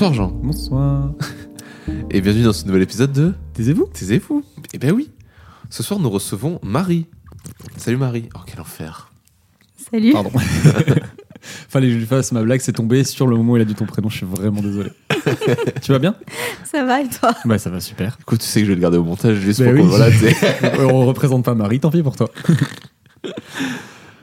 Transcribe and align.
Bonsoir 0.00 0.14
Jean. 0.14 0.32
Bonsoir. 0.42 1.10
Et 2.10 2.22
bienvenue 2.22 2.44
dans 2.44 2.54
ce 2.54 2.64
nouvel 2.64 2.80
épisode 2.80 3.12
de 3.12 3.34
Taisez-vous 3.52 3.84
Taisez-vous. 3.92 4.42
Eh 4.72 4.78
ben 4.78 4.92
oui. 4.92 5.10
Ce 5.68 5.82
soir, 5.82 6.00
nous 6.00 6.08
recevons 6.08 6.58
Marie. 6.62 7.04
Salut 7.76 7.98
Marie. 7.98 8.30
Oh, 8.34 8.38
quel 8.46 8.62
enfer. 8.62 9.10
Salut. 9.76 10.12
Pardon. 10.14 10.30
Fallait 11.42 11.88
que 11.88 11.92
je 11.92 11.98
lui 11.98 12.06
fasse 12.06 12.32
ma 12.32 12.42
blague, 12.42 12.62
c'est 12.62 12.72
tombé 12.72 13.04
sur 13.04 13.26
le 13.26 13.36
moment 13.36 13.52
où 13.52 13.56
il 13.58 13.60
a 13.60 13.66
dit 13.66 13.74
ton 13.74 13.84
prénom, 13.84 14.08
je 14.08 14.16
suis 14.16 14.24
vraiment 14.24 14.62
désolé. 14.62 14.90
tu 15.82 15.92
vas 15.92 15.98
bien? 15.98 16.14
Ça 16.64 16.82
va 16.82 17.02
et 17.02 17.08
toi? 17.10 17.34
Bah 17.44 17.58
ça 17.58 17.68
va 17.68 17.80
super. 17.80 18.16
Écoute, 18.22 18.40
tu 18.40 18.46
sais 18.46 18.60
que 18.60 18.64
je 18.64 18.70
vais 18.70 18.76
le 18.76 18.80
garder 18.80 18.96
au 18.96 19.04
montage 19.04 19.36
juste 19.36 19.60
Bah 19.60 19.66
pour 19.66 19.74
oui. 19.74 19.80
qu'on 19.82 19.86
voilà. 19.88 20.88
On 20.94 21.04
représente 21.04 21.44
pas 21.44 21.54
Marie, 21.54 21.78
tant 21.78 21.90
pis 21.90 22.02
pour 22.02 22.16
toi. 22.16 22.30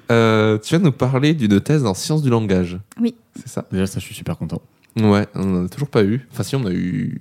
Euh, 0.10 0.58
tu 0.58 0.70
viens 0.70 0.80
de 0.80 0.86
nous 0.86 0.92
parler 0.92 1.36
d'une 1.36 1.62
thèse 1.62 1.86
en 1.86 1.94
sciences 1.94 2.24
du 2.24 2.32
langage. 2.32 2.80
Oui. 3.00 3.14
C'est 3.36 3.50
ça? 3.50 3.68
Déjà 3.72 3.86
ça 3.86 4.00
je 4.00 4.06
suis 4.06 4.16
super 4.16 4.40
content. 4.40 4.60
Ouais, 4.98 5.28
on 5.36 5.46
n'en 5.46 5.66
a 5.66 5.70
toujours 5.70 5.90
pas 5.90 6.04
eu. 6.04 6.28
Enfin, 6.32 6.44
si, 6.44 6.56
on 6.56 6.66
a 6.66 6.72
eu 6.72 7.20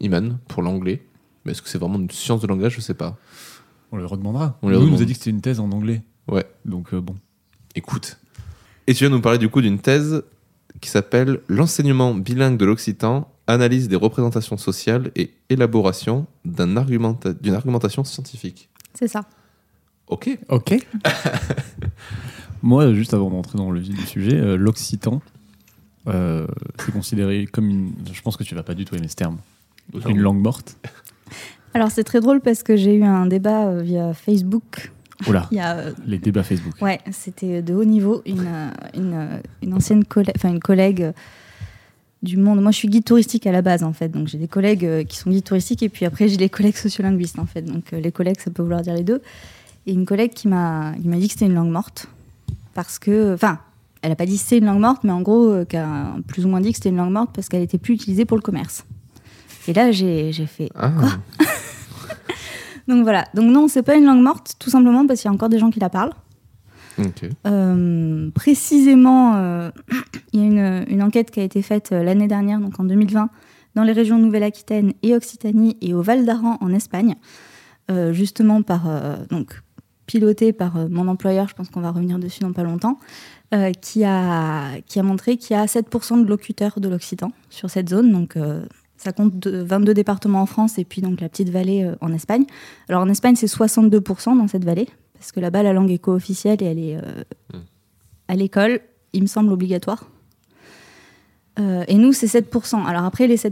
Iman 0.00 0.38
pour 0.48 0.62
l'anglais. 0.62 1.04
Mais 1.44 1.52
est-ce 1.52 1.62
que 1.62 1.68
c'est 1.68 1.78
vraiment 1.78 1.98
une 1.98 2.10
science 2.10 2.40
de 2.40 2.46
langage? 2.46 2.74
Je 2.76 2.80
sais 2.80 2.94
pas. 2.94 3.16
On 3.92 3.96
le 3.96 4.06
redemandera. 4.06 4.58
On 4.62 4.68
lui 4.68 4.76
Nous, 4.76 4.86
il 4.86 4.92
nous 4.92 5.02
a 5.02 5.04
dit 5.04 5.12
que 5.12 5.18
c'était 5.18 5.30
une 5.30 5.40
thèse 5.40 5.60
en 5.60 5.70
anglais. 5.70 6.02
Ouais. 6.28 6.44
Donc 6.64 6.94
euh, 6.94 7.00
bon. 7.00 7.14
Écoute. 7.74 8.18
Et 8.86 8.94
tu 8.94 9.00
viens 9.04 9.10
de 9.10 9.14
nous 9.16 9.20
parler 9.22 9.38
du 9.38 9.48
coup 9.48 9.60
d'une 9.60 9.78
thèse 9.78 10.22
qui 10.80 10.88
s'appelle 10.90 11.40
L'enseignement 11.48 12.14
bilingue 12.14 12.56
de 12.56 12.64
l'occitan, 12.64 13.28
analyse 13.46 13.88
des 13.88 13.96
représentations 13.96 14.56
sociales 14.56 15.10
et 15.16 15.34
élaboration 15.50 16.26
d'un 16.44 16.76
argumenta- 16.76 17.32
d'une 17.40 17.54
argumentation 17.54 18.02
scientifique. 18.04 18.68
C'est 18.94 19.08
ça. 19.08 19.24
Ok. 20.08 20.38
Ok. 20.48 20.74
Moi, 22.62 22.94
juste 22.94 23.14
avant 23.14 23.30
d'entrer 23.30 23.58
dans 23.58 23.70
le 23.70 23.80
vif 23.80 23.94
du 23.98 24.06
sujet, 24.06 24.36
euh, 24.36 24.56
l'occitan, 24.56 25.20
euh, 26.08 26.46
c'est 26.78 26.92
considéré 26.92 27.46
comme 27.46 27.68
une... 27.68 27.92
Je 28.12 28.20
pense 28.22 28.36
que 28.36 28.44
tu 28.44 28.54
vas 28.54 28.62
pas 28.62 28.74
du 28.74 28.84
tout 28.84 28.94
aimer 28.94 29.08
ce 29.08 29.16
terme. 29.16 29.38
Une 30.06 30.20
langue 30.20 30.40
morte. 30.40 30.76
Alors 31.74 31.90
c'est 31.90 32.04
très 32.04 32.20
drôle 32.20 32.40
parce 32.40 32.62
que 32.62 32.76
j'ai 32.76 32.94
eu 32.94 33.04
un 33.04 33.26
débat 33.26 33.66
euh, 33.66 33.82
via 33.82 34.12
Facebook. 34.14 34.92
Oula, 35.26 35.48
Il 35.52 35.56
y 35.56 35.60
a, 35.60 35.76
euh, 35.76 35.92
les 36.06 36.18
débats 36.18 36.42
Facebook. 36.42 36.74
ouais, 36.80 37.00
c'était 37.10 37.62
de 37.62 37.74
haut 37.74 37.84
niveau. 37.84 38.22
Une, 38.26 38.48
une, 38.94 39.40
une 39.62 39.74
ancienne 39.74 40.04
collègue, 40.04 40.34
enfin 40.36 40.50
une 40.50 40.60
collègue 40.60 41.12
du 42.22 42.36
monde. 42.36 42.60
Moi, 42.60 42.70
je 42.72 42.76
suis 42.76 42.88
guide 42.88 43.04
touristique 43.04 43.46
à 43.46 43.52
la 43.52 43.62
base 43.62 43.82
en 43.82 43.92
fait, 43.92 44.08
donc 44.08 44.28
j'ai 44.28 44.38
des 44.38 44.48
collègues 44.48 45.06
qui 45.06 45.16
sont 45.16 45.30
guides 45.30 45.44
touristiques 45.44 45.82
et 45.82 45.88
puis 45.88 46.04
après 46.04 46.28
j'ai 46.28 46.36
les 46.36 46.48
collègues 46.48 46.76
sociolinguistes 46.76 47.38
en 47.38 47.46
fait. 47.46 47.62
Donc 47.62 47.90
les 47.92 48.12
collègues, 48.12 48.40
ça 48.40 48.50
peut 48.50 48.62
vouloir 48.62 48.82
dire 48.82 48.94
les 48.94 49.04
deux. 49.04 49.22
Et 49.86 49.92
une 49.92 50.06
collègue 50.06 50.32
qui 50.32 50.48
m'a, 50.48 50.92
qui 51.00 51.08
m'a 51.08 51.16
dit 51.16 51.26
que 51.26 51.32
c'était 51.32 51.46
une 51.46 51.54
langue 51.54 51.70
morte 51.70 52.06
parce 52.74 52.98
que, 52.98 53.34
enfin, 53.34 53.58
elle 54.02 54.12
a 54.12 54.16
pas 54.16 54.26
dit 54.26 54.36
c'était 54.36 54.58
une 54.58 54.66
langue 54.66 54.80
morte, 54.80 55.04
mais 55.04 55.12
en 55.12 55.22
gros, 55.22 55.48
euh, 55.48 55.64
qu'elle 55.64 55.86
plus 56.26 56.44
ou 56.44 56.48
moins 56.48 56.60
dit 56.60 56.70
que 56.70 56.76
c'était 56.76 56.90
une 56.90 56.96
langue 56.96 57.12
morte 57.12 57.30
parce 57.34 57.48
qu'elle 57.48 57.62
était 57.62 57.78
plus 57.78 57.94
utilisée 57.94 58.24
pour 58.24 58.36
le 58.36 58.42
commerce. 58.42 58.84
Et 59.68 59.72
là, 59.72 59.92
j'ai, 59.92 60.32
fait 60.46 60.70
Ah. 60.74 60.90
Donc 62.88 63.02
voilà. 63.04 63.26
Donc 63.34 63.46
non, 63.46 63.68
c'est 63.68 63.82
pas 63.82 63.96
une 63.96 64.04
langue 64.04 64.22
morte, 64.22 64.54
tout 64.58 64.70
simplement 64.70 65.06
parce 65.06 65.20
qu'il 65.20 65.28
y 65.28 65.32
a 65.32 65.34
encore 65.34 65.48
des 65.48 65.58
gens 65.58 65.70
qui 65.70 65.80
la 65.80 65.88
parlent. 65.88 66.12
Euh, 67.46 68.30
précisément, 68.32 69.36
euh, 69.36 69.70
il 70.32 70.40
y 70.40 70.42
a 70.42 70.46
une, 70.46 70.84
une 70.88 71.02
enquête 71.02 71.30
qui 71.30 71.40
a 71.40 71.42
été 71.42 71.62
faite 71.62 71.90
euh, 71.92 72.02
l'année 72.02 72.28
dernière, 72.28 72.60
donc 72.60 72.78
en 72.78 72.84
2020, 72.84 73.30
dans 73.74 73.82
les 73.82 73.92
régions 73.92 74.18
Nouvelle-Aquitaine 74.18 74.92
et 75.02 75.14
Occitanie 75.14 75.76
et 75.80 75.94
au 75.94 76.02
Val 76.02 76.24
d'Aran 76.24 76.58
en 76.60 76.72
Espagne, 76.74 77.14
justement 78.10 78.62
par 78.62 78.82
donc 79.30 79.62
pilotée 80.06 80.52
par 80.52 80.88
mon 80.90 81.08
employeur, 81.08 81.48
je 81.48 81.54
pense 81.54 81.70
qu'on 81.70 81.80
va 81.80 81.90
revenir 81.90 82.18
dessus 82.18 82.40
dans 82.40 82.52
pas 82.52 82.64
longtemps, 82.64 82.98
euh, 83.54 83.72
qui 83.72 84.04
a 84.04 84.80
qui 84.86 84.98
a 84.98 85.02
montré 85.02 85.36
qu'il 85.36 85.56
y 85.56 85.58
a 85.58 85.66
7% 85.66 86.24
de 86.24 86.28
locuteurs 86.28 86.80
de 86.80 86.88
l'occitan 86.88 87.32
sur 87.50 87.70
cette 87.70 87.88
zone, 87.88 88.10
donc 88.12 88.36
euh, 88.36 88.64
ça 88.96 89.12
compte 89.12 89.38
de 89.38 89.62
22 89.62 89.94
départements 89.94 90.42
en 90.42 90.46
France 90.46 90.78
et 90.78 90.84
puis 90.84 91.02
donc 91.02 91.20
la 91.20 91.28
petite 91.28 91.50
vallée 91.50 91.84
euh, 91.84 91.96
en 92.00 92.12
Espagne. 92.12 92.44
Alors 92.88 93.02
en 93.02 93.08
Espagne, 93.08 93.34
c'est 93.36 93.46
62% 93.46 94.38
dans 94.38 94.48
cette 94.48 94.64
vallée, 94.64 94.88
parce 95.14 95.32
que 95.32 95.40
là-bas, 95.40 95.62
la 95.62 95.72
langue 95.72 95.90
est 95.90 95.98
co-officielle 95.98 96.62
et 96.62 96.66
elle 96.66 96.78
est 96.78 96.96
euh, 96.96 97.24
Mm. 97.52 97.58
à 98.28 98.36
l'école, 98.36 98.80
il 99.12 99.22
me 99.22 99.26
semble 99.26 99.52
obligatoire. 99.52 100.06
Euh, 101.58 101.84
et 101.86 101.96
nous, 101.96 102.12
c'est 102.12 102.26
7%. 102.26 102.84
Alors 102.86 103.04
après, 103.04 103.26
les 103.26 103.36
7%, 103.36 103.50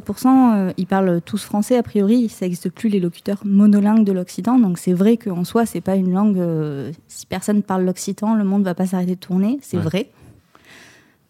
euh, 0.55 0.72
ils 0.78 0.87
parlent 0.87 1.21
tous 1.22 1.43
français, 1.44 1.77
a 1.77 1.83
priori. 1.83 2.28
Ça 2.31 2.47
n'existe 2.47 2.71
plus 2.71 2.88
les 2.88 2.99
locuteurs 3.00 3.43
monolingues 3.44 4.05
de 4.05 4.12
l'Occitan. 4.12 4.59
Donc 4.59 4.78
c'est 4.78 4.94
vrai 4.94 5.16
qu'en 5.19 5.44
soi, 5.44 5.66
c'est 5.66 5.83
pas 5.83 5.97
une 5.97 6.12
langue. 6.12 6.38
euh, 6.38 6.93
si 7.09 7.27
personne 7.27 7.62
parle 7.62 7.84
l'Occitan, 7.84 8.34
le 8.34 8.44
monde 8.44 8.62
va 8.65 8.75
pas 8.75 8.87
s'arrêter 8.87 9.16
de 9.16 9.21
tourner. 9.21 9.59
C'est 9.61 9.77
Ouais. 9.77 9.83
vrai. 9.83 10.11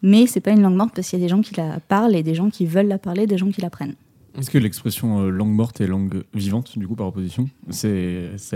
Mais 0.01 0.25
c'est 0.27 0.39
pas 0.39 0.51
une 0.51 0.61
langue 0.61 0.75
morte 0.75 0.93
parce 0.95 1.09
qu'il 1.09 1.19
y 1.19 1.21
a 1.21 1.25
des 1.25 1.29
gens 1.29 1.41
qui 1.41 1.53
la 1.55 1.79
parlent 1.79 2.15
et 2.15 2.23
des 2.23 2.33
gens 2.35 2.49
qui 2.49 2.65
veulent 2.65 2.87
la 2.87 2.97
parler, 2.97 3.27
des 3.27 3.37
gens 3.37 3.51
qui 3.51 3.61
l'apprennent. 3.61 3.95
Est-ce 4.39 4.49
que 4.49 4.57
l'expression 4.57 5.23
langue 5.29 5.51
morte 5.51 5.81
et 5.81 5.87
langue 5.87 6.23
vivante, 6.33 6.79
du 6.79 6.87
coup, 6.87 6.95
par 6.95 7.07
opposition, 7.07 7.49
ça 7.69 7.89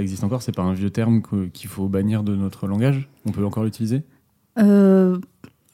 existe 0.02 0.24
encore? 0.24 0.42
C'est 0.42 0.56
pas 0.56 0.64
un 0.64 0.74
vieux 0.74 0.90
terme 0.90 1.22
qu'il 1.54 1.70
faut 1.70 1.90
bannir 1.90 2.24
de 2.24 2.34
notre 2.34 2.66
langage? 2.66 3.10
On 3.26 3.32
peut 3.32 3.44
encore 3.46 3.66
l'utiliser? 3.66 4.04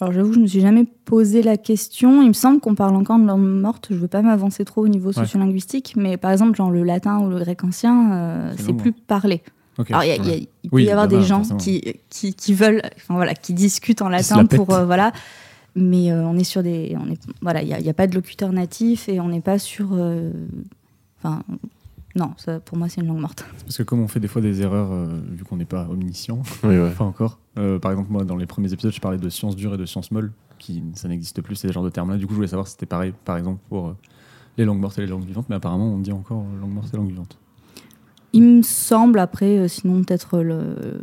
Alors 0.01 0.13
j'avoue, 0.13 0.34
je 0.34 0.39
me 0.39 0.47
suis 0.47 0.62
jamais 0.62 0.85
posé 1.06 1.41
la 1.44 1.57
question. 1.57 2.22
Il 2.22 2.29
me 2.29 2.34
semble 2.34 2.59
qu'on 2.59 2.75
parle 2.75 2.95
encore 2.95 3.19
de 3.19 3.25
langue 3.25 3.41
morte. 3.41 3.88
Je 3.91 3.95
veux 3.95 4.07
pas 4.07 4.22
m'avancer 4.22 4.66
trop 4.66 4.84
au 4.84 4.88
niveau 4.88 5.09
Ouais. 5.09 5.13
sociolinguistique, 5.13 5.94
mais 5.95 6.17
par 6.17 6.31
exemple, 6.31 6.56
genre 6.56 6.72
le 6.72 6.84
latin 6.84 7.19
ou 7.19 7.29
le 7.29 7.38
grec 7.39 7.63
ancien, 7.63 8.11
euh, 8.13 8.53
C'est 8.57 8.73
plus 8.73 8.91
parlé. 8.94 9.44
Ok. 9.78 9.91
Alors 9.91 10.03
il 10.03 10.09
y 10.09 10.11
a- 10.11 10.16
il 10.17 10.25
y 10.28 10.31
a- 10.31 10.35
il 10.35 10.69
peut 10.69 10.75
Oui, 10.75 10.84
y 10.85 10.90
avoir 10.91 11.09
y 11.11 11.16
en 11.16 11.19
des 11.19 11.25
gens 11.25 11.41
qui, 11.57 11.81
qui, 12.09 12.34
qui 12.34 12.53
veulent, 12.53 12.81
enfin 12.97 13.13
voilà, 13.16 13.34
qui 13.34 13.53
discutent 13.53 14.01
en 14.01 14.09
latin 14.09 14.38
la 14.38 14.44
pour 14.45 14.73
euh, 14.73 14.85
voilà. 14.85 15.11
Mais 15.75 16.11
euh, 16.11 16.25
on 16.25 16.38
est 16.38 16.44
sur 16.44 16.61
des, 16.63 16.97
on 17.00 17.09
est, 17.09 17.19
voilà, 17.41 17.61
il 17.61 17.69
y 17.69 17.73
a, 17.73 17.79
il 17.79 17.85
y 17.85 17.90
a 17.90 17.94
pas 17.94 18.06
de 18.07 18.13
locuteur 18.16 18.51
natif 18.51 19.07
et 19.07 19.19
on 19.22 19.29
n'est 19.29 19.40
pas 19.41 19.57
sur, 19.59 19.90
euh, 19.94 20.31
enfin. 21.23 21.44
Non, 22.16 22.31
ça, 22.38 22.59
pour 22.59 22.77
moi, 22.77 22.89
c'est 22.89 23.01
une 23.01 23.07
langue 23.07 23.19
morte. 23.22 23.45
Parce 23.63 23.77
que 23.77 23.83
comme 23.83 24.01
on 24.01 24.07
fait 24.07 24.19
des 24.19 24.27
fois 24.27 24.41
des 24.41 24.61
erreurs, 24.61 24.91
euh, 24.91 25.19
vu 25.31 25.44
qu'on 25.44 25.57
n'est 25.57 25.66
pas 25.66 25.88
omniscient, 25.89 26.41
Oui, 26.63 26.77
ouais. 26.77 26.91
pas 26.91 27.03
encore. 27.05 27.39
euh, 27.57 27.79
par 27.79 27.91
exemple, 27.91 28.11
moi, 28.11 28.23
dans 28.23 28.35
les 28.35 28.45
premiers 28.45 28.72
épisodes, 28.73 28.91
je 28.94 28.99
parlais 28.99 29.17
de 29.17 29.29
sciences 29.29 29.55
dures 29.55 29.73
et 29.73 29.77
de 29.77 29.85
sciences 29.85 30.11
molles, 30.11 30.31
qui 30.59 30.83
ça 30.95 31.07
n'existe 31.07 31.41
plus, 31.41 31.55
ces 31.55 31.72
genres 31.72 31.83
de 31.83 31.89
termes-là. 31.89 32.17
Du 32.17 32.25
coup, 32.27 32.33
je 32.33 32.35
voulais 32.38 32.47
savoir 32.47 32.67
si 32.67 32.73
c'était 32.73 32.85
pareil, 32.85 33.13
par 33.25 33.38
exemple, 33.38 33.59
pour 33.69 33.88
euh, 33.88 33.97
les 34.57 34.66
langues 34.66 34.79
mortes 34.79 34.97
et 34.97 35.01
les 35.01 35.07
langues 35.07 35.25
vivantes, 35.25 35.45
mais 35.49 35.55
apparemment, 35.55 35.88
on 35.88 35.99
dit 35.99 36.11
encore 36.11 36.44
langue 36.59 36.73
morte 36.73 36.94
et 36.94 36.97
langue 36.97 37.09
vivante. 37.09 37.38
Il 38.33 38.43
me 38.43 38.61
semble, 38.61 39.19
après, 39.19 39.57
euh, 39.59 39.67
sinon 39.67 40.03
peut-être 40.03 40.39
le. 40.39 41.01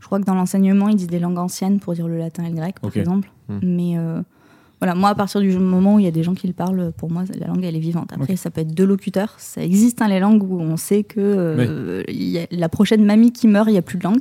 Je 0.00 0.06
crois 0.06 0.18
que 0.20 0.24
dans 0.24 0.34
l'enseignement, 0.34 0.88
ils 0.88 0.96
disent 0.96 1.06
des 1.06 1.20
langues 1.20 1.38
anciennes 1.38 1.78
pour 1.80 1.94
dire 1.94 2.08
le 2.08 2.18
latin 2.18 2.44
et 2.44 2.50
le 2.50 2.56
grec, 2.56 2.80
par 2.80 2.94
exemple. 2.96 3.30
Hmm. 3.48 3.58
Mais 3.62 3.96
euh, 3.98 4.20
voilà, 4.82 4.96
moi, 4.96 5.10
à 5.10 5.14
partir 5.14 5.40
du 5.40 5.56
moment 5.56 5.94
où 5.94 5.98
il 6.00 6.04
y 6.04 6.08
a 6.08 6.10
des 6.10 6.24
gens 6.24 6.34
qui 6.34 6.48
le 6.48 6.52
parlent, 6.52 6.92
pour 6.96 7.08
moi, 7.08 7.22
la 7.38 7.46
langue, 7.46 7.62
elle 7.64 7.76
est 7.76 7.80
vivante. 7.80 8.10
Après, 8.12 8.34
ça 8.36 8.50
peut 8.50 8.62
être 8.62 8.74
deux 8.74 8.84
locuteurs. 8.86 9.34
Ça 9.38 9.62
existe, 9.62 10.02
hein, 10.02 10.08
les 10.08 10.18
langues 10.18 10.42
où 10.42 10.60
on 10.60 10.76
sait 10.76 11.04
que 11.04 11.20
euh, 11.20 12.02
il 12.08 12.28
y 12.28 12.38
a 12.40 12.46
la 12.50 12.68
prochaine 12.68 13.04
mamie 13.04 13.30
qui 13.32 13.46
meurt, 13.46 13.68
il 13.68 13.72
n'y 13.72 13.78
a 13.78 13.82
plus 13.82 13.98
de 13.98 14.02
langue. 14.04 14.18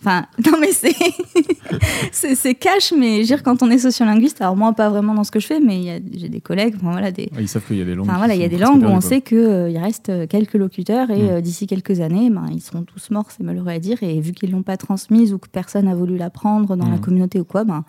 Enfin, 0.00 0.26
non, 0.44 0.58
mais 0.60 0.72
c'est. 2.12 2.34
c'est 2.34 2.54
cash, 2.56 2.92
mais 2.98 3.22
dire, 3.22 3.42
quand 3.44 3.62
on 3.62 3.70
est 3.70 3.78
sociolinguiste, 3.78 4.40
alors 4.40 4.56
moi, 4.56 4.72
pas 4.72 4.88
vraiment 4.88 5.14
dans 5.14 5.24
ce 5.24 5.30
que 5.30 5.38
je 5.40 5.46
fais, 5.46 5.60
mais 5.60 6.02
j'ai 6.14 6.28
des 6.28 6.40
collègues, 6.40 6.74
enfin, 6.76 6.90
voilà, 6.92 7.12
des, 7.12 7.30
Ah, 7.36 7.40
ils 7.40 7.46
savent 7.48 7.64
qu'il 7.66 7.76
y 7.76 7.82
a 7.82 7.84
des 7.84 7.94
langues. 7.94 8.08
Enfin 8.08 8.18
voilà, 8.18 8.34
il 8.34 8.40
y 8.40 8.44
a 8.44 8.48
des 8.48 8.58
langues 8.58 8.82
où 8.82 8.86
on 8.86 9.00
sait 9.00 9.20
qu'il 9.20 9.78
reste 9.78 10.08
euh, 10.08 10.26
quelques 10.26 10.54
locuteurs 10.54 11.10
et 11.10 11.22
Mm. 11.22 11.28
euh, 11.30 11.40
d'ici 11.40 11.66
quelques 11.66 12.00
années, 12.00 12.30
ben, 12.30 12.46
ils 12.52 12.60
seront 12.60 12.82
tous 12.82 13.10
morts, 13.10 13.26
c'est 13.30 13.44
malheureux 13.44 13.68
à 13.68 13.78
dire. 13.78 14.02
Et 14.02 14.20
vu 14.20 14.32
qu'ils 14.32 14.50
l'ont 14.50 14.62
pas 14.64 14.76
transmise 14.76 15.32
ou 15.32 15.38
que 15.38 15.48
personne 15.48 15.84
n'a 15.84 15.94
voulu 15.94 16.16
l'apprendre 16.16 16.74
dans 16.76 16.88
la 16.88 16.96
Mm. 16.96 17.00
communauté 17.00 17.40
ou 17.40 17.44
quoi, 17.44 17.64
ben, 17.64 17.84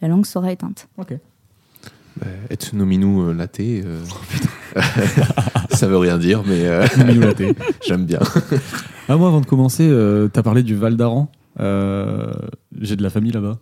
la 0.00 0.08
langue 0.08 0.26
sera 0.26 0.50
éteinte. 0.50 0.88
Ok. 0.98 1.14
Et 2.50 2.76
nominou 2.76 3.22
euh, 3.22 3.34
latte, 3.34 3.60
euh, 3.60 4.00
ça 5.70 5.86
veut 5.86 5.96
rien 5.96 6.18
dire, 6.18 6.42
mais 6.46 6.66
euh, 6.66 6.86
j'aime 7.86 8.04
bien. 8.04 8.20
Ah, 9.08 9.16
moi, 9.16 9.28
avant 9.28 9.40
de 9.40 9.46
commencer, 9.46 9.86
euh, 9.90 10.28
t'as 10.28 10.44
parlé 10.44 10.62
du 10.62 10.76
Val 10.76 10.96
d'Aran. 10.96 11.30
Euh, 11.58 12.32
j'ai 12.80 12.94
de 12.94 13.02
la 13.02 13.10
famille 13.10 13.32
là-bas. 13.32 13.58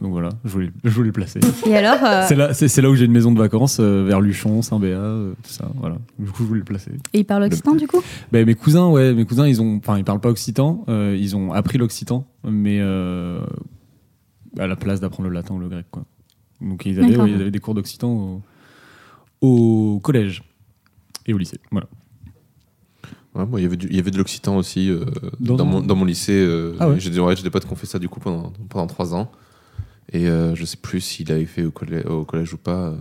Donc 0.00 0.12
voilà, 0.12 0.30
je 0.44 0.50
voulais, 0.50 0.70
je 0.82 0.88
voulais 0.90 1.08
le 1.08 1.12
placer. 1.12 1.38
Et 1.66 1.76
alors, 1.76 2.02
euh, 2.02 2.24
C'est 2.26 2.34
là, 2.34 2.54
c'est, 2.54 2.66
c'est 2.68 2.80
là 2.80 2.88
où 2.88 2.94
j'ai 2.94 3.04
une 3.04 3.12
maison 3.12 3.30
de 3.30 3.38
vacances, 3.38 3.76
euh, 3.78 4.04
vers 4.08 4.20
Luchon, 4.22 4.62
Saint-Béat, 4.62 4.96
euh, 4.96 5.32
tout 5.42 5.50
ça. 5.50 5.70
Voilà. 5.76 5.98
Du 6.18 6.30
coup, 6.30 6.42
je 6.42 6.48
voulais 6.48 6.60
le 6.60 6.64
placer. 6.64 6.92
et 7.12 7.18
ils 7.20 7.24
parlent 7.24 7.42
occitan 7.42 7.74
du 7.74 7.86
coup? 7.86 8.02
Ben, 8.32 8.46
mes 8.46 8.54
cousins, 8.54 8.88
ouais, 8.88 9.12
mes 9.12 9.26
cousins, 9.26 9.46
ils 9.46 9.60
ont, 9.60 9.76
enfin, 9.76 9.98
ils 9.98 10.04
parlent 10.04 10.20
pas 10.20 10.30
occitan, 10.30 10.84
euh, 10.88 11.14
ils 11.20 11.36
ont 11.36 11.52
appris 11.52 11.76
l'occitan, 11.76 12.26
mais 12.42 12.78
euh, 12.80 13.40
à 14.58 14.66
la 14.66 14.76
place 14.76 15.00
d'apprendre 15.00 15.28
le 15.28 15.34
latin 15.34 15.54
ou 15.54 15.58
le 15.58 15.68
grec, 15.68 15.84
quoi. 15.90 16.04
Donc 16.60 16.84
ils 16.86 16.98
avaient, 17.00 17.16
ouais, 17.16 17.30
ils 17.30 17.40
avaient 17.40 17.50
des 17.50 17.58
cours 17.60 17.74
d'occitan 17.74 18.42
au, 19.40 19.94
au 19.94 20.00
collège 20.00 20.42
et 21.26 21.32
au 21.34 21.38
lycée. 21.38 21.58
Voilà. 21.70 21.86
Ouais, 23.34 23.46
il 23.60 23.62
y 23.62 23.66
avait 23.66 23.76
du- 23.76 23.86
il 23.88 23.96
y 23.96 23.98
avait 24.00 24.10
de 24.10 24.18
l'occitan 24.18 24.56
aussi 24.56 24.90
euh, 24.90 25.04
Dans 25.38 25.64
mon, 25.64 25.80
dans 25.80 25.94
mon 25.94 26.04
lycée. 26.04 26.32
euh, 26.44 26.74
Ah 26.80 26.88
ouais 26.88 26.98
J'ai 26.98 27.10
des, 27.10 27.16
des 27.42 27.50
potes 27.50 27.64
qui 27.64 27.72
ont 27.72 27.76
fait 27.76 27.86
ça 27.86 27.98
du 27.98 28.08
coup 28.08 28.18
pendant, 28.20 28.52
pendant 28.68 28.86
trois 28.88 29.14
ans. 29.14 29.30
Et 30.12 30.28
euh, 30.28 30.54
je 30.56 30.64
sais 30.64 30.76
plus 30.76 31.00
s'il 31.00 31.30
avait 31.30 31.46
fait 31.46 31.64
au, 31.64 31.70
collè- 31.70 32.04
au 32.06 32.24
collège 32.24 32.52
ou 32.54 32.58
pas. 32.58 32.88
euh, 32.88 32.96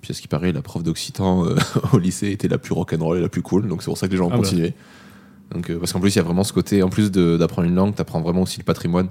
Puis 0.00 0.12
à 0.12 0.14
ce 0.14 0.22
qui 0.22 0.28
paraît, 0.28 0.52
la 0.52 0.62
prof 0.62 0.82
d'occitan 0.84 1.44
euh, 1.44 1.56
au 1.92 1.98
lycée 1.98 2.30
était 2.30 2.46
la 2.48 2.58
plus 2.58 2.72
rock'n'roll 2.72 3.18
et 3.18 3.20
la 3.20 3.28
plus 3.28 3.42
cool. 3.42 3.66
Donc 3.66 3.82
c'est 3.82 3.86
pour 3.86 3.98
ça 3.98 4.06
que 4.06 4.12
les 4.12 4.18
gens 4.18 4.26
ont 4.26 4.30
Ah 4.32 4.36
bah. 4.36 4.42
continué. 4.42 4.74
Donc, 5.52 5.68
euh, 5.70 5.78
parce 5.78 5.92
qu'en 5.92 6.00
plus, 6.00 6.14
il 6.14 6.16
y 6.16 6.20
a 6.20 6.22
vraiment 6.22 6.44
ce 6.44 6.52
côté, 6.52 6.82
en 6.82 6.88
plus 6.88 7.10
d'apprendre 7.10 7.68
une 7.68 7.74
langue, 7.74 7.94
tu 7.94 8.00
apprends 8.00 8.20
vraiment 8.22 8.42
aussi 8.42 8.58
le 8.58 8.64
patrimoine. 8.64 9.08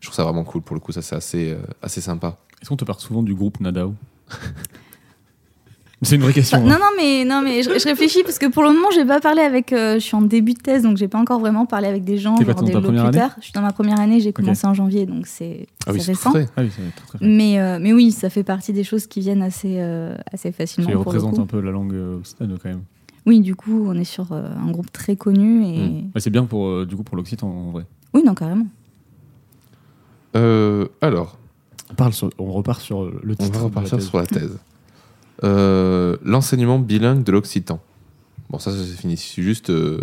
Je 0.00 0.06
trouve 0.06 0.14
ça 0.14 0.24
vraiment 0.24 0.44
cool. 0.44 0.62
Pour 0.62 0.74
le 0.74 0.80
coup, 0.80 0.92
ça 0.92 1.02
c'est 1.02 1.16
assez, 1.16 1.50
euh, 1.52 1.58
assez 1.82 2.00
sympa. 2.00 2.36
Est-ce 2.60 2.68
qu'on 2.68 2.76
te 2.76 2.84
parle 2.84 2.98
souvent 2.98 3.22
du 3.22 3.34
groupe 3.34 3.60
Nadao? 3.60 3.94
C'est 6.02 6.14
une 6.14 6.22
vraie 6.22 6.32
question. 6.32 6.58
Enfin, 6.58 6.66
hein. 6.68 6.70
non, 6.74 6.78
non, 6.78 6.90
mais, 6.96 7.24
non, 7.24 7.42
mais 7.42 7.64
je, 7.64 7.76
je 7.76 7.84
réfléchis 7.84 8.22
parce 8.22 8.38
que 8.38 8.46
pour 8.46 8.62
le 8.62 8.68
moment, 8.68 8.86
j'ai 8.94 9.04
pas 9.04 9.18
parlé 9.18 9.40
avec. 9.42 9.72
euh, 9.72 9.94
je 9.94 9.98
suis 9.98 10.14
en 10.14 10.20
début 10.20 10.54
de 10.54 10.60
thèse, 10.60 10.84
donc 10.84 10.96
j'ai 10.96 11.08
pas 11.08 11.18
encore 11.18 11.40
vraiment 11.40 11.66
parlé 11.66 11.88
avec 11.88 12.04
des 12.04 12.18
gens, 12.18 12.36
genre 12.36 12.54
dans 12.54 12.62
des 12.62 12.72
locuteurs. 12.72 13.32
Je 13.38 13.44
suis 13.46 13.52
dans 13.52 13.62
ma 13.62 13.72
première 13.72 13.98
année, 13.98 14.20
j'ai 14.20 14.32
commencé 14.32 14.64
en 14.68 14.74
janvier, 14.74 15.06
donc 15.06 15.26
c'est 15.26 15.66
Ah 15.88 15.92
oui, 15.92 16.00
récent. 16.00 16.30
très. 16.30 16.46
Ah 16.56 16.62
oui, 16.62 16.70
ça 16.70 16.82
très, 16.94 17.18
très 17.18 17.26
Mais, 17.26 17.58
euh, 17.58 17.80
mais 17.80 17.92
oui, 17.92 18.12
ça 18.12 18.30
fait 18.30 18.44
partie 18.44 18.72
des 18.72 18.84
choses 18.84 19.08
qui 19.08 19.18
viennent 19.18 19.42
assez, 19.42 19.78
euh, 19.80 20.14
assez 20.32 20.52
facilement. 20.52 20.88
Représentes 21.00 21.34
coup. 21.34 21.40
un 21.40 21.46
peu 21.46 21.60
la 21.60 21.72
langue 21.72 21.96
occitane 22.20 22.56
quand 22.62 22.68
même. 22.68 22.82
Oui, 23.28 23.40
du 23.40 23.54
coup, 23.54 23.84
on 23.86 23.94
est 23.94 24.04
sur 24.04 24.32
euh, 24.32 24.48
un 24.56 24.70
groupe 24.70 24.90
très 24.90 25.16
connu 25.16 25.64
et. 25.64 25.88
Mm. 25.88 26.10
Ouais, 26.14 26.20
c'est 26.20 26.30
bien 26.30 26.44
pour, 26.44 26.66
euh, 26.66 26.86
du 26.86 26.96
coup, 26.96 27.02
pour 27.02 27.16
l'occitan 27.16 27.48
en 27.48 27.70
vrai. 27.72 27.84
Oui, 28.14 28.22
non, 28.24 28.34
carrément. 28.34 28.66
Euh, 30.36 30.86
alors, 31.00 31.36
On, 31.90 31.94
parle 31.94 32.12
sur- 32.12 32.30
on 32.38 32.52
repart 32.52 32.80
sur 32.80 33.04
le 33.04 33.34
on 33.38 33.44
titre. 33.44 33.44
va 33.44 33.48
de 33.48 33.54
la 33.54 33.60
repartir 33.64 33.98
thèse. 33.98 34.08
sur 34.08 34.18
la 34.18 34.26
thèse. 34.26 34.58
Euh, 35.44 36.16
l'enseignement 36.24 36.78
bilingue 36.78 37.22
de 37.22 37.32
l'occitan. 37.32 37.80
Bon, 38.50 38.58
ça, 38.58 38.70
ça 38.72 38.78
c'est 38.78 38.96
fini. 39.00 39.16
C'est 39.16 39.42
juste 39.42 39.70
euh, 39.70 40.00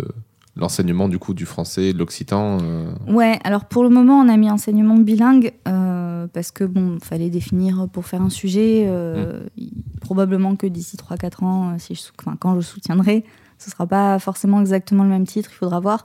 l'enseignement 0.56 1.08
du 1.08 1.18
coup 1.18 1.34
du 1.34 1.46
français, 1.46 1.92
de 1.92 1.98
l'occitan. 1.98 2.58
euh, 2.62 2.90
Ouais, 3.08 3.38
alors 3.44 3.66
pour 3.66 3.82
le 3.82 3.88
moment, 3.90 4.18
on 4.20 4.28
a 4.28 4.36
mis 4.36 4.50
enseignement 4.50 4.96
bilingue 4.96 5.52
euh, 5.68 6.26
parce 6.32 6.50
que 6.50 6.64
bon, 6.64 6.98
fallait 7.02 7.30
définir 7.30 7.86
pour 7.92 8.06
faire 8.06 8.22
un 8.22 8.30
sujet. 8.30 8.84
euh, 8.88 9.40
il- 9.56 9.72
Probablement 10.00 10.54
que 10.54 10.68
d'ici 10.68 10.96
3-4 10.96 11.42
ans, 11.42 11.76
si 11.80 11.96
je, 11.96 12.02
quand 12.38 12.54
je 12.54 12.60
soutiendrai, 12.60 13.24
ce 13.58 13.70
sera 13.70 13.86
pas 13.88 14.18
forcément 14.20 14.60
exactement 14.60 15.02
le 15.02 15.08
même 15.10 15.26
titre, 15.26 15.50
il 15.52 15.56
faudra 15.56 15.80
voir. 15.80 16.04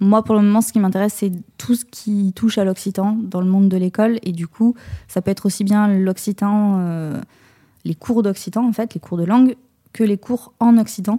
Moi, 0.00 0.24
pour 0.24 0.34
le 0.34 0.40
moment, 0.40 0.62
ce 0.62 0.72
qui 0.72 0.80
m'intéresse, 0.80 1.14
c'est 1.14 1.32
tout 1.58 1.74
ce 1.74 1.84
qui 1.84 2.32
touche 2.34 2.56
à 2.56 2.64
l'occitan 2.64 3.18
dans 3.20 3.42
le 3.42 3.46
monde 3.46 3.68
de 3.68 3.76
l'école. 3.76 4.18
Et 4.22 4.32
du 4.32 4.48
coup, 4.48 4.74
ça 5.08 5.20
peut 5.20 5.30
être 5.30 5.44
aussi 5.44 5.62
bien 5.62 5.88
l'occitan, 5.88 6.78
euh, 6.80 7.20
les 7.84 7.94
cours 7.94 8.22
d'occitan, 8.22 8.66
en 8.66 8.72
fait, 8.72 8.94
les 8.94 9.00
cours 9.00 9.18
de 9.18 9.24
langue, 9.24 9.56
que 9.92 10.02
les 10.02 10.16
cours 10.16 10.54
en 10.58 10.78
occitan. 10.78 11.18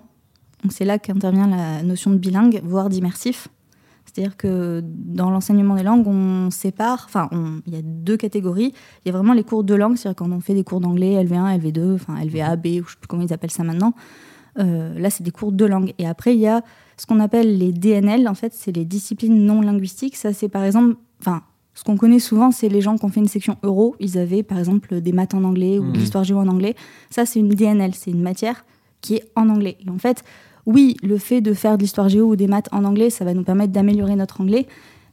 Donc 0.64 0.72
c'est 0.72 0.86
là 0.86 0.98
qu'intervient 0.98 1.48
la 1.48 1.84
notion 1.84 2.10
de 2.12 2.18
bilingue, 2.18 2.62
voire 2.64 2.90
d'immersif. 2.90 3.48
C'est-à-dire 4.06 4.36
que 4.36 4.84
dans 4.84 5.30
l'enseignement 5.30 5.76
des 5.76 5.84
langues, 5.84 6.08
on 6.08 6.50
sépare, 6.50 7.06
enfin, 7.06 7.30
il 7.68 7.74
y 7.74 7.78
a 7.78 7.82
deux 7.84 8.18
catégories. 8.18 8.74
Il 9.06 9.10
y 9.10 9.10
a 9.10 9.18
vraiment 9.18 9.34
les 9.34 9.44
cours 9.44 9.64
de 9.64 9.76
langue, 9.76 9.96
c'est-à-dire 9.96 10.16
quand 10.18 10.32
on 10.32 10.40
fait 10.40 10.56
des 10.56 10.64
cours 10.64 10.82
d'anglais, 10.82 11.24
LV1, 11.24 11.60
LV2, 11.60 11.96
enfin 11.96 12.16
LVA, 12.24 12.56
B, 12.56 12.66
ou 12.66 12.70
je 12.70 12.80
ne 12.80 12.84
sais 12.84 12.96
plus 13.00 13.08
comment 13.08 13.24
ils 13.24 13.32
appellent 13.32 13.52
ça 13.52 13.64
maintenant. 13.64 13.94
Euh, 14.60 14.98
là, 15.00 15.10
c'est 15.10 15.24
des 15.24 15.32
cours 15.32 15.52
de 15.52 15.66
langue. 15.66 15.94
Et 15.98 16.08
après, 16.08 16.36
il 16.36 16.42
y 16.42 16.48
a 16.48 16.62
ce 17.02 17.08
qu'on 17.08 17.20
appelle 17.20 17.58
les 17.58 17.72
DNL, 17.72 18.28
en 18.28 18.36
fait, 18.36 18.54
c'est 18.54 18.72
les 18.72 18.86
disciplines 18.86 19.44
non 19.44 19.62
linguistiques. 19.62 20.16
Ça, 20.16 20.34
c'est 20.34 20.50
par 20.50 20.64
exemple, 20.64 20.98
enfin, 21.20 21.42
ce 21.74 21.84
qu'on 21.84 21.98
connaît 21.98 22.20
souvent, 22.20 22.52
c'est 22.52 22.70
les 22.70 22.80
gens 22.82 22.96
qui 22.96 23.06
ont 23.06 23.10
fait 23.10 23.22
une 23.22 23.28
section 23.28 23.58
euro. 23.64 23.96
Ils 24.00 24.20
avaient, 24.20 24.44
par 24.44 24.60
exemple, 24.60 25.02
des 25.02 25.12
maths 25.12 25.34
en 25.34 25.44
anglais 25.44 25.80
ou 25.80 25.84
de 25.86 25.88
Mhm. 25.88 25.94
l'histoire 25.96 26.24
géo 26.24 26.38
en 26.38 26.48
anglais. 26.48 26.76
Ça, 27.10 27.26
c'est 27.26 27.40
une 27.40 27.50
DNL, 27.50 27.96
c'est 27.96 28.12
une 28.12 28.22
matière 28.22 28.66
qui 29.02 29.16
est 29.16 29.24
en 29.36 29.50
anglais. 29.50 29.78
Et 29.84 29.90
en 29.90 29.98
fait, 29.98 30.24
oui, 30.68 30.96
le 31.02 31.18
fait 31.18 31.42
de 31.42 31.54
faire 31.56 31.78
de 31.78 31.82
l'histoire 31.82 32.08
géo 32.08 32.28
ou 32.28 32.36
des 32.36 32.46
maths 32.46 32.70
en 32.72 32.84
anglais, 32.84 33.10
ça 33.10 33.26
va 33.26 33.34
nous 33.34 33.44
permettre 33.44 33.72
d'améliorer 33.74 34.16
notre 34.16 34.40
anglais. 34.42 34.68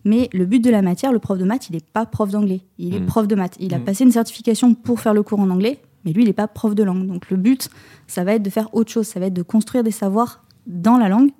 Mais 0.04 0.28
le 0.34 0.44
but 0.44 0.60
de 0.62 0.68
la 0.68 0.82
matière, 0.82 1.10
le 1.10 1.20
prof 1.20 1.38
de 1.38 1.44
maths, 1.44 1.70
il 1.70 1.72
n'est 1.76 1.80
pas 1.92 2.04
prof 2.04 2.30
d'anglais. 2.30 2.60
Il 2.78 2.94
est 2.94 3.00
Mm. 3.00 3.06
prof 3.06 3.26
de 3.26 3.34
maths. 3.34 3.56
Il 3.60 3.72
a 3.72 3.78
Mm. 3.78 3.84
passé 3.84 4.04
une 4.04 4.12
certification 4.12 4.74
pour 4.74 5.00
faire 5.00 5.14
le 5.14 5.22
cours 5.22 5.40
en 5.40 5.48
anglais, 5.48 5.80
mais 6.04 6.12
lui, 6.12 6.22
il 6.22 6.26
n'est 6.26 6.34
pas 6.34 6.48
prof 6.48 6.74
de 6.74 6.82
langue. 6.82 7.06
Donc 7.06 7.30
le 7.30 7.38
but, 7.38 7.70
ça 8.06 8.24
va 8.24 8.34
être 8.34 8.42
de 8.42 8.50
faire 8.50 8.68
autre 8.74 8.90
chose. 8.92 9.06
Ça 9.06 9.20
va 9.20 9.26
être 9.26 9.34
de 9.34 9.42
construire 9.42 9.82
des 9.84 9.90
savoirs 9.90 10.44
dans 10.66 10.98
la 10.98 11.08
langue. 11.08 11.30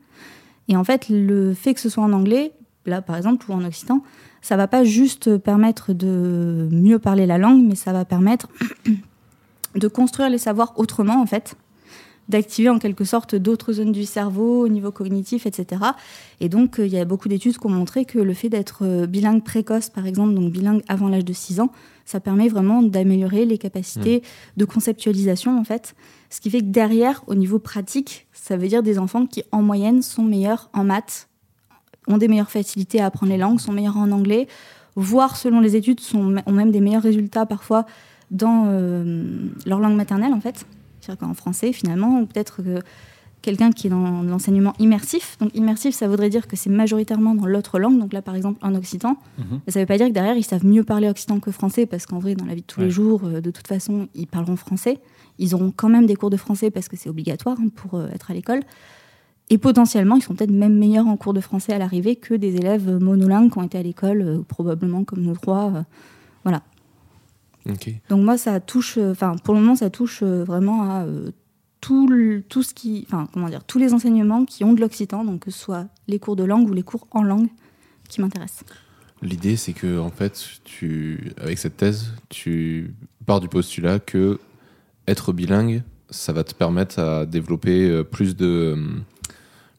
Et 0.69 0.77
en 0.77 0.85
fait, 0.85 1.09
le 1.09 1.55
fait 1.55 1.75
que 1.75 1.81
ce 1.81 1.89
soit 1.89 2.05
en 2.05 2.13
anglais, 2.13 2.53
là 2.87 3.03
par 3.03 3.17
exemple, 3.17 3.51
ou 3.51 3.55
en 3.55 3.65
occitan, 3.65 4.03
ça 4.43 4.57
va 4.57 4.69
pas 4.69 4.85
juste 4.85 5.37
permettre 5.39 5.93
de 5.93 6.69
mieux 6.71 6.99
parler 6.99 7.27
la 7.27 7.39
langue, 7.39 7.65
mais 7.67 7.75
ça 7.75 7.93
va 7.93 8.05
permettre 8.05 8.49
de 9.75 9.89
construire 9.89 10.31
les 10.31 10.39
savoirs 10.39 10.75
autrement, 10.77 11.21
en 11.21 11.27
fait 11.27 11.57
d'activer 12.29 12.69
en 12.69 12.79
quelque 12.79 13.05
sorte 13.05 13.35
d'autres 13.35 13.73
zones 13.73 13.93
du 13.93 14.05
cerveau 14.05 14.65
au 14.65 14.69
niveau 14.69 14.93
cognitif, 14.93 15.47
etc. 15.47 15.83
Et 16.41 16.49
donc, 16.49 16.79
euh, 16.79 16.87
il 16.87 16.93
y 16.93 16.99
a 16.99 17.05
beaucoup 17.05 17.29
d'études 17.29 17.57
qui 17.57 17.67
ont 17.67 17.71
montré 17.71 18.05
que 18.05 18.19
le 18.19 18.35
fait 18.35 18.49
d'être 18.49 18.81
euh, 18.83 19.07
bilingue 19.07 19.43
précoce, 19.43 19.89
par 19.89 20.07
exemple, 20.07 20.35
donc 20.35 20.53
bilingue 20.53 20.83
avant 20.89 21.09
l'âge 21.09 21.25
de 21.25 21.33
6 21.33 21.61
ans, 21.61 21.73
ça 22.05 22.21
permet 22.21 22.49
vraiment 22.49 22.83
d'améliorer 22.83 23.45
les 23.45 23.59
capacités 23.59 24.23
de 24.57 24.65
conceptualisation, 24.65 25.59
en 25.59 25.65
fait. 25.65 25.95
Ce 26.31 26.41
qui 26.41 26.51
fait 26.51 26.61
que 26.61 26.67
derrière, 26.67 27.23
au 27.27 27.35
niveau 27.35 27.59
pratique, 27.59 28.27
ça 28.43 28.57
veut 28.57 28.69
dire 28.69 28.83
des 28.83 28.99
enfants 28.99 29.27
qui, 29.27 29.43
en 29.53 29.63
moyenne, 29.63 30.03
sont 30.03 30.23
meilleurs 30.23 30.71
en 30.73 30.85
maths, 30.85 31.29
ont 32.07 32.19
des 32.19 32.29
meilleures 32.29 32.51
facilités 32.51 33.01
à 33.01 33.07
apprendre 33.07 33.33
les 33.33 33.39
langues, 33.39 33.61
sont 33.61 33.73
meilleurs 33.73 33.97
en 33.97 34.11
anglais, 34.11 34.49
voire, 34.97 35.37
selon 35.37 35.61
les 35.61 35.77
études, 35.77 36.01
ont 36.15 36.53
même 36.53 36.71
des 36.71 36.81
meilleurs 36.81 37.03
résultats 37.03 37.47
parfois 37.47 37.85
dans 38.31 38.65
euh, 38.67 39.49
leur 39.67 39.81
langue 39.81 39.97
maternelle, 39.97 40.33
en 40.33 40.41
fait. 40.41 40.65
C'est-à-dire 41.01 41.27
qu'en 41.27 41.35
français, 41.35 41.73
finalement, 41.73 42.21
ou 42.21 42.27
peut-être 42.27 42.63
que 42.63 42.81
quelqu'un 43.43 43.71
qui 43.71 43.87
est 43.87 43.91
dans 43.91 44.23
l'enseignement 44.23 44.73
immersif. 44.79 45.37
Donc, 45.39 45.51
immersif, 45.55 45.95
ça 45.95 46.09
voudrait 46.09 46.29
dire 46.29 46.47
que 46.49 46.57
c'est 46.57 46.71
majoritairement 46.71 47.35
dans 47.35 47.47
l'autre 47.47 47.79
langue. 47.79 47.99
Donc 47.99 48.13
là, 48.13 48.21
par 48.23 48.35
exemple, 48.35 48.59
en 48.63 48.75
occitan. 48.75 49.17
Mhm. 49.39 49.61
Ça 49.69 49.79
ne 49.79 49.83
veut 49.85 49.87
pas 49.87 49.97
dire 49.97 50.09
que 50.09 50.13
derrière, 50.13 50.37
ils 50.37 50.43
savent 50.45 50.67
mieux 50.67 50.83
parler 50.85 51.09
occitan 51.09 51.39
que 51.41 51.51
français, 51.53 51.87
parce 51.87 52.05
qu'en 52.07 52.19
vrai, 52.19 52.35
dans 52.35 52.45
la 52.47 52.55
vie 52.55 52.63
de 52.63 52.67
tous 52.67 52.81
Ouais. 52.81 52.87
les 52.87 52.91
jours, 52.91 53.23
euh, 53.25 53.41
de 53.41 53.51
toute 53.51 53.67
façon, 53.69 54.09
ils 54.15 54.27
parleront 54.27 54.57
français. 54.57 54.99
Ils 55.39 55.55
auront 55.55 55.73
quand 55.75 55.89
même 55.89 56.07
des 56.07 56.17
cours 56.17 56.31
de 56.31 56.37
français 56.37 56.71
parce 56.71 56.89
que 56.89 56.97
c'est 56.97 57.09
obligatoire 57.09 57.57
hein, 57.61 57.69
pour 57.75 57.95
euh, 57.95 58.09
être 58.13 58.31
à 58.31 58.35
l'école. 58.35 58.61
Et 59.51 59.57
potentiellement, 59.57 60.17
ils 60.17 60.23
sont 60.23 60.35
peut-être 60.35 60.51
même 60.51 60.77
meilleurs 60.77 61.07
en 61.07 61.17
cours 61.17 61.33
de 61.33 61.41
français 61.41 61.73
à 61.73 61.79
l'arrivée 61.79 62.17
que 62.17 62.35
des 62.35 62.57
élèves 62.57 62.91
monolingues 63.01 63.51
qui 63.53 63.59
ont 63.59 63.63
été 63.63 63.79
à 63.79 63.83
l'école, 63.83 64.21
euh, 64.21 64.43
probablement 64.47 65.05
comme 65.05 65.23
nous 65.23 65.35
trois. 65.35 65.85
voilà. 66.45 66.63
Donc 68.09 68.25
moi, 68.25 68.39
ça 68.39 68.61
touche, 68.61 68.97
enfin 68.99 69.37
pour 69.45 69.53
le 69.55 69.61
moment, 69.61 69.77
ça 69.77 69.91
touche 69.91 70.23
vraiment 70.23 70.85
à 70.85 71.05
tout, 71.81 72.09
tout 72.49 72.63
ce 72.63 72.75
qui, 72.75 73.07
enfin 73.07 73.29
comment 73.33 73.49
dire, 73.49 73.65
tous 73.65 73.79
les 73.79 73.95
enseignements 73.95 74.45
qui 74.45 74.65
ont 74.65 74.73
de 74.73 74.81
l'occitan, 74.81 75.25
donc 75.25 75.41
que 75.41 75.51
ce 75.51 75.59
soit 75.59 75.87
les 76.07 76.19
cours 76.19 76.37
de 76.37 76.45
langue 76.45 76.69
ou 76.69 76.73
les 76.73 76.83
cours 76.83 77.07
en 77.11 77.23
langue, 77.23 77.49
qui 78.09 78.21
m'intéressent. 78.21 78.65
L'idée, 79.23 79.57
c'est 79.57 79.73
que 79.73 79.99
en 79.99 80.11
fait, 80.11 80.61
tu, 80.65 81.33
avec 81.39 81.59
cette 81.59 81.77
thèse, 81.77 82.13
tu 82.29 82.95
pars 83.27 83.41
du 83.41 83.49
postulat 83.49 83.99
que 83.99 84.39
être 85.07 85.33
bilingue, 85.33 85.83
ça 86.11 86.33
va 86.33 86.45
te 86.45 86.55
permettre 86.55 86.99
à 87.01 87.27
développer 87.27 87.89
euh, 87.89 88.05
plus 88.05 88.37
de 88.37 88.77
euh, 88.77 89.01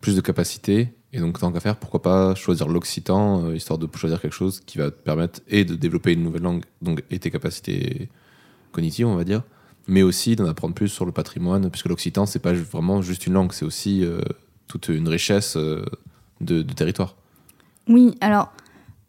plus 0.02 0.16
de 0.16 0.22
capacités. 0.22 0.94
Et 1.12 1.20
donc, 1.20 1.40
tant 1.40 1.52
qu'à 1.52 1.60
faire, 1.60 1.76
pourquoi 1.78 2.02
pas 2.02 2.36
choisir 2.36 2.68
l'occitan, 2.68 3.46
euh, 3.46 3.56
histoire 3.56 3.80
de 3.80 3.88
choisir 3.96 4.22
quelque 4.22 4.36
chose 4.36 4.60
qui 4.66 4.78
va 4.78 4.92
te 4.92 5.02
permettre 5.02 5.42
et 5.48 5.66
de 5.66 5.76
développer 5.76 6.14
une 6.14 6.24
nouvelle 6.24 6.44
langue, 6.44 6.66
donc 6.82 7.04
et 7.10 7.18
tes 7.20 7.32
capacités 7.32 8.10
cognitives, 8.72 9.08
on 9.08 9.16
va 9.16 9.24
dire, 9.24 9.44
mais 9.88 10.02
aussi 10.04 10.36
d'en 10.36 10.46
apprendre 10.46 10.74
plus 10.76 10.88
sur 10.90 11.06
le 11.06 11.12
patrimoine, 11.12 11.70
puisque 11.70 11.88
l'occitan, 11.88 12.26
c'est 12.26 12.40
pas 12.40 12.54
vraiment 12.54 13.02
juste 13.02 13.26
une 13.28 13.34
langue, 13.34 13.52
c'est 13.54 13.66
aussi 13.66 14.04
euh, 14.04 14.22
toute 14.68 14.90
une 14.90 15.08
richesse 15.08 15.56
euh, 15.58 15.84
de, 16.42 16.62
de 16.62 16.74
territoire. 16.74 17.16
Oui, 17.88 18.16
alors 18.22 18.52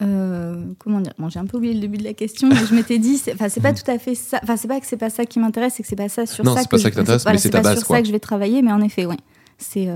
euh, 0.02 0.64
comment 0.78 1.00
dire? 1.00 1.12
Bon, 1.18 1.28
j'ai 1.28 1.38
un 1.38 1.44
peu 1.44 1.58
oublié 1.58 1.74
le 1.74 1.80
début 1.80 1.98
de 1.98 2.04
la 2.04 2.14
question, 2.14 2.48
mais 2.48 2.64
je 2.66 2.74
m'étais 2.74 2.98
dit, 2.98 3.18
c'est- 3.18 3.34
pas 3.34 3.72
tout 3.74 3.90
à 3.90 3.98
fait 3.98 4.14
ça. 4.14 4.40
Enfin 4.42 4.56
c'est 4.56 4.68
pas 4.68 4.80
que 4.80 4.86
c'est 4.86 4.96
pas 4.96 5.10
ça 5.10 5.26
qui 5.26 5.38
m'intéresse, 5.38 5.74
c'est 5.76 5.82
que 5.82 5.88
c'est 5.88 5.96
pas 5.96 6.08
ça 6.08 6.24
sur 6.24 6.42
Non, 6.44 6.54
ça 6.54 6.62
c'est 6.62 6.70
pas 6.70 6.76
que 6.78 6.82
ça 6.82 6.88
je- 6.88 6.92
qui 6.92 6.96
t'intéresse, 6.96 7.22
voilà, 7.22 7.34
mais 7.34 7.40
c'est 7.40 7.50
pas 7.50 7.60
base, 7.60 7.78
sur 7.80 7.86
quoi. 7.86 7.96
ça 7.96 8.00
que 8.02 8.06
je 8.08 8.12
vais 8.12 8.20
travailler, 8.20 8.62
mais 8.62 8.72
en 8.72 8.80
effet, 8.80 9.04
oui. 9.04 9.16
C'est 9.58 9.88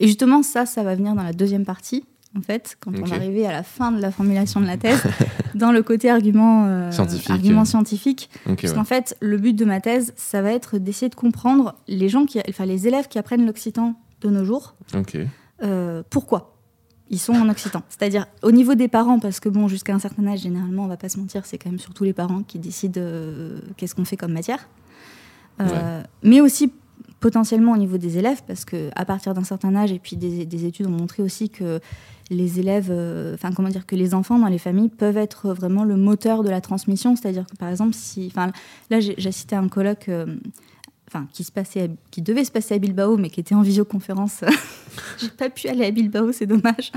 et 0.00 0.06
justement 0.06 0.42
ça, 0.44 0.66
ça 0.66 0.82
va 0.84 0.94
venir 0.94 1.14
dans 1.14 1.22
la 1.24 1.32
deuxième 1.32 1.64
partie. 1.64 2.04
En 2.36 2.40
fait, 2.40 2.76
quand 2.80 2.90
on 2.96 3.00
Ok. 3.02 3.08
va 3.08 3.16
arriver 3.16 3.46
à 3.46 3.52
la 3.52 3.62
fin 3.62 3.92
de 3.92 4.00
la 4.00 4.10
formulation 4.10 4.60
de 4.60 4.66
la 4.66 4.76
thèse, 4.76 5.00
dans 5.54 5.70
le 5.70 5.82
côté 5.84 6.10
argument, 6.10 6.66
euh, 6.66 6.90
Scientifique. 6.90 7.30
argument 7.30 7.64
scientifique, 7.64 8.28
Ok, 8.46 8.60
Parce 8.62 8.72
ouais. 8.72 8.78
qu'en 8.78 8.84
fait, 8.84 9.16
le 9.20 9.38
but 9.38 9.54
de 9.54 9.64
ma 9.64 9.80
thèse, 9.80 10.12
ça 10.16 10.42
va 10.42 10.50
être 10.52 10.78
d'essayer 10.78 11.08
de 11.08 11.14
comprendre 11.14 11.76
les 11.86 12.08
gens 12.08 12.26
qui, 12.26 12.40
enfin 12.48 12.66
les 12.66 12.88
élèves 12.88 13.06
qui 13.08 13.18
apprennent 13.20 13.46
l'occitan 13.46 13.94
de 14.20 14.30
nos 14.30 14.44
jours. 14.44 14.74
Euh, 15.62 16.02
pourquoi 16.10 16.56
ils 17.10 17.20
sont 17.20 17.34
en 17.34 17.48
occitan? 17.48 17.82
C'est-à-dire 17.88 18.26
au 18.42 18.50
niveau 18.50 18.74
des 18.74 18.88
parents, 18.88 19.20
parce 19.20 19.38
que 19.38 19.48
bon, 19.48 19.68
jusqu'à 19.68 19.94
un 19.94 20.00
certain 20.00 20.26
âge, 20.26 20.40
généralement, 20.40 20.84
on 20.84 20.88
va 20.88 20.96
pas 20.96 21.08
se 21.08 21.18
mentir, 21.20 21.46
c'est 21.46 21.58
quand 21.58 21.70
même 21.70 21.78
surtout 21.78 22.02
les 22.02 22.12
parents 22.14 22.42
qui 22.42 22.58
décident 22.58 23.00
euh, 23.00 23.60
qu'est-ce 23.76 23.94
qu'on 23.94 24.04
fait 24.04 24.16
comme 24.16 24.32
matière. 24.32 24.68
Mais 26.22 26.40
aussi 26.40 26.72
potentiellement 27.20 27.72
au 27.72 27.76
niveau 27.76 27.96
des 27.96 28.18
élèves, 28.18 28.42
parce 28.46 28.64
que 28.64 28.90
à 28.96 29.04
partir 29.04 29.32
d'un 29.34 29.44
certain 29.44 29.74
âge, 29.76 29.92
et 29.92 29.98
puis 29.98 30.16
des, 30.16 30.44
des 30.44 30.64
études 30.66 30.86
ont 30.86 30.90
montré 30.90 31.22
aussi 31.22 31.48
que 31.48 31.80
les 32.30 32.58
élèves, 32.60 32.88
euh, 32.90 33.34
enfin 33.34 33.52
comment 33.52 33.68
dire, 33.68 33.86
que 33.86 33.96
les 33.96 34.14
enfants 34.14 34.38
dans 34.38 34.46
les 34.48 34.58
familles 34.58 34.88
peuvent 34.88 35.16
être 35.18 35.52
vraiment 35.52 35.84
le 35.84 35.96
moteur 35.96 36.42
de 36.42 36.50
la 36.50 36.60
transmission. 36.60 37.16
C'est-à-dire 37.16 37.46
que 37.46 37.56
par 37.56 37.68
exemple, 37.68 37.94
si, 37.94 38.28
enfin 38.30 38.50
là 38.90 39.00
j'ai 39.00 39.32
cité 39.32 39.56
un 39.56 39.68
colloque, 39.68 40.08
euh, 40.08 40.26
enfin 41.08 41.26
qui 41.32 41.44
se 41.44 41.52
passait, 41.52 41.82
à- 41.82 41.88
qui 42.10 42.22
devait 42.22 42.44
se 42.44 42.50
passer 42.50 42.74
à 42.74 42.78
Bilbao, 42.78 43.16
mais 43.16 43.30
qui 43.30 43.40
était 43.40 43.54
en 43.54 43.62
visioconférence. 43.62 44.42
j'ai 45.20 45.28
pas 45.28 45.50
pu 45.50 45.68
aller 45.68 45.84
à 45.84 45.90
Bilbao, 45.90 46.32
c'est 46.32 46.46
dommage. 46.46 46.92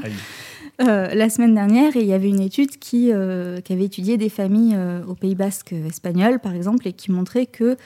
Euh, 0.81 1.07
la 1.13 1.29
semaine 1.29 1.55
dernière, 1.55 1.95
il 1.95 2.05
y 2.05 2.13
avait 2.13 2.29
une 2.29 2.39
étude 2.39 2.77
qui, 2.77 3.11
euh, 3.11 3.59
qui 3.61 3.73
avait 3.73 3.85
étudié 3.85 4.15
des 4.17 4.29
familles 4.29 4.75
euh, 4.75 5.03
au 5.07 5.15
Pays 5.15 5.33
Basque 5.33 5.73
espagnol, 5.73 6.39
par 6.39 6.53
exemple, 6.53 6.87
et 6.87 6.93
qui 6.93 7.11
montrait 7.11 7.47
que 7.47 7.77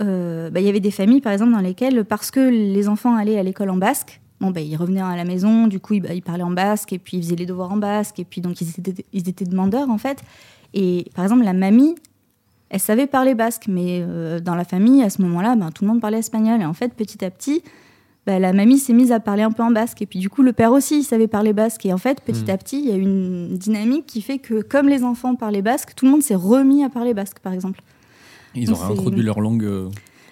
bah, 0.00 0.58
il 0.60 0.66
y 0.66 0.68
avait 0.68 0.80
des 0.80 0.90
familles, 0.90 1.20
par 1.20 1.32
exemple, 1.32 1.52
dans 1.52 1.60
lesquelles, 1.60 2.04
parce 2.04 2.32
que 2.32 2.40
les 2.40 2.88
enfants 2.88 3.14
allaient 3.14 3.38
à 3.38 3.44
l'école 3.44 3.70
en 3.70 3.76
basque, 3.76 4.20
bon, 4.42 4.50
bah, 4.50 4.60
ils 4.60 4.76
revenaient 4.76 5.00
à 5.00 5.16
la 5.16 5.24
maison, 5.24 5.66
du 5.66 5.80
coup, 5.80 5.94
ils, 5.94 6.00
bah, 6.02 6.12
ils 6.12 6.22
parlaient 6.22 6.42
en 6.42 6.50
basque, 6.50 6.92
et 6.92 6.98
puis 6.98 7.16
ils 7.16 7.22
faisaient 7.22 7.36
les 7.36 7.46
devoirs 7.46 7.72
en 7.72 7.76
basque, 7.78 8.18
et 8.18 8.24
puis 8.24 8.40
donc 8.40 8.60
ils 8.60 8.68
étaient, 8.68 9.04
ils 9.12 9.28
étaient 9.28 9.44
demandeurs, 9.46 9.88
en 9.88 9.98
fait. 9.98 10.22
Et 10.74 11.06
par 11.14 11.24
exemple, 11.24 11.44
la 11.44 11.52
mamie, 11.52 11.94
elle 12.70 12.80
savait 12.80 13.06
parler 13.06 13.34
basque, 13.34 13.64
mais 13.68 14.00
euh, 14.02 14.40
dans 14.40 14.54
la 14.54 14.64
famille, 14.64 15.02
à 15.02 15.10
ce 15.10 15.22
moment-là, 15.22 15.56
ben, 15.56 15.70
tout 15.70 15.84
le 15.84 15.88
monde 15.90 16.00
parlait 16.00 16.18
espagnol. 16.18 16.60
Et 16.60 16.64
en 16.64 16.72
fait, 16.72 16.94
petit 16.94 17.22
à 17.24 17.30
petit, 17.30 17.62
ben, 18.24 18.40
la 18.40 18.52
mamie 18.54 18.78
s'est 18.78 18.94
mise 18.94 19.12
à 19.12 19.20
parler 19.20 19.42
un 19.42 19.50
peu 19.52 19.62
en 19.62 19.70
basque. 19.70 20.00
Et 20.00 20.06
puis 20.06 20.18
du 20.18 20.30
coup, 20.30 20.42
le 20.42 20.52
père 20.54 20.72
aussi, 20.72 21.00
il 21.00 21.02
savait 21.04 21.26
parler 21.28 21.52
basque. 21.52 21.84
Et 21.84 21.92
en 21.92 21.98
fait, 21.98 22.22
petit 22.22 22.44
Mm. 22.46 22.50
à 22.50 22.56
petit, 22.56 22.78
il 22.80 22.88
y 22.88 22.92
a 22.92 22.96
une 22.96 23.58
dynamique 23.58 24.06
qui 24.06 24.22
fait 24.22 24.38
que, 24.38 24.62
comme 24.62 24.88
les 24.88 25.04
enfants 25.04 25.34
parlaient 25.34 25.60
basque, 25.60 25.94
tout 25.94 26.06
le 26.06 26.12
monde 26.12 26.22
s'est 26.22 26.34
remis 26.34 26.82
à 26.82 26.88
parler 26.88 27.12
basque, 27.14 27.40
par 27.40 27.52
exemple. 27.52 27.82
Ils 28.54 28.68
Donc, 28.68 28.78
introduit 28.90 29.22
leur 29.22 29.40
langue. 29.40 29.64
euh, 29.64 29.88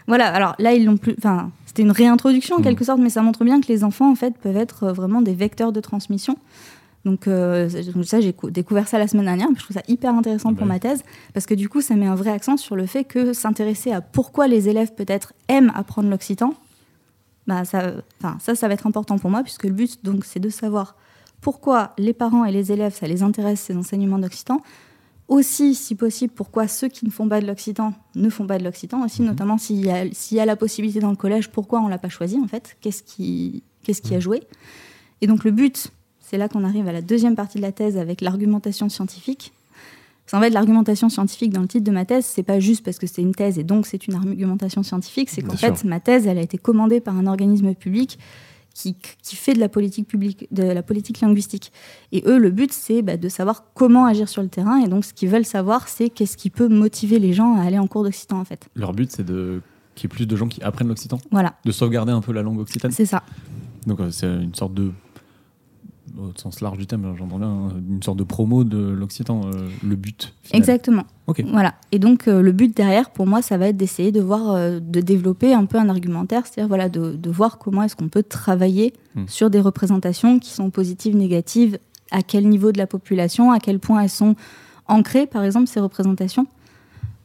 Voilà, 0.07 0.29
alors 0.33 0.55
là, 0.59 0.73
ils 0.75 0.85
l'ont 0.85 0.97
plus. 0.97 1.15
Enfin, 1.19 1.51
c'était 1.67 1.83
une 1.83 1.91
réintroduction 1.93 2.57
en 2.57 2.61
Mm. 2.61 2.63
quelque 2.63 2.85
sorte, 2.85 3.01
mais 3.01 3.11
ça 3.11 3.23
montre 3.23 3.45
bien 3.45 3.61
que 3.61 3.69
les 3.69 3.85
enfants, 3.85 4.11
en 4.11 4.15
fait, 4.15 4.37
peuvent 4.39 4.57
être 4.57 4.85
euh, 4.85 4.93
vraiment 4.93 5.23
des 5.23 5.35
vecteurs 5.35 5.73
de 5.73 5.81
transmission. 5.81 6.37
Donc, 7.05 7.29
euh, 7.29 7.69
ça, 8.05 8.21
j'ai 8.21 8.33
cou- 8.35 8.51
découvert 8.51 8.87
ça 8.89 8.99
la 8.99 9.09
semaine 9.09 9.25
dernière. 9.25 9.49
Je 9.57 9.63
trouve 9.65 9.75
ça 9.77 9.83
hyper 9.89 10.15
intéressant 10.15 10.53
pour 10.55 10.67
ma 10.67 10.79
thèse, 10.79 11.03
parce 11.33 11.47
que 11.47 11.55
du 11.55 11.69
coup, 11.69 11.81
ça 11.81 11.95
met 11.95 12.07
un 12.07 12.15
vrai 12.15 12.31
accent 12.31 12.57
sur 12.59 12.77
le 12.77 12.85
fait 12.87 13.05
que 13.05 13.33
s'intéresser 13.33 13.91
à 13.93 14.01
pourquoi 14.03 14.49
les 14.49 14.69
élèves 14.69 14.93
peut-être 14.95 15.33
aiment 15.49 15.73
apprendre 15.75 16.11
l'occitan, 16.11 16.53
bah 17.47 17.65
ça, 17.65 17.93
ça, 18.41 18.55
ça 18.55 18.69
va 18.69 18.75
être 18.75 18.87
important 18.87 19.19
pour 19.19 19.31
moi, 19.31 19.43
puisque 19.43 19.65
le 19.65 19.73
but, 19.73 20.05
donc, 20.05 20.25
c'est 20.27 20.41
de 20.41 20.51
savoir 20.51 20.95
pourquoi 21.41 21.93
les 21.97 22.13
parents 22.13 22.45
et 22.45 22.53
les 22.53 22.71
élèves, 22.71 22.95
ça 22.95 23.07
les 23.07 23.23
intéresse 23.23 23.61
ces 23.61 23.77
enseignements 23.77 24.19
d'occitan. 24.19 24.61
Aussi, 25.31 25.77
si 25.77 25.95
possible, 25.95 26.33
pourquoi 26.35 26.67
ceux 26.67 26.89
qui 26.89 27.07
ne 27.07 27.11
font 27.11 27.29
pas 27.29 27.41
de 27.41 27.47
l'occitan 27.47 27.95
ne 28.17 28.29
font 28.29 28.47
pas 28.49 28.59
de 28.59 28.65
l'occitan. 28.65 29.05
Aussi, 29.05 29.23
Mhm. 29.23 29.29
notamment 29.29 29.59
s'il 29.59 29.83
y, 29.87 29.89
a- 29.89 30.05
s'il 30.13 30.37
y 30.37 30.41
a 30.41 30.45
la 30.45 30.57
possibilité 30.57 30.99
dans 30.99 31.11
le 31.11 31.17
collège, 31.17 31.51
pourquoi 31.51 31.81
on 31.81 31.87
l'a 31.87 31.99
pas 31.99 32.09
choisi 32.09 32.37
en 32.37 32.49
fait? 32.49 32.77
Qu'est-ce 32.81 33.03
qui, 33.05 33.63
a 34.13 34.19
joué? 34.21 34.43
Et 35.21 35.29
donc 35.29 35.45
le 35.45 35.53
but, 35.53 35.93
c'est 36.19 36.37
là 36.37 36.49
qu'on 36.49 36.65
arrive 36.65 36.89
à 36.89 36.93
la 36.93 37.01
deuxième 37.01 37.37
partie 37.37 37.59
de 37.59 37.63
la 37.63 37.71
thèse 37.71 37.97
avec 37.97 38.21
l'argumentation 38.23 38.89
scientifique. 38.89 39.53
Parce 40.27 40.33
qu'en 40.33 40.41
fait, 40.45 40.51
l'argumentation 40.51 41.09
scientifique 41.09 41.53
dans 41.53 41.61
le 41.63 41.69
titre 41.69 41.85
de 41.85 41.91
ma 41.93 42.05
thèse, 42.05 42.25
c'est 42.25 42.43
pas 42.43 42.59
juste 42.61 42.85
parce 42.85 42.99
que 42.99 43.07
c'est 43.07 43.23
une 43.23 43.35
thèse 43.35 43.57
et 43.59 43.65
donc 43.65 43.87
c'est 43.87 44.07
une 44.09 44.15
argumentation 44.15 44.83
scientifique, 44.83 45.31
c'est 45.31 45.43
qu'en 45.43 45.57
fait, 45.57 45.85
ma 45.85 46.01
thèse, 46.01 46.27
elle 46.27 46.39
a 46.39 46.43
été 46.43 46.59
commandée 46.59 47.01
par 47.01 47.17
un 47.17 47.27
organisme 47.27 47.73
public 47.75 48.19
qui, 48.81 48.97
qui 49.23 49.37
fait 49.37 49.53
de 49.55 49.61
la 49.61 49.69
politique 49.69 50.07
publique, 50.07 50.49
de 50.51 50.63
la 50.63 50.83
politique 50.83 51.21
linguistique. 51.21 51.73
Et 52.13 52.23
eux, 52.27 52.39
le 52.39 52.51
but, 52.51 52.73
c'est 52.73 53.03
bah, 53.03 53.17
de 53.17 53.29
savoir 53.29 53.65
comment 53.75 54.07
agir 54.07 54.29
sur 54.29 54.43
le 54.43 54.49
terrain. 54.49 54.79
Et 54.83 54.89
donc, 54.89 55.05
ce 55.05 55.13
qu'ils 55.13 55.29
veulent 55.29 55.45
savoir, 55.45 55.89
c'est 55.89 56.09
qu'est-ce 56.09 56.37
qui 56.37 56.51
peut 56.51 56.69
motiver 56.69 57.19
les 57.19 57.33
gens 57.33 57.57
à 57.57 57.63
aller 57.63 57.79
en 57.79 57.87
cours 57.87 58.05
d'occitan, 58.05 58.41
en 58.41 58.45
fait. 58.45 58.69
Leur 58.75 58.93
but, 58.93 59.11
c'est 59.11 59.25
de 59.25 59.61
qu'il 59.95 60.09
y 60.09 60.13
ait 60.13 60.17
plus 60.17 60.27
de 60.27 60.37
gens 60.37 60.49
qui 60.49 60.63
apprennent 60.63 60.89
l'occitan, 60.89 61.19
Voilà, 61.31 61.55
de 61.65 61.73
sauvegarder 61.73 62.13
un 62.13 62.21
peu 62.21 62.33
la 62.33 62.43
langue 62.43 62.61
occitane. 62.61 62.93
c'est 62.93 63.07
ça. 63.07 63.23
Donc 63.87 64.01
euh, 64.01 64.11
c'est 64.11 64.27
une 64.27 64.55
sorte 64.55 64.73
de, 64.73 64.93
au 66.19 66.33
sens 66.39 66.61
large 66.61 66.79
du 66.79 66.87
thème, 66.87 67.15
j'entends 67.17 67.39
bien, 67.39 67.49
hein, 67.49 67.69
une 67.89 68.03
sorte 68.03 68.19
de 68.19 68.25
promo 68.25 68.65
de 68.65 68.79
l'occitan, 68.79 69.43
euh, 69.47 69.69
le 69.85 69.97
but. 69.97 70.35
final. 70.43 70.59
Exactement. 70.59 71.05
Ok. 71.27 71.43
Voilà. 71.47 71.75
Et 71.93 71.99
donc, 71.99 72.27
euh, 72.29 72.41
le 72.43 72.53
but 72.53 72.77
derrière, 72.77 73.11
pour 73.11 73.27
moi, 73.27 73.43
ça 73.43 73.57
va 73.59 73.69
être 73.69 73.77
d'essayer 73.77 74.13
de 74.13 74.21
voir, 74.21 74.51
euh, 74.51 74.81
de 74.81 75.01
développer 75.01 75.53
un 75.55 75.65
peu 75.67 75.79
un 75.79 75.89
argumentaire, 75.89 76.47
c'est-à-dire 76.47 76.69
voilà, 76.69 76.89
de, 76.89 77.13
de 77.13 77.31
voir 77.31 77.59
comment 77.59 77.83
est-ce 77.83 77.97
qu'on 77.97 78.09
peut 78.09 78.23
travailler 78.23 78.93
Hmm. 79.17 79.25
sur 79.27 79.51
des 79.51 79.61
représentations 79.61 80.39
qui 80.39 80.51
sont 80.51 80.71
positives, 80.71 81.17
négatives, 81.17 81.79
à 82.13 82.23
quel 82.23 82.49
niveau 82.49 82.71
de 82.71 82.79
la 82.79 82.87
population, 82.87 83.51
à 83.51 83.59
quel 83.59 83.81
point 83.81 84.03
elles 84.03 84.09
sont 84.09 84.37
ancrées, 84.87 85.27
par 85.27 85.43
exemple, 85.43 85.67
ces 85.67 85.81
représentations, 85.81 86.47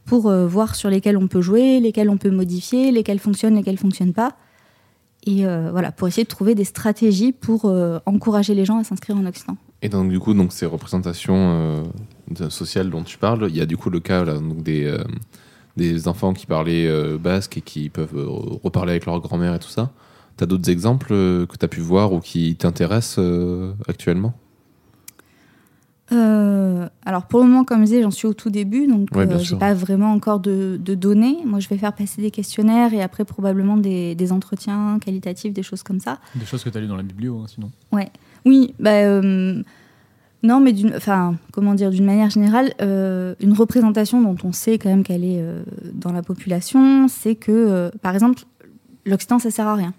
pour 0.04 0.30
voir 0.46 0.74
sur 0.74 0.90
lesquelles 0.90 1.16
on 1.16 1.28
peut 1.28 1.40
jouer, 1.40 1.78
lesquelles 1.78 2.10
on 2.10 2.16
peut 2.16 2.30
modifier, 2.30 2.90
lesquelles 2.90 3.20
fonctionnent, 3.20 3.54
lesquelles 3.54 3.78
fonctionnent 3.78 4.12
pas. 4.14 4.34
Et 5.26 5.44
euh, 5.44 5.70
voilà, 5.72 5.90
pour 5.90 6.06
essayer 6.06 6.22
de 6.22 6.28
trouver 6.28 6.54
des 6.54 6.64
stratégies 6.64 7.32
pour 7.32 7.64
euh, 7.64 7.98
encourager 8.06 8.54
les 8.54 8.64
gens 8.64 8.78
à 8.78 8.84
s'inscrire 8.84 9.16
en 9.16 9.26
Occident. 9.26 9.56
Et 9.82 9.88
donc, 9.88 10.08
du 10.08 10.20
coup, 10.20 10.34
donc, 10.34 10.52
ces 10.52 10.66
représentations 10.66 11.84
euh, 12.38 12.48
sociales 12.48 12.90
dont 12.90 13.02
tu 13.02 13.18
parles, 13.18 13.46
il 13.50 13.56
y 13.56 13.60
a 13.60 13.66
du 13.66 13.76
coup 13.76 13.90
le 13.90 14.00
cas 14.00 14.24
des, 14.40 14.96
des 15.76 16.08
enfants 16.08 16.32
qui 16.32 16.46
parlaient 16.46 17.18
basque 17.18 17.58
et 17.58 17.60
qui 17.60 17.90
peuvent 17.90 18.16
reparler 18.62 18.92
avec 18.92 19.06
leur 19.06 19.20
grand-mère 19.20 19.54
et 19.54 19.58
tout 19.58 19.68
ça. 19.68 19.92
Tu 20.38 20.44
as 20.44 20.46
d'autres 20.46 20.70
exemples 20.70 21.08
que 21.08 21.56
tu 21.58 21.64
as 21.64 21.68
pu 21.68 21.80
voir 21.80 22.12
ou 22.12 22.20
qui 22.20 22.56
t'intéressent 22.56 23.20
actuellement? 23.86 24.34
Euh, 26.12 26.88
alors 27.04 27.26
pour 27.26 27.40
le 27.40 27.46
moment, 27.46 27.64
comme 27.64 27.80
je 27.80 27.84
disais, 27.84 28.02
j'en 28.02 28.10
suis 28.10 28.28
au 28.28 28.34
tout 28.34 28.50
début, 28.50 28.86
donc 28.86 29.08
Ouais, 29.14 29.30
euh, 29.30 29.38
j'ai 29.38 29.56
pas 29.56 29.74
vraiment 29.74 30.12
encore 30.12 30.40
de, 30.40 30.78
de 30.82 30.94
données. 30.94 31.38
Moi, 31.44 31.58
je 31.58 31.68
vais 31.68 31.78
faire 31.78 31.92
passer 31.92 32.22
des 32.22 32.30
questionnaires 32.30 32.94
et 32.94 33.02
après 33.02 33.24
probablement 33.24 33.76
des, 33.76 34.14
des 34.14 34.32
entretiens 34.32 34.98
qualitatifs, 35.00 35.52
des 35.52 35.62
choses 35.64 35.82
comme 35.82 36.00
ça. 36.00 36.18
Des 36.36 36.46
choses 36.46 36.62
que 36.62 36.70
tu 36.70 36.78
as 36.78 36.80
lues 36.80 36.86
dans 36.86 36.96
la 36.96 37.02
biblio, 37.02 37.40
hein, 37.40 37.46
sinon. 37.48 37.70
Oui, 38.44 38.74
bah, 38.78 38.90
euh, 38.92 39.62
non, 40.42 40.60
mais 40.60 40.72
d'une, 40.72 40.94
enfin, 40.94 41.34
comment 41.52 41.74
dire, 41.74 41.90
d'une 41.90 42.04
manière 42.04 42.30
générale, 42.30 42.72
euh, 42.80 43.34
une 43.40 43.52
représentation 43.52 44.22
dont 44.22 44.36
on 44.44 44.52
sait 44.52 44.78
quand 44.78 44.88
même 44.88 45.02
qu'elle 45.02 45.24
est 45.24 45.40
euh, 45.40 45.64
dans 45.92 46.12
la 46.12 46.22
population, 46.22 47.08
c'est 47.08 47.34
que, 47.34 47.50
euh, 47.50 47.90
par 48.02 48.14
exemple, 48.14 48.44
l'Occitan, 49.04 49.40
ça 49.40 49.50
sert 49.50 49.66
à 49.66 49.74
rien. 49.74 49.92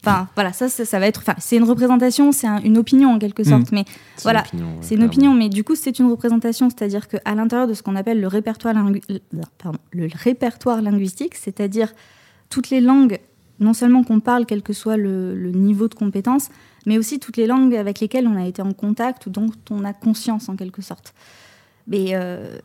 Enfin, 0.00 0.28
voilà, 0.36 0.52
ça, 0.52 0.68
ça, 0.68 0.84
ça 0.84 0.98
va 1.00 1.06
être, 1.08 1.20
enfin, 1.20 1.34
c'est 1.38 1.56
une 1.56 1.64
représentation, 1.64 2.30
c'est 2.30 2.46
un- 2.46 2.60
une 2.62 2.78
opinion 2.78 3.10
en 3.12 3.18
quelque 3.18 3.42
sorte, 3.42 3.72
mais 3.72 3.84
C'est 4.16 4.22
Voilà, 4.22 4.40
une 4.52 4.60
opinion, 4.60 4.66
ouais, 4.66 4.72
c'est 4.80 4.94
une 4.94 4.98
clairement. 5.00 5.12
opinion, 5.12 5.34
mais 5.34 5.48
du 5.48 5.64
coup, 5.64 5.74
c'est 5.74 5.98
une 5.98 6.08
représentation, 6.10 6.70
c'est-à-dire 6.70 7.08
qu'à 7.08 7.34
l'intérieur 7.34 7.66
de 7.66 7.74
ce 7.74 7.82
qu'on 7.82 7.96
appelle 7.96 8.20
le 8.20 8.28
répertoire, 8.28 8.74
lingu- 8.74 9.02
pardon, 9.58 9.78
le 9.90 10.08
répertoire 10.14 10.82
linguistique, 10.82 11.34
c'est-à-dire 11.34 11.92
toutes 12.48 12.70
les 12.70 12.80
langues, 12.80 13.18
non 13.58 13.74
seulement 13.74 14.04
qu'on 14.04 14.20
parle, 14.20 14.46
quel 14.46 14.62
que 14.62 14.72
soit 14.72 14.96
le, 14.96 15.34
le 15.34 15.50
niveau 15.50 15.88
de 15.88 15.94
compétence, 15.94 16.48
mais 16.86 16.96
aussi 16.96 17.18
toutes 17.18 17.36
les 17.36 17.48
langues 17.48 17.74
avec 17.74 17.98
lesquelles 17.98 18.28
on 18.28 18.36
a 18.36 18.46
été 18.46 18.62
en 18.62 18.72
contact 18.72 19.26
ou 19.26 19.30
dont 19.30 19.50
on 19.70 19.84
a 19.84 19.92
conscience 19.92 20.48
en 20.48 20.54
quelque 20.54 20.80
sorte. 20.80 21.12
Mais 21.88 22.10
euh, 22.12 22.58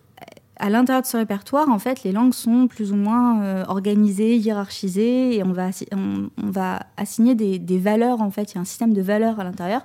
à 0.66 0.70
l'intérieur 0.70 1.02
de 1.02 1.08
ce 1.08 1.18
répertoire, 1.18 1.68
en 1.70 1.78
fait, 1.80 2.04
les 2.04 2.12
langues 2.14 2.34
sont 2.34 2.68
plus 2.68 2.94
ou 2.94 2.96
moins 2.96 3.42
euh, 3.44 3.64
organisées, 3.68 4.38
hiérarchisées, 4.38 5.36
et 5.36 5.44
on 5.44 5.52
va, 5.52 5.70
assi- 5.70 5.88
on, 5.92 6.30
on 6.42 6.50
va 6.52 6.80
assigner 6.96 7.36
des, 7.36 7.60
des 7.60 7.78
valeurs, 7.78 8.22
en 8.22 8.32
fait, 8.32 8.52
il 8.52 8.56
y 8.56 8.58
a 8.58 8.62
un 8.62 8.66
système 8.66 8.94
de 8.94 9.02
valeurs 9.02 9.40
à 9.40 9.44
l'intérieur. 9.44 9.82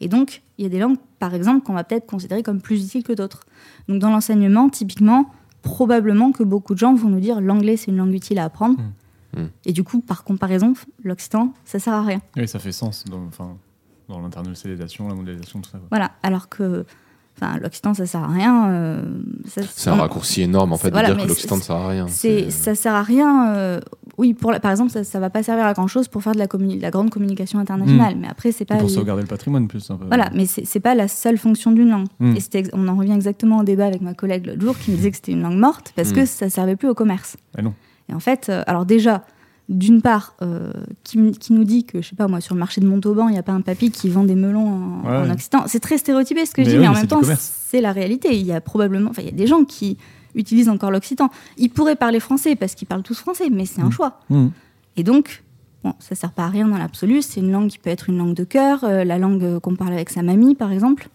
Et 0.00 0.08
donc, 0.08 0.42
il 0.56 0.62
y 0.62 0.66
a 0.66 0.70
des 0.70 0.78
langues, 0.78 0.96
par 1.18 1.34
exemple, 1.34 1.64
qu'on 1.64 1.74
va 1.74 1.84
peut-être 1.84 2.06
considérer 2.06 2.42
comme 2.42 2.60
plus 2.62 2.82
utiles 2.86 3.02
que 3.04 3.12
d'autres. 3.12 3.40
Donc, 3.88 3.98
dans 4.00 4.10
l'enseignement, 4.10 4.70
typiquement, 4.70 5.30
probablement 5.60 6.32
que 6.32 6.42
beaucoup 6.42 6.72
de 6.74 6.78
gens 6.78 6.94
vont 6.94 7.08
nous 7.10 7.20
dire 7.20 7.40
l'anglais, 7.40 7.76
c'est 7.76 7.90
une 7.90 7.98
langue 7.98 8.14
utile 8.14 8.38
à 8.38 8.44
apprendre. 8.44 8.78
Mm. 9.34 9.40
Mm. 9.42 9.48
Et 9.66 9.72
du 9.72 9.84
coup, 9.84 10.00
par 10.00 10.24
comparaison, 10.24 10.72
l'occitan, 11.04 11.52
ça 11.64 11.78
sert 11.78 11.92
à 11.94 12.02
rien. 12.02 12.20
Oui, 12.36 12.48
ça 12.48 12.58
fait 12.58 12.72
sens 12.72 13.04
dans, 13.04 13.24
enfin, 13.26 13.56
dans 14.08 14.20
l'internationalisation, 14.20 15.08
la 15.08 15.14
mondialisation, 15.14 15.60
tout 15.60 15.70
ça. 15.70 15.78
quoi. 15.78 15.86
Voilà. 15.90 16.10
Alors 16.22 16.48
que 16.48 16.84
enfin, 17.40 17.58
l'occitan, 17.58 17.94
ça 17.94 18.06
sert 18.06 18.22
à 18.22 18.28
rien. 18.28 18.68
euh, 18.70 19.02
C'est 19.46 19.90
un 19.90 19.94
raccourci 19.94 20.42
énorme 20.42 20.72
en 20.72 20.76
fait 20.76 20.90
Voilà, 20.90 21.10
de 21.10 21.14
dire 21.14 21.24
que 21.24 21.28
l'Occitan 21.28 21.56
c'est- 21.56 21.60
ne 21.60 21.64
sert 21.64 21.76
à 21.76 21.88
rien. 21.88 22.06
C'est, 22.08 22.50
ça 22.50 22.74
sert 22.74 22.94
à 22.94 23.02
rien. 23.02 23.54
euh, 23.54 23.80
oui, 24.18 24.34
pour 24.34 24.52
la- 24.52 24.60
par 24.60 24.70
exemple, 24.70 24.90
ça, 24.90 25.04
ça 25.04 25.18
va 25.20 25.30
pas 25.30 25.42
servir 25.42 25.64
à 25.66 25.72
grand 25.72 25.86
chose 25.86 26.06
pour 26.08 26.22
faire 26.22 26.34
de 26.34 26.38
la, 26.38 26.90
grande 26.90 27.10
communication 27.10 27.58
internationale. 27.58 28.14
Mais 28.20 28.28
après, 28.28 28.52
c'est 28.52 28.62
Et 28.62 28.66
pas. 28.66 28.76
pour 28.76 28.88
les- 28.88 28.94
sauvegarder 28.94 29.22
le 29.22 29.28
patrimoine, 29.28 29.68
plus. 29.68 29.90
un 29.90 29.96
peu. 29.96 30.04
Voilà, 30.06 30.30
mais 30.34 30.46
c'est, 30.46 30.80
pas 30.80 30.94
la 30.94 31.08
seule 31.08 31.38
fonction 31.38 31.72
d'une 31.72 31.88
langue. 31.90 32.06
Mm. 32.20 32.34
Et 32.36 32.62
on 32.74 32.88
en 32.88 32.96
revient 32.96 33.12
exactement 33.12 33.58
au 33.58 33.64
débat 33.64 33.86
avec 33.86 34.00
ma 34.02 34.14
collègue 34.14 34.46
l'autre 34.46 34.60
jour 34.60 34.78
qui 34.78 34.90
me 34.90 34.96
disait 34.96 35.10
que 35.10 35.16
c'était 35.16 35.32
une 35.32 35.42
langue 35.42 35.58
morte 35.58 35.92
parce 35.96 36.10
Mm. 36.10 36.14
que 36.14 36.26
ça 36.26 36.50
servait 36.50 36.76
plus 36.76 36.88
au 36.88 36.94
commerce. 36.94 37.36
Ah 37.56 37.62
non. 37.62 37.74
Et 38.08 38.14
en 38.14 38.20
fait, 38.20 38.48
euh, 38.50 38.62
alors 38.66 38.84
déjà, 38.84 39.24
d'une 39.68 40.02
part, 40.02 40.34
euh, 40.42 40.72
qui, 41.04 41.18
nous 41.18 41.64
dit 41.64 41.84
que, 41.84 42.02
je 42.02 42.08
sais 42.08 42.16
pas 42.16 42.26
moi, 42.28 42.40
sur 42.40 42.54
le 42.54 42.58
marché 42.58 42.80
de 42.80 42.86
Montauban, 42.86 43.28
il 43.28 43.32
n'y 43.32 43.38
a 43.38 43.42
pas 43.42 43.52
un 43.52 43.60
papy 43.60 43.90
qui 43.90 44.08
vend 44.08 44.24
des 44.24 44.34
melons 44.34 44.66
en, 44.68 45.02
Ouais, 45.08 45.16
en. 45.16 45.30
Occitan. 45.30 45.64
C'est 45.66 45.80
très 45.80 45.98
stéréotypé 45.98 46.44
ce 46.46 46.52
que 46.54 46.62
je 46.64 46.68
dis, 46.70 46.74
oui, 46.74 46.80
mais 46.82 46.88
en 46.88 46.92
mais 46.92 46.98
même 46.98 47.06
temps, 47.06 47.20
c'est 47.38 47.80
la 47.80 47.92
réalité. 47.92 48.36
Il 48.38 48.44
y 48.46 48.52
a 48.52 48.60
probablement, 48.60 49.10
enfin, 49.10 49.22
il 49.22 49.26
y 49.26 49.32
a 49.32 49.36
des 49.36 49.46
gens 49.46 49.64
qui 49.64 49.96
utilisent 50.34 50.68
encore 50.68 50.90
l'occitan. 50.90 51.30
Ils 51.58 51.68
pourraient 51.70 51.96
parler 51.96 52.18
français 52.20 52.56
parce 52.56 52.74
qu'ils 52.74 52.88
parlent 52.88 53.02
tous 53.02 53.18
français, 53.18 53.50
mais 53.50 53.64
c'est 53.66 53.80
un 53.82 53.86
Mm. 53.88 53.92
choix. 53.92 54.20
Mhm. 54.30 54.50
Et 54.96 55.04
donc, 55.04 55.42
bon, 55.84 55.94
ça 56.00 56.14
sert 56.14 56.32
pas 56.32 56.44
à 56.44 56.48
rien 56.48 56.66
dans 56.68 56.78
l'absolu. 56.78 57.22
C'est 57.22 57.40
une 57.40 57.52
langue 57.52 57.68
qui 57.68 57.78
peut 57.78 57.90
être 57.90 58.08
une 58.10 58.18
langue 58.18 58.34
de 58.34 58.44
cœur, 58.44 58.82
euh, 58.84 59.04
la 59.04 59.18
langue 59.18 59.44
euh, 59.44 59.60
qu'on 59.60 59.76
parle 59.76 59.92
avec 59.92 60.10
sa 60.10 60.22
mamie, 60.22 60.54
par 60.54 60.72
exemple. 60.72 61.08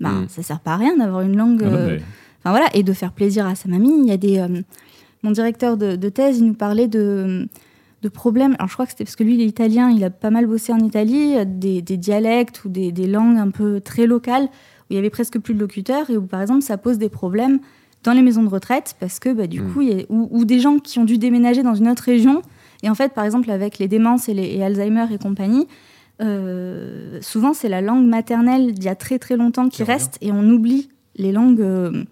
Ben, 0.00 0.22
Mm. 0.22 0.28
ça 0.28 0.42
sert 0.42 0.60
pas 0.60 0.72
à 0.72 0.76
rien 0.76 0.96
d'avoir 0.96 1.22
une 1.22 1.36
langue. 1.36 1.62
Ah 1.64 1.70
non, 1.70 1.86
mais- 1.86 2.02
Enfin 2.40 2.50
voilà, 2.50 2.66
et 2.74 2.82
de 2.82 2.92
faire 2.92 3.12
plaisir 3.12 3.46
à 3.46 3.54
sa 3.54 3.68
mamie. 3.68 3.92
Il 4.02 4.08
y 4.08 4.12
a 4.12 4.16
des. 4.16 4.44
mon 5.24 5.32
directeur 5.32 5.76
de, 5.76 5.96
de 5.96 6.08
thèse, 6.08 6.38
il 6.38 6.44
nous 6.46 6.54
parlait 6.54 6.86
de, 6.86 7.48
de 8.02 8.08
problèmes. 8.08 8.54
Alors 8.58 8.68
je 8.68 8.74
crois 8.74 8.84
que 8.86 8.92
c'était 8.92 9.04
parce 9.04 9.16
que 9.16 9.24
lui, 9.24 9.34
il 9.34 9.40
est 9.40 9.46
italien, 9.46 9.90
il 9.90 10.02
a 10.04 10.10
pas 10.10 10.30
mal 10.30 10.46
bossé 10.46 10.72
en 10.72 10.78
Italie, 10.78 11.34
euh, 11.36 11.44
des, 11.46 11.82
des 11.82 11.96
dialectes 11.96 12.64
ou 12.64 12.68
des, 12.68 12.92
des 12.92 13.06
langues 13.06 13.38
un 13.38 13.50
peu 13.50 13.80
très 13.80 14.06
locales 14.06 14.44
où 14.44 14.86
il 14.90 14.96
y 14.96 14.98
avait 14.98 15.10
presque 15.10 15.38
plus 15.38 15.54
de 15.54 15.60
locuteurs 15.60 16.08
et 16.10 16.16
où 16.16 16.22
par 16.22 16.40
exemple 16.40 16.62
ça 16.62 16.78
pose 16.78 16.98
des 16.98 17.08
problèmes 17.08 17.58
dans 18.04 18.12
les 18.12 18.22
maisons 18.22 18.44
de 18.44 18.48
retraite 18.48 18.94
parce 19.00 19.18
que 19.18 19.32
bah, 19.32 19.46
du 19.48 19.60
Mm. 19.60 19.72
coup, 19.72 19.80
il 19.82 19.88
y 19.88 20.00
a, 20.00 20.04
ou, 20.08 20.28
ou 20.30 20.44
des 20.44 20.60
gens 20.60 20.78
qui 20.78 20.98
ont 21.00 21.04
dû 21.04 21.18
déménager 21.18 21.62
dans 21.62 21.74
une 21.74 21.88
autre 21.88 22.04
région. 22.04 22.42
Et 22.84 22.88
en 22.88 22.94
fait, 22.94 23.12
par 23.12 23.24
exemple, 23.24 23.50
avec 23.50 23.78
les 23.80 23.88
démences 23.88 24.28
et, 24.28 24.34
les, 24.34 24.54
et 24.54 24.62
Alzheimer 24.62 25.06
et 25.12 25.18
compagnie, 25.18 25.66
euh, 26.20 27.18
souvent 27.20 27.54
c'est 27.54 27.68
la 27.68 27.80
langue 27.80 28.06
maternelle 28.06 28.72
d'il 28.72 28.84
y 28.84 28.88
a 28.88 28.94
très 28.94 29.18
très 29.18 29.36
longtemps 29.36 29.68
qui 29.68 29.82
reste 29.84 30.18
et 30.20 30.32
on 30.32 30.48
oublie 30.48 30.88
les 31.16 31.32
langues 31.32 31.60
euh, 31.60 32.04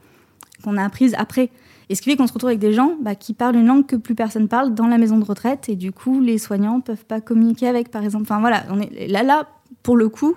qu'on 0.62 0.76
a 0.76 0.85
apprises 0.85 1.14
après. 1.19 1.50
Et 1.88 1.95
ce 1.95 2.02
qui 2.02 2.11
fait 2.11 2.16
qu'on 2.16 2.26
se 2.26 2.33
retrouve 2.33 2.49
avec 2.49 2.59
des 2.59 2.73
gens 2.73 2.97
bah, 3.00 3.14
qui 3.14 3.33
parlent 3.33 3.57
une 3.57 3.66
langue 3.66 3.87
que 3.87 3.97
plus 3.97 4.14
personne 4.14 4.49
parle 4.49 4.75
dans 4.75 4.87
la 4.87 4.99
maison 4.99 5.19
de 5.19 5.25
retraite 5.25 5.69
et 5.69 5.76
du 5.76 5.93
coup 5.93 6.21
les 6.21 6.38
soignants 6.38 6.81
peuvent 6.81 7.05
pas 7.05 7.21
communiquer 7.21 7.69
avec 7.69 7.90
par 7.90 8.02
exemple. 8.02 8.25
Enfin 8.25 8.40
voilà, 8.40 8.64
on 8.71 8.81
est 8.81 9.07
là 9.09 9.23
là 9.23 9.49
pour 9.83 9.97
le 9.97 10.09
coup 10.09 10.37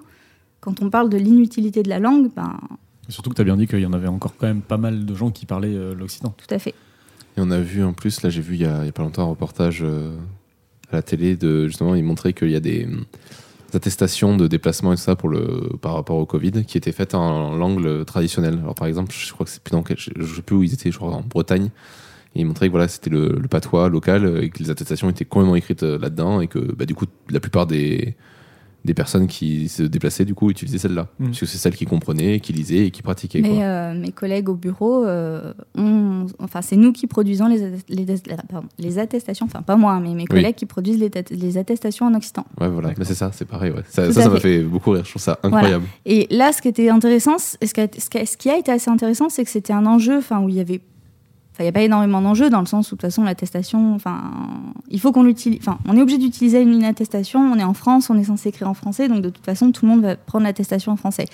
quand 0.60 0.82
on 0.82 0.89
parle 0.89 1.10
de 1.10 1.18
l'inutilité 1.18 1.84
de 1.84 1.89
la 1.89 2.00
langue, 2.00 2.32
ben 2.36 2.60
Surtout 3.08 3.32
que 3.32 3.36
tu 3.36 3.41
as 3.41 3.46
bien 3.46 3.58
dit 3.58 3.65
qu'il 3.65 3.79
y 3.79 3.86
en 3.88 3.94
avait 3.94 4.08
encore 4.08 4.36
quand 4.38 4.46
même 4.46 4.62
pas 4.62 4.77
mal 4.77 5.06
de 5.06 5.15
gens 5.15 5.32
qui 5.32 5.48
parlaient 5.48 5.74
euh, 5.74 5.96
l'occitan. 5.96 6.29
Tout 6.38 6.53
à 6.53 6.60
fait. 6.60 6.75
Et 7.38 7.41
on 7.41 7.50
a 7.50 7.60
vu 7.60 7.84
en 7.84 7.94
plus, 7.94 8.22
là 8.22 8.29
j'ai 8.29 8.41
vu 8.41 8.53
il 8.53 8.62
y, 8.62 8.65
a, 8.65 8.84
il 8.84 8.86
y 8.86 8.89
a 8.89 8.91
pas 8.91 9.01
longtemps 9.01 9.24
un 9.24 9.29
reportage 9.29 9.79
euh, 9.82 10.15
à 10.91 10.98
la 10.98 11.01
télé 11.01 11.36
de 11.36 11.68
justement, 11.68 11.96
il 11.96 12.03
montrait 12.03 12.34
qu'il 12.34 12.51
y 12.51 12.56
a 12.56 12.60
des, 12.60 12.88
attestations 13.75 14.35
de 14.35 14.47
déplacement 14.47 14.93
et 14.93 14.95
tout 14.95 15.01
ça 15.01 15.15
pour 15.15 15.29
le, 15.29 15.71
par 15.81 15.93
rapport 15.93 16.17
au 16.17 16.25
Covid 16.25 16.65
qui 16.65 16.77
étaient 16.77 16.91
faites 16.91 17.15
en, 17.15 17.55
langue 17.55 18.05
traditionnelle. 18.05 18.59
Alors 18.61 18.75
par 18.75 18.88
exemple, 18.88 19.13
je 19.13 19.31
crois 19.31 19.45
que 19.45 19.51
c'est 19.51 19.61
plus 19.63 19.71
dans 19.71 19.83
je, 19.88 20.11
je 20.15 20.35
sais 20.35 20.41
plus 20.41 20.55
où 20.55 20.63
ils 20.63 20.73
étaient, 20.73 20.91
je 20.91 20.97
crois 20.97 21.11
en 21.11 21.21
Bretagne. 21.21 21.69
Et 22.35 22.41
il 22.41 22.45
montrait 22.45 22.67
que 22.67 22.71
voilà, 22.71 22.88
c'était 22.88 23.09
le, 23.09 23.41
patois 23.49 23.89
local 23.89 24.43
et 24.43 24.49
que 24.49 24.59
les 24.59 24.69
attestations 24.69 25.09
étaient 25.09 25.25
complètement 25.25 25.55
écrites 25.55 25.83
euh, 25.83 25.97
là-dedans 25.97 26.41
et 26.41 26.47
que 26.47 26.59
bah, 26.59 26.85
du 26.85 26.93
coup, 26.93 27.05
la 27.29 27.39
plupart 27.39 27.65
des, 27.65 28.15
des 28.86 28.93
personnes 28.93 29.27
qui 29.27 29.67
se 29.67 29.83
déplaçaient 29.83 30.24
du 30.25 30.33
coup 30.33 30.50
utilisaient 30.50 30.77
celle-là. 30.77 31.07
Mm. 31.19 31.25
Parce 31.27 31.39
que 31.41 31.45
c'est 31.45 31.57
celle 31.57 31.75
qui 31.75 31.86
comprenaient, 31.86 32.39
qui 32.39 32.53
lisaient 32.53 32.86
et 32.88 32.91
qui 32.91 33.01
pratiquaient. 33.01 33.41
Mais 33.41 33.50
quoi. 33.50 33.62
euh, 33.63 33.93
mes 34.00 34.12
collègues 34.12 34.50
au 34.50 34.55
bureau, 34.55 35.05
euh, 35.05 35.51
enfin, 36.39 36.62
c'est 36.62 36.75
nous 36.77 36.91
qui 36.93 37.07
produisons 37.07 37.48
les, 37.48 37.71
les, 37.89 38.05
pardon, 38.50 38.67
les 38.77 39.00
attestations, 39.00 39.45
enfin 39.45 39.62
pas 39.62 39.75
moi, 39.75 39.93
hein, 39.93 40.00
mais 40.01 40.13
mes 40.13 40.25
collègues 40.25 40.55
qui 40.55 40.65
produisent 40.65 41.00
les, 41.00 41.09
tat- 41.09 41.24
les 41.31 41.57
attestations 41.57 42.05
en 42.05 42.13
occitan. 42.13 42.45
Ouais, 42.59 42.69
voilà. 42.69 42.93
C'est 43.01 43.15
ça, 43.15 43.31
c'est 43.33 43.45
pareil. 43.45 43.71
Ouais. 43.71 43.83
Ça, 43.89 44.12
ça, 44.12 44.29
m'a 44.29 44.36
fait. 44.36 44.59
fait 44.59 44.63
beaucoup 44.63 44.91
rire. 44.91 45.03
Je 45.05 45.09
trouve 45.09 45.21
ça 45.21 45.39
incroyable. 45.43 45.86
Et 46.05 46.27
là, 46.31 46.51
ce 46.53 46.62
qui 46.62 46.67
était 46.69 46.89
intéressant, 46.89 47.38
c- 47.38 47.57
ce 47.62 47.74
qui 47.74 47.81
a, 47.81 47.88
ce 48.25 48.38
qui 48.38 48.50
a- 48.50 48.57
été 48.57 48.71
assez 48.71 48.89
intéressant, 48.89 49.29
c'est 49.29 49.43
que 49.43 49.50
c'était 49.50 49.74
un 49.74 49.86
enjeu, 49.86 50.17
enfin, 50.17 50.39
où 50.41 50.50
il 50.50 50.55
y 50.55 50.59
avait, 50.59 50.81
il 51.63 51.65
n'y 51.65 51.69
a 51.69 51.73
pas 51.73 51.81
énormément 51.81 52.21
d'enjeux 52.21 52.49
dans 52.49 52.59
le 52.59 52.65
sens 52.65 52.91
où 52.91 52.95
de 52.95 53.01
toute 53.01 53.09
façon 53.09 53.23
l'attestation, 53.23 53.93
enfin, 53.95 54.21
il 54.89 54.99
faut 54.99 55.11
qu'on 55.11 55.23
l'utilise, 55.23 55.59
enfin, 55.61 55.79
on 55.87 55.97
est 55.97 56.01
obligé 56.01 56.17
d'utiliser 56.17 56.61
une, 56.61 56.73
une 56.73 56.83
attestation. 56.83 57.39
On 57.39 57.57
est 57.57 57.63
en 57.63 57.73
France, 57.73 58.09
on 58.09 58.17
est 58.17 58.23
censé 58.25 58.49
écrire 58.49 58.67
en 58.69 58.73
français, 58.73 59.07
donc 59.07 59.21
de 59.21 59.29
toute 59.29 59.45
façon, 59.45 59.71
tout 59.71 59.85
le 59.85 59.91
monde 59.91 60.01
va 60.01 60.15
prendre 60.15 60.45
l'attestation 60.45 60.91
en 60.91 60.95
français. 60.95 61.25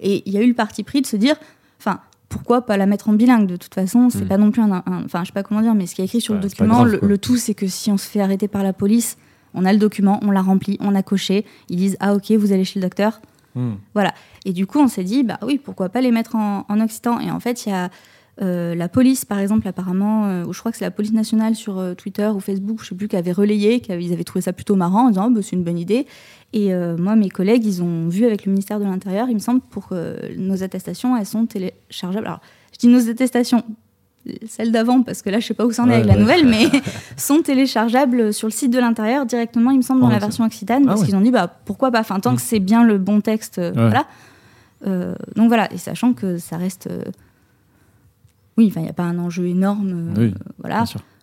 Et 0.00 0.22
il 0.26 0.32
y 0.32 0.38
a 0.38 0.42
eu 0.42 0.48
le 0.48 0.54
parti 0.54 0.82
pris 0.84 1.00
de 1.02 1.06
se 1.06 1.16
dire, 1.16 1.36
enfin. 1.80 2.00
Pourquoi 2.30 2.60
pas 2.60 2.76
la 2.76 2.84
mettre 2.84 3.08
en 3.08 3.14
bilingue? 3.14 3.46
De 3.46 3.56
toute 3.56 3.72
façon, 3.72 4.10
c'est 4.10 4.24
Mm. 4.26 4.28
pas 4.28 4.36
non 4.36 4.50
plus 4.50 4.60
un, 4.60 4.82
Enfin, 4.86 5.20
je 5.22 5.28
sais 5.28 5.32
pas 5.32 5.42
comment 5.42 5.62
dire, 5.62 5.74
mais 5.74 5.86
ce 5.86 5.94
qui 5.94 6.02
est 6.02 6.04
écrit 6.04 6.20
sur 6.20 6.34
Ouais, 6.34 6.40
le 6.42 6.46
document, 6.46 6.84
grave, 6.84 6.98
le, 7.00 7.16
tout, 7.16 7.38
c'est 7.38 7.54
que 7.54 7.66
si 7.66 7.90
on 7.90 7.96
se 7.96 8.06
fait 8.06 8.20
arrêter 8.20 8.48
par 8.48 8.62
la 8.62 8.74
police, 8.74 9.16
on 9.54 9.64
a 9.64 9.72
le 9.72 9.78
document, 9.78 10.20
on 10.22 10.30
l'a 10.30 10.42
rempli, 10.42 10.76
on 10.80 10.94
a 10.94 11.02
coché. 11.02 11.46
Ils 11.70 11.76
disent 11.78 11.96
Ah, 12.00 12.14
ok, 12.14 12.30
vous 12.32 12.52
allez 12.52 12.64
chez 12.64 12.80
le 12.80 12.82
docteur. 12.84 13.22
Hmm. 13.54 13.76
Et 14.44 14.52
du 14.52 14.66
coup, 14.66 14.78
on 14.78 14.88
s'est 14.88 15.04
dit, 15.04 15.22
bah 15.24 15.38
oui, 15.40 15.58
pourquoi 15.58 15.88
pas 15.88 16.02
les 16.02 16.10
mettre 16.10 16.36
en, 16.36 16.66
en 16.68 16.80
occitan 16.82 17.18
Et 17.18 17.30
en 17.30 17.40
fait, 17.40 17.64
il 17.64 17.70
y 17.70 17.72
a 17.72 17.88
euh, 18.40 18.74
la 18.76 18.88
police, 18.88 19.24
par 19.24 19.38
exemple, 19.40 19.66
apparemment, 19.66 20.26
euh, 20.26 20.44
ou 20.44 20.52
je 20.52 20.60
crois 20.60 20.70
que 20.70 20.78
c'est 20.78 20.84
la 20.84 20.90
police 20.92 21.12
nationale 21.12 21.54
sur 21.56 21.78
euh, 21.78 21.94
Twitter 21.94 22.28
ou 22.28 22.38
Facebook, 22.40 22.78
je 22.82 22.88
sais 22.90 22.94
plus, 22.94 23.08
qui 23.08 23.16
avait 23.16 23.32
relayé, 23.32 23.80
qui 23.80 23.90
avait- 23.90 24.04
ils 24.04 24.12
avaient 24.12 24.22
trouvé 24.24 24.42
ça 24.42 24.52
plutôt 24.52 24.76
marrant 24.76 25.06
en 25.06 25.08
disant, 25.08 25.26
Oh, 25.28 25.30
bah, 25.34 25.40
c'est 25.42 25.56
une 25.56 25.64
bonne 25.64 25.78
idée. 25.78 26.06
Et 26.52 26.72
euh, 26.72 26.96
moi, 26.96 27.16
mes 27.16 27.30
collègues, 27.30 27.66
ils 27.66 27.82
ont 27.82 28.08
vu 28.08 28.24
avec 28.24 28.46
le 28.46 28.52
ministère 28.52 28.78
de 28.78 28.84
l'Intérieur, 28.84 29.26
il 29.28 29.34
me 29.34 29.40
semble, 29.40 29.60
pour 29.60 29.88
que 29.88 30.16
nos 30.36 30.62
attestations, 30.62 31.16
elles 31.16 31.26
sont 31.26 31.46
téléchargeables. 31.46 32.26
Alors, 32.26 32.40
je 32.72 32.78
dis 32.78 32.86
nos 32.88 33.10
attestations, 33.10 33.64
celles 34.46 34.70
d'avant, 34.72 35.02
parce 35.02 35.22
que 35.22 35.30
là, 35.30 35.40
je 35.40 35.46
sais 35.46 35.54
pas 35.54 35.66
où 35.66 35.72
ça 35.72 35.82
en 35.82 35.86
est 35.86 35.90
Ouais, 35.90 35.94
avec 35.96 36.06
la 36.06 36.14
ouais. 36.14 36.20
nouvelle, 36.20 36.46
mais 36.46 36.68
sont 37.16 37.42
téléchargeables 37.42 38.32
sur 38.32 38.46
le 38.46 38.52
site 38.52 38.70
de 38.72 38.78
l'Intérieur 38.78 39.26
directement, 39.26 39.70
il 39.72 39.78
me 39.78 39.82
semble, 39.82 40.00
dans 40.00 40.08
la 40.08 40.14
occitan. 40.14 40.26
version 40.28 40.44
occitane, 40.44 40.82
Ah 40.84 40.88
parce 40.90 41.00
ouais. 41.00 41.06
qu'ils 41.06 41.16
ont 41.16 41.20
dit, 41.20 41.30
bah 41.32 41.52
pourquoi 41.64 41.90
pas, 41.90 42.00
enfin, 42.00 42.20
tant 42.20 42.32
Mm. 42.32 42.36
que 42.36 42.42
c'est 42.42 42.60
bien 42.60 42.84
le 42.84 42.98
bon 42.98 43.20
texte, 43.20 43.56
Ouais. 43.58 43.72
voilà. 43.74 44.06
Donc 45.34 45.48
voilà, 45.48 45.72
et 45.72 45.78
sachant 45.78 46.12
que 46.12 46.38
ça 46.38 46.56
reste. 46.56 46.88
Oui, 48.58 48.70
il 48.76 48.82
n'y 48.82 48.88
a 48.88 48.92
pas 48.92 49.04
un 49.04 49.18
enjeu 49.18 49.46
énorme, 49.46 50.12
euh, 50.16 50.20
Oui, 50.20 50.34
voilà. 50.58 50.80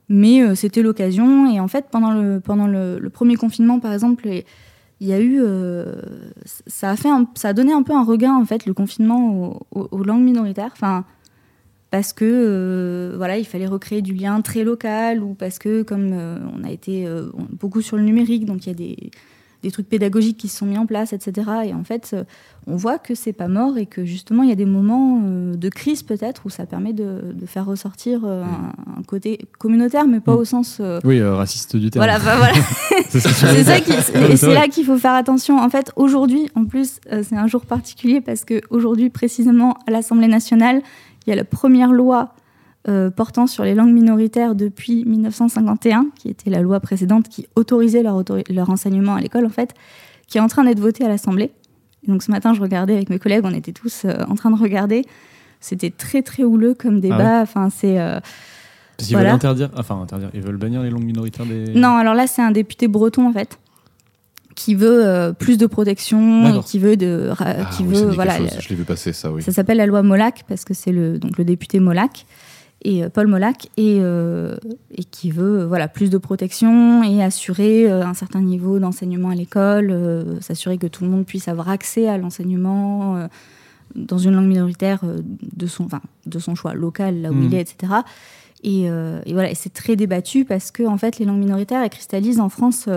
Mais 0.09 0.41
euh, 0.41 0.55
c'était 0.55 0.81
l'occasion. 0.81 1.51
Et 1.51 1.59
en 1.59 1.67
fait, 1.67 1.85
pendant 1.91 2.11
le, 2.11 2.39
pendant 2.39 2.65
le, 2.67 2.97
le 2.99 3.09
premier 3.11 3.35
confinement, 3.35 3.79
par 3.79 3.93
exemple, 3.93 4.27
il 5.01 5.07
y 5.07 5.13
a 5.13 5.19
eu. 5.19 5.39
euh, 5.41 6.01
ça, 6.65 6.89
a 6.91 6.95
fait 6.95 7.09
un- 7.09 7.27
ça 7.35 7.49
a 7.49 7.53
donné 7.53 7.73
un 7.73 7.83
peu 7.83 7.93
un 7.93 8.03
regain, 8.03 8.33
en 8.35 8.45
fait, 8.45 8.65
le 8.65 8.73
confinement 8.73 9.21
aux, 9.71 9.79
aux- 9.79 9.87
aux 9.91 10.03
langues 10.03 10.23
minoritaires. 10.23 10.71
Enfin. 10.73 11.05
Parce 11.91 12.11
que 12.11 12.25
euh, 12.25 13.13
voilà, 13.15 13.37
il 13.37 13.45
fallait 13.45 13.67
recréer 13.67 14.01
du 14.01 14.13
lien 14.13 14.41
très 14.41 14.63
local 14.65 15.23
ou 15.23 15.33
parce 15.33 15.59
que 15.59 15.81
comme 15.83 16.09
euh, 16.11 16.39
on 16.53 16.63
a 16.65 16.71
été 16.71 17.07
euh, 17.07 17.27
beaucoup 17.57 17.81
sur 17.81 17.95
le 17.95 18.03
numérique, 18.03 18.45
donc 18.45 18.65
il 18.65 18.69
y 18.69 18.71
a 18.71 18.75
des, 18.75 19.11
des 19.65 19.71
trucs 19.71 19.89
pédagogiques 19.89 20.37
qui 20.37 20.47
se 20.47 20.57
sont 20.57 20.65
mis 20.65 20.77
en 20.77 20.85
place, 20.85 21.11
etc. 21.11 21.49
Et 21.65 21.73
en 21.73 21.83
fait, 21.83 22.11
euh, 22.13 22.23
on 22.67 22.75
voit 22.75 22.97
que 22.99 23.15
c'est 23.15 23.33
pas 23.33 23.47
mort 23.47 23.77
et 23.77 23.85
que 23.87 24.05
justement 24.05 24.43
il 24.43 24.49
y 24.49 24.51
a 24.51 24.55
des 24.55 24.65
moments 24.65 25.21
euh, 25.25 25.55
de 25.55 25.69
crise 25.69 26.03
peut-être 26.03 26.45
où 26.45 26.49
ça 26.49 26.65
permet 26.65 26.93
de, 26.93 27.33
de 27.33 27.45
faire 27.45 27.65
ressortir 27.65 28.21
euh, 28.25 28.43
un, 28.43 28.99
un 28.99 29.03
côté 29.03 29.39
communautaire, 29.59 30.05
mais 30.07 30.19
pas 30.19 30.33
Mm. 30.35 30.39
au 30.39 30.45
sens 30.45 30.77
euh, 30.79 30.99
Oui, 31.03 31.19
euh, 31.19 31.35
raciste 31.35 31.75
du 31.75 31.89
terme. 31.89 32.05
voilà, 32.05 32.19
bah, 32.19 32.37
voilà. 32.37 32.53
c'est 33.09 34.53
là 34.53 34.67
qu'il 34.67 34.85
faut 34.85 34.97
faire 34.97 35.13
attention. 35.13 35.57
En 35.59 35.69
fait, 35.69 35.91
aujourd'hui, 35.95 36.49
en 36.55 36.65
plus, 36.65 36.99
euh, 37.11 37.23
c'est 37.27 37.35
un 37.35 37.47
jour 37.47 37.65
particulier 37.65 38.21
parce 38.21 38.45
que 38.45 38.61
aujourd'hui, 38.69 39.09
précisément, 39.09 39.77
à 39.87 39.91
l'Assemblée 39.91 40.27
nationale, 40.27 40.81
il 41.25 41.29
y 41.29 41.33
a 41.33 41.35
la 41.35 41.43
première 41.43 41.91
loi 41.91 42.33
euh, 42.87 43.09
portant 43.09 43.47
sur 43.47 43.63
les 43.63 43.73
langues 43.73 43.93
minoritaires 43.93 44.53
depuis 44.55 45.05
1951, 45.05 46.07
qui 46.17 46.29
était 46.29 46.49
la 46.49 46.61
loi 46.61 46.79
précédente 46.79 47.29
qui 47.29 47.47
autorisait 47.55 48.03
leur, 48.03 48.15
autori- 48.21 48.51
leur 48.53 48.69
enseignement 48.69 49.15
à 49.15 49.21
l'école, 49.21 49.45
en 49.45 49.49
fait, 49.49 49.73
qui 50.27 50.37
est 50.37 50.41
en 50.41 50.47
train 50.47 50.63
d'être 50.63 50.79
votée 50.79 51.03
à 51.03 51.09
l'Assemblée. 51.09 51.51
Donc 52.07 52.21
ce 52.21 52.29
matin, 52.31 52.53
je 52.53 52.61
regardais 52.61 52.93
avec 52.95 53.09
mes 53.09 53.17
collègues, 53.19 53.41
on 53.43 53.53
était 53.53 53.71
tous 53.71 54.03
euh, 54.05 54.13
en 54.29 54.35
train 54.35 54.51
de 54.51 54.59
regarder. 54.59 55.03
C'était 55.59 55.89
très 55.89 56.21
très 56.21 56.43
houleux 56.43 56.75
comme 56.75 56.99
débat. 56.99 57.41
Enfin, 57.41 57.69
c'est 57.71 57.99
euh, 57.99 58.19
Parce 58.97 59.07
qu'ils 59.07 59.15
Voilà. 59.15 59.29
veulent 59.29 59.35
interdire, 59.37 59.69
enfin 59.75 59.99
interdire, 60.01 60.29
ils 60.35 60.41
veulent 60.41 60.57
bannir 60.57 60.83
les 60.83 60.91
langues 60.91 61.05
minoritaires 61.05 61.45
des. 61.47 61.73
Non, 61.73 61.95
alors 61.95 62.13
là, 62.13 62.27
c'est 62.27 62.43
un 62.43 62.51
député 62.51 62.87
breton, 62.87 63.27
en 63.27 63.33
fait, 63.33 63.57
qui 64.53 64.75
veut 64.75 65.05
euh, 65.07 65.33
plus 65.33 65.57
de 65.57 65.65
protection, 65.65 66.59
et 66.59 66.63
qui 66.63 66.77
veut 66.77 66.95
de, 66.97 67.31
Ah 67.39 67.65
qui 67.75 67.81
oui, 67.83 67.95
veut, 67.95 68.11
voilà, 68.11 68.37
chose. 68.37 68.49
Je 68.59 68.69
l'ai 68.69 68.75
vu 68.75 68.83
passer, 68.83 69.11
ça, 69.11 69.31
oui. 69.31 69.41
ça 69.41 69.51
s'appelle 69.51 69.77
la 69.77 69.87
loi 69.87 70.03
Molac 70.03 70.43
parce 70.47 70.63
que 70.63 70.73
c'est 70.75 70.91
le 70.91 71.17
donc 71.17 71.37
le 71.39 71.43
député 71.45 71.79
Molac 71.79 72.25
et 72.85 73.03
euh, 73.03 73.09
Paul 73.09 73.27
Molac 73.27 73.67
et, 73.77 73.97
euh, 73.99 74.55
et 74.91 75.03
qui 75.03 75.31
veut 75.31 75.61
euh, 75.61 75.65
voilà 75.67 75.87
plus 75.87 76.09
de 76.09 76.17
protection 76.17 77.03
et 77.03 77.21
assurer 77.23 77.89
un 77.89 78.13
certain 78.13 78.41
niveau 78.41 78.79
d'enseignement 78.79 79.29
à 79.29 79.35
l'école, 79.35 79.89
euh, 79.91 80.39
s'assurer 80.39 80.77
que 80.77 80.87
tout 80.87 81.03
le 81.03 81.09
monde 81.09 81.25
puisse 81.25 81.47
avoir 81.47 81.69
accès 81.69 82.07
à 82.07 82.17
l'enseignement 82.17 83.17
euh, 83.17 83.27
dans 83.95 84.19
une 84.19 84.35
langue 84.35 84.47
minoritaire 84.47 84.99
de 85.03 85.67
son 85.67 85.87
de 86.25 86.39
son 86.39 86.53
choix 86.53 86.73
local 86.73 87.21
là 87.21 87.31
où 87.31 87.41
il 87.41 87.53
est 87.55 87.61
etc. 87.61 87.93
Et, 88.63 88.85
et 88.85 89.33
voilà 89.33 89.51
et 89.51 89.55
c'est 89.55 89.71
très 89.71 89.95
débattu 89.95 90.43
parce 90.43 90.71
que 90.71 90.83
en 90.83 90.97
fait 90.97 91.17
les 91.17 91.25
langues 91.25 91.39
minoritaires 91.39 91.81
elles 91.81 91.89
cristallisent 91.89 92.39
en 92.39 92.49
France 92.49 92.89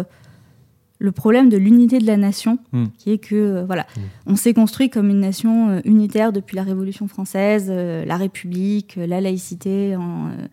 le 1.00 1.12
problème 1.12 1.48
de 1.48 1.56
l'unité 1.56 1.98
de 1.98 2.06
la 2.06 2.16
nation, 2.16 2.58
Mhm. 2.72 2.88
qui 2.98 3.12
est 3.12 3.18
que 3.18 3.34
euh, 3.36 3.64
voilà, 3.64 3.86
Mhm. 3.96 4.02
on 4.26 4.36
s'est 4.36 4.52
construit 4.54 4.90
comme 4.90 5.10
une 5.10 5.20
nation 5.20 5.68
euh, 5.70 5.80
unitaire 5.84 6.32
depuis 6.32 6.56
la 6.56 6.64
Révolution 6.64 7.06
française, 7.08 7.66
euh, 7.70 8.04
la 8.04 8.16
République, 8.16 8.96
la 8.96 9.20
laïcité 9.20 9.94
en, 9.96 10.26
euh, 10.28 10.46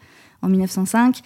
en 0.43 0.49
1905. 0.49 1.21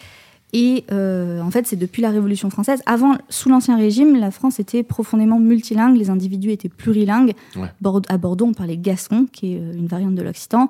Et 0.52 0.84
en 0.92 1.52
fait, 1.52 1.68
c'est 1.68 1.76
depuis 1.76 2.02
la 2.02 2.10
Révolution 2.10 2.50
française. 2.50 2.82
Avant, 2.88 3.16
sous 3.30 3.50
l'Ancien 3.50 3.78
Régime, 3.78 4.16
la 4.20 4.32
France 4.32 4.60
était 4.60 4.82
profondément 4.82 5.38
multilingue, 5.40 5.96
les 5.96 6.10
individus 6.10 6.50
étaient 6.52 6.70
plurilingues. 6.70 7.34
Ouais. 7.56 7.68
À 8.10 8.18
Bordeaux, 8.18 8.46
on 8.48 8.54
parlait 8.54 8.76
gascon, 8.78 9.28
qui 9.32 9.54
est 9.54 9.58
une 9.58 9.86
variante 9.86 10.16
de 10.16 10.24
l'occitan. 10.24 10.68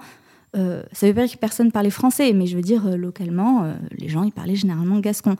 Ça 0.53 1.07
veut 1.07 1.13
pas 1.13 1.25
dire 1.25 1.31
que 1.35 1.37
personne 1.39 1.71
parlait 1.71 1.91
français, 1.91 2.33
mais 2.33 2.45
je 2.45 2.57
veux 2.57 2.61
dire, 2.61 2.97
localement, 2.97 3.71
les 3.97 4.09
gens, 4.09 4.23
ils 4.23 4.33
parlaient 4.33 4.55
généralement 4.57 4.99
gascon. 4.99 5.37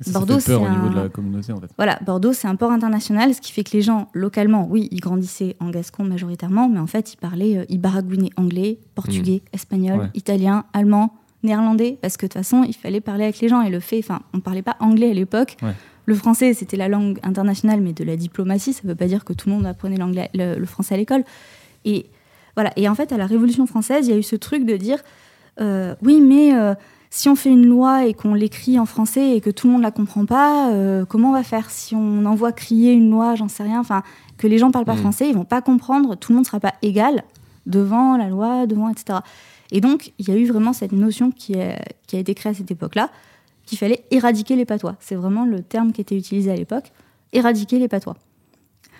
Ça, 0.00 0.12
Bordeaux, 0.12 0.38
c'est 0.38 0.54
au 0.54 0.60
niveau 0.68 0.86
un- 0.86 0.90
de 0.90 0.94
la 0.96 1.08
communauté 1.08 1.52
en 1.52 1.60
fait. 1.60 1.70
Voilà, 1.76 1.98
Bordeaux, 2.06 2.32
c'est 2.32 2.46
un 2.46 2.54
port 2.54 2.70
international, 2.70 3.34
ce 3.34 3.40
qui 3.40 3.52
fait 3.52 3.64
que 3.64 3.72
les 3.72 3.82
gens, 3.82 4.08
localement, 4.14 4.66
oui, 4.70 4.88
ils 4.92 5.00
grandissaient 5.00 5.56
en 5.60 5.70
gascon 5.70 6.04
majoritairement, 6.04 6.68
mais 6.68 6.78
en 6.78 6.86
fait, 6.86 7.14
ils 7.14 7.16
parlaient, 7.16 7.58
euh, 7.58 7.64
ils 7.68 7.80
baragouinaient 7.80 8.30
anglais, 8.36 8.78
portugais, 8.94 9.42
espagnol, 9.52 9.98
Ouais. 10.00 10.10
italien, 10.14 10.64
allemand, 10.72 11.14
néerlandais, 11.42 11.98
parce 12.00 12.16
que 12.16 12.26
de 12.26 12.28
toute 12.32 12.38
façon, 12.38 12.64
il 12.66 12.74
fallait 12.74 13.00
parler 13.00 13.24
avec 13.24 13.40
les 13.40 13.48
gens. 13.48 13.60
Et 13.62 13.70
le 13.70 13.80
fait, 13.80 13.98
enfin, 13.98 14.20
on 14.34 14.40
parlait 14.40 14.62
pas 14.62 14.76
anglais 14.80 15.10
à 15.10 15.14
l'époque. 15.14 15.56
Ouais. 15.62 15.72
Le 16.06 16.14
français, 16.14 16.54
c'était 16.54 16.76
la 16.76 16.88
langue 16.88 17.18
internationale, 17.22 17.80
mais 17.80 17.92
de 17.92 18.02
la 18.04 18.16
diplomatie. 18.16 18.72
Ça 18.72 18.82
veut 18.84 18.94
pas 18.94 19.06
dire 19.06 19.24
que 19.24 19.32
tout 19.32 19.48
le 19.48 19.54
monde 19.56 19.66
apprenait 19.66 19.96
l'anglais, 19.98 20.30
le, 20.34 20.58
le 20.58 20.66
français 20.66 20.94
à 20.94 20.96
l'école. 20.96 21.22
Et 21.84 22.06
voilà. 22.56 22.72
Et 22.76 22.88
en 22.88 22.94
fait, 22.94 23.12
à 23.12 23.16
la 23.16 23.26
Révolution 23.26 23.66
française, 23.66 24.06
il 24.06 24.10
y 24.10 24.14
a 24.14 24.18
eu 24.18 24.22
ce 24.22 24.34
truc 24.36 24.64
de 24.64 24.76
dire, 24.76 24.98
euh, 25.60 25.94
oui, 26.02 26.20
mais 26.20 26.54
euh, 26.54 26.74
si 27.10 27.28
on 27.28 27.34
fait 27.36 27.50
une 27.50 27.66
loi 27.66 28.06
et 28.06 28.14
qu'on 28.14 28.34
l'écrit 28.34 28.78
en 28.78 28.86
français 28.86 29.36
et 29.36 29.40
que 29.40 29.50
tout 29.50 29.66
le 29.66 29.72
monde 29.74 29.82
la 29.82 29.90
comprend 29.90 30.24
pas, 30.26 30.70
euh, 30.70 31.04
comment 31.04 31.30
on 31.30 31.32
va 31.32 31.42
faire 31.42 31.70
Si 31.70 31.94
on 31.94 32.24
envoie 32.26 32.52
crier 32.52 32.92
une 32.92 33.10
loi, 33.10 33.34
j'en 33.34 33.48
sais 33.48 33.62
rien, 33.62 33.80
enfin, 33.80 34.02
que 34.36 34.46
les 34.46 34.58
gens 34.58 34.70
parlent 34.70 34.84
pas 34.84 34.94
Mhm. 34.94 35.00
français, 35.00 35.28
ils 35.28 35.34
vont 35.34 35.44
pas 35.44 35.62
comprendre, 35.62 36.14
tout 36.16 36.32
le 36.32 36.36
monde 36.36 36.46
sera 36.46 36.60
pas 36.60 36.74
égal 36.82 37.24
devant 37.66 38.16
la 38.16 38.28
loi, 38.28 38.66
devant, 38.66 38.88
etc. 38.90 39.20
Et 39.72 39.80
donc, 39.80 40.12
il 40.18 40.28
y 40.28 40.32
a 40.32 40.36
eu 40.36 40.46
vraiment 40.46 40.72
cette 40.72 40.92
notion 40.92 41.30
qui 41.30 41.54
a 41.60 41.76
été 42.12 42.34
créée 42.34 42.52
à 42.52 42.54
cette 42.54 42.70
époque-là, 42.70 43.10
qu'il 43.66 43.76
fallait 43.78 44.04
éradiquer 44.10 44.56
les 44.56 44.64
patois. 44.64 44.96
C'est 45.00 45.14
vraiment 45.14 45.44
le 45.44 45.62
terme 45.62 45.92
qui 45.92 46.00
était 46.00 46.16
utilisé 46.16 46.50
à 46.50 46.56
l'époque, 46.56 46.92
éradiquer 47.34 47.78
les 47.78 47.88
patois. 47.88 48.16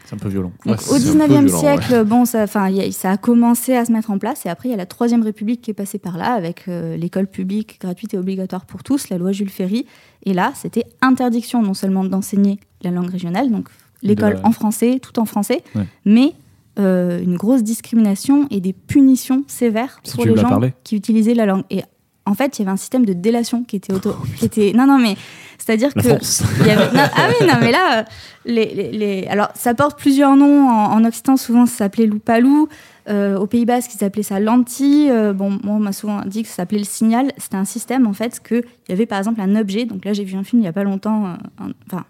C'est 0.08 0.14
un 0.14 0.18
peu 0.18 0.28
violent. 0.30 0.52
Donc, 0.64 0.76
au 0.90 0.94
un 0.94 0.98
peu 0.98 1.02
19e 1.04 1.44
violent, 1.44 1.58
siècle, 1.60 2.04
bon, 2.04 2.24
ça, 2.24 2.44
a- 2.44 2.90
ça 2.92 3.10
a 3.10 3.16
commencé 3.18 3.74
à 3.74 3.84
se 3.84 3.92
mettre 3.92 4.10
en 4.10 4.18
place. 4.18 4.46
Et 4.46 4.48
après, 4.48 4.68
il 4.68 4.72
y 4.72 4.74
a 4.74 4.78
la 4.78 4.86
Troisième 4.86 5.22
République 5.22 5.60
qui 5.60 5.70
est 5.70 5.74
passée 5.74 5.98
par 5.98 6.16
là, 6.16 6.32
avec 6.32 6.64
euh, 6.68 6.96
l'école 6.96 7.26
publique 7.26 7.78
gratuite 7.78 8.14
et 8.14 8.18
obligatoire 8.18 8.64
pour 8.64 8.82
tous, 8.82 9.10
la 9.10 9.18
loi 9.18 9.32
Jules 9.32 9.50
Ferry. 9.50 9.84
Et 10.24 10.32
là, 10.32 10.52
c'était 10.54 10.84
interdiction 11.02 11.62
non 11.62 11.74
seulement 11.74 12.04
d'enseigner 12.04 12.58
la 12.82 12.90
langue 12.90 13.10
régionale, 13.10 13.50
donc 13.50 13.68
l'école 14.02 14.38
en 14.44 14.52
français, 14.52 14.98
tout 15.02 15.18
en 15.20 15.26
français, 15.26 15.62
Ouais. 15.74 15.84
mais 16.06 16.32
euh, 16.78 17.20
une 17.20 17.36
grosse 17.36 17.62
discrimination 17.64 18.46
et 18.50 18.60
des 18.60 18.72
punitions 18.72 19.42
sévères 19.48 20.00
Si 20.04 20.14
pour 20.16 20.24
les 20.24 20.36
gens 20.36 20.48
parler. 20.48 20.72
qui 20.84 20.94
utilisaient 20.96 21.34
la 21.34 21.44
langue. 21.44 21.64
Et 21.70 21.82
en 22.28 22.34
fait, 22.34 22.58
il 22.58 22.62
y 22.62 22.64
avait 22.64 22.72
un 22.72 22.76
système 22.76 23.04
de 23.06 23.12
délation 23.12 23.64
qui 23.64 23.76
était 23.76 23.92
auto, 23.92 24.14
qui 24.36 24.44
était 24.44 24.72
non 24.74 24.86
non 24.86 24.98
mais 24.98 25.16
c'est-à-dire 25.58 25.92
que 25.92 26.00
France. 26.00 26.42
il 26.60 26.66
y 26.66 26.70
avait- 26.70 26.92
non, 26.96 27.02
ah 27.16 27.28
oui, 27.28 27.46
non, 27.46 27.54
mais 27.60 27.72
là, 27.72 27.98
euh, 27.98 28.02
les, 28.46 28.66
les- 28.74 28.92
les- 28.92 29.26
alors 29.26 29.48
ça 29.54 29.74
porte 29.74 29.98
plusieurs 29.98 30.36
noms. 30.36 30.68
En, 30.68 30.92
en 30.92 31.04
Occitan, 31.04 31.36
souvent, 31.36 31.66
ça 31.66 31.76
s'appelait 31.78 32.06
loupalou. 32.06 32.68
Euh, 33.08 33.38
au 33.38 33.46
Pays 33.46 33.64
Basque, 33.64 33.90
ils 33.98 34.04
appelaient 34.04 34.22
ça 34.22 34.38
lanti. 34.38 35.08
Euh, 35.10 35.32
bon, 35.32 35.50
moi, 35.64 35.74
on 35.76 35.78
m'a 35.78 35.92
souvent 35.92 36.20
dit 36.26 36.42
que 36.42 36.48
ça 36.48 36.56
s'appelait 36.56 36.78
le 36.78 36.84
signal. 36.84 37.32
C'était 37.38 37.56
un 37.56 37.64
système, 37.64 38.06
en 38.06 38.12
fait, 38.12 38.40
qu'il 38.46 38.62
y 38.88 38.92
avait 38.92 39.06
par 39.06 39.18
exemple 39.18 39.40
un 39.40 39.56
objet. 39.56 39.84
Donc 39.86 40.04
là, 40.04 40.12
j'ai 40.12 40.24
vu 40.24 40.36
un 40.36 40.44
film 40.44 40.60
il 40.60 40.64
n'y 40.64 40.68
a 40.68 40.72
pas 40.72 40.84
longtemps, 40.84 41.26
euh, 41.26 41.34
un- 41.64 41.72
enfin, 41.90 42.04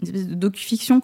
une 0.00 0.08
espèce 0.08 0.28
de 0.28 0.34
docu-fiction, 0.34 1.00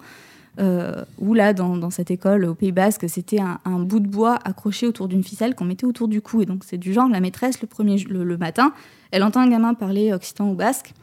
euh, 0.59 1.03
où 1.19 1.33
là, 1.33 1.53
dans, 1.53 1.77
dans 1.77 1.89
cette 1.89 2.11
école 2.11 2.45
au 2.45 2.53
Pays 2.53 2.71
Basque, 2.71 3.07
c'était 3.09 3.39
un, 3.39 3.59
un 3.65 3.79
bout 3.79 3.99
de 3.99 4.07
bois 4.07 4.37
accroché 4.43 4.87
autour 4.87 5.07
d'une 5.07 5.23
ficelle 5.23 5.55
qu'on 5.55 5.65
mettait 5.65 5.85
autour 5.85 6.07
du 6.07 6.21
cou. 6.21 6.41
Et 6.41 6.45
donc, 6.45 6.63
c'est 6.65 6.77
du 6.77 6.93
genre, 6.93 7.07
la 7.07 7.19
maîtresse, 7.19 7.61
le, 7.61 7.67
premier, 7.67 7.97
le, 8.09 8.23
le 8.23 8.37
matin, 8.37 8.73
elle 9.11 9.23
entend 9.23 9.39
un 9.41 9.49
gamin 9.49 9.73
parler 9.73 10.11
occitan 10.13 10.49
ou 10.49 10.55
basque, 10.55 10.93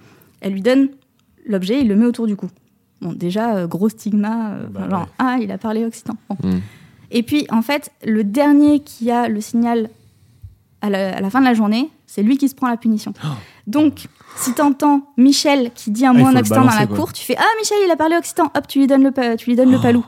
elle 0.41 0.53
lui 0.53 0.61
donne 0.61 0.89
l'objet, 1.47 1.81
il 1.81 1.89
le 1.89 1.97
met 1.97 2.07
autour 2.07 2.27
du 2.27 2.37
cou. 2.37 2.49
Bon, 3.01 3.13
déjà, 3.13 3.57
euh, 3.57 3.67
gros 3.67 3.89
stigma, 3.89 4.53
euh, 4.53 4.67
Bah, 4.69 4.89
genre, 4.91 5.01
ouais. 5.03 5.07
ah, 5.19 5.37
il 5.41 5.51
a 5.51 5.59
parlé 5.59 5.85
occitan. 5.85 6.15
Bon. 6.29 6.37
Mm. 6.43 6.61
Et 7.11 7.23
puis, 7.23 7.47
en 7.51 7.63
fait, 7.63 7.91
le 8.05 8.25
dernier 8.25 8.81
qui 8.81 9.11
a 9.11 9.29
le 9.29 9.41
signal 9.41 9.91
à 10.83 10.91
la, 10.91 11.17
à 11.17 11.21
la 11.21 11.31
fin 11.31 11.41
de 11.41 11.47
la 11.47 11.55
journée, 11.55 11.89
c'est 12.07 12.23
lui 12.23 12.37
qui 12.37 12.49
se 12.49 12.55
prend 12.55 12.69
la 12.69 12.77
punition. 12.77 13.13
Donc, 13.67 14.07
si 14.37 14.53
t'entends 14.55 15.13
Michel 15.17 15.71
qui 15.75 15.91
dit 15.91 16.07
un 16.07 16.11
Ah, 16.15 16.19
mot 16.19 16.27
en 16.27 16.37
occitan 16.37 16.65
dans 16.65 16.75
la 16.75 16.87
cour, 16.87 17.13
tu 17.13 17.25
fais 17.25 17.37
Ah, 17.39 17.45
Michel, 17.61 17.79
il 17.85 17.91
a 17.91 17.97
parlé 17.97 18.17
occitan, 18.17 18.45
hop, 18.55 18.67
tu 18.69 18.79
lui 18.79 18.87
donnes 18.87 19.03
le, 19.03 19.37
tu 19.37 19.51
lui 19.51 19.57
donnes 19.57 19.71
le 19.71 19.79
Oh. 19.79 19.83
palou. 19.83 20.07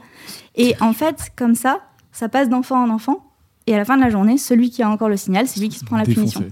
Et 0.55 0.75
en 0.81 0.92
fait, 0.92 1.31
comme 1.37 1.55
ça, 1.55 1.81
ça 2.12 2.29
passe 2.29 2.49
d'enfant 2.49 2.83
en 2.85 2.90
enfant. 2.90 3.25
Et 3.66 3.75
à 3.75 3.79
la 3.79 3.85
fin 3.85 3.97
de 3.97 4.03
la 4.03 4.11
journée, 4.11 4.38
celui 4.38 4.71
qui 4.71 4.83
a 4.83 4.88
encore 4.90 5.09
le 5.09 5.16
signal, 5.16 5.47
c'est 5.47 5.61
lui 5.61 5.68
qui 5.68 5.79
se 5.79 5.85
prend 5.85 5.97
la 5.97 6.05
punition. 6.05 6.44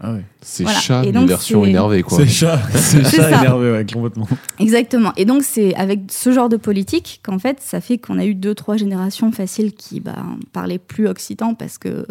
Ah 0.00 0.12
ouais. 0.12 0.24
C'est 0.42 0.62
Voilà. 0.64 0.78
chat, 0.78 1.04
Et 1.04 1.08
une 1.10 1.26
version 1.26 1.62
c'est- 1.64 1.70
énervée, 1.70 2.02
quoi. 2.02 2.18
C'est 2.18 2.26
chat, 2.26 2.58
c'est 2.74 3.02
C'est 3.04 3.16
chat 3.16 3.30
ça. 3.30 3.38
énervé, 3.38 3.70
ouais, 3.72 3.86
complètement. 3.90 4.28
Exactement. 4.58 5.12
Et 5.16 5.24
donc, 5.24 5.42
c'est 5.42 5.74
avec 5.76 6.00
ce 6.10 6.32
genre 6.32 6.48
de 6.50 6.56
politique 6.58 7.20
qu'en 7.24 7.38
fait, 7.38 7.58
ça 7.62 7.80
fait 7.80 7.96
qu'on 7.96 8.18
a 8.18 8.26
eu 8.26 8.34
deux, 8.34 8.54
trois 8.54 8.76
générations 8.76 9.32
faciles 9.32 9.72
qui 9.72 10.00
bah, 10.00 10.16
parlaient 10.52 10.78
plus 10.78 11.08
occitan 11.08 11.54
parce 11.54 11.78
que. 11.78 12.06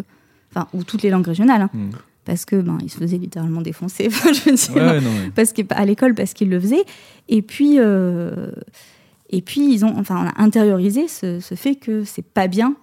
Enfin, 0.54 0.66
ou 0.72 0.82
toutes 0.84 1.02
les 1.02 1.10
langues 1.10 1.26
régionales, 1.26 1.62
hein, 1.62 1.70
Mm. 1.74 1.90
Parce 2.26 2.44
que 2.44 2.56
ben, 2.56 2.76
ils 2.82 2.90
se 2.90 2.98
faisaient 2.98 3.16
littéralement 3.16 3.62
défoncer. 3.62 4.10
Je 4.10 4.50
veux 4.50 4.56
dire, 4.56 4.74
Ouais, 4.76 4.82
ouais, 4.82 5.00
non, 5.00 5.10
mais- 5.24 5.30
parce 5.30 5.52
qu'à 5.54 5.84
l'école 5.86 6.14
parce 6.14 6.34
qu'ils 6.34 6.50
le 6.50 6.60
faisaient 6.60 6.84
et 7.28 7.40
puis 7.40 7.76
euh, 7.78 8.50
et 9.30 9.40
puis 9.40 9.72
ils 9.72 9.84
ont 9.86 9.96
enfin 9.96 10.22
on 10.22 10.28
a 10.28 10.44
intériorisé 10.44 11.08
ce, 11.08 11.40
ce 11.40 11.54
fait 11.54 11.76
que 11.76 12.04
c'est 12.04 12.24
pas 12.26 12.48
bien. 12.48 12.74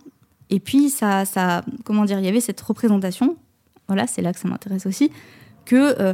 Et 0.50 0.60
puis 0.60 0.90
ça 0.90 1.26
ça 1.26 1.64
comment 1.86 2.06
dire 2.06 2.18
il 2.20 2.26
y 2.26 2.30
avait 2.30 2.40
cette 2.42 2.60
représentation. 2.62 3.38
Voilà 3.88 4.08
c'est 4.08 4.22
là 4.24 4.34
que 4.34 4.40
ça 4.40 4.48
m'intéresse 4.48 4.86
aussi. 4.88 5.12
Que 5.66 5.96
euh, 6.02 6.14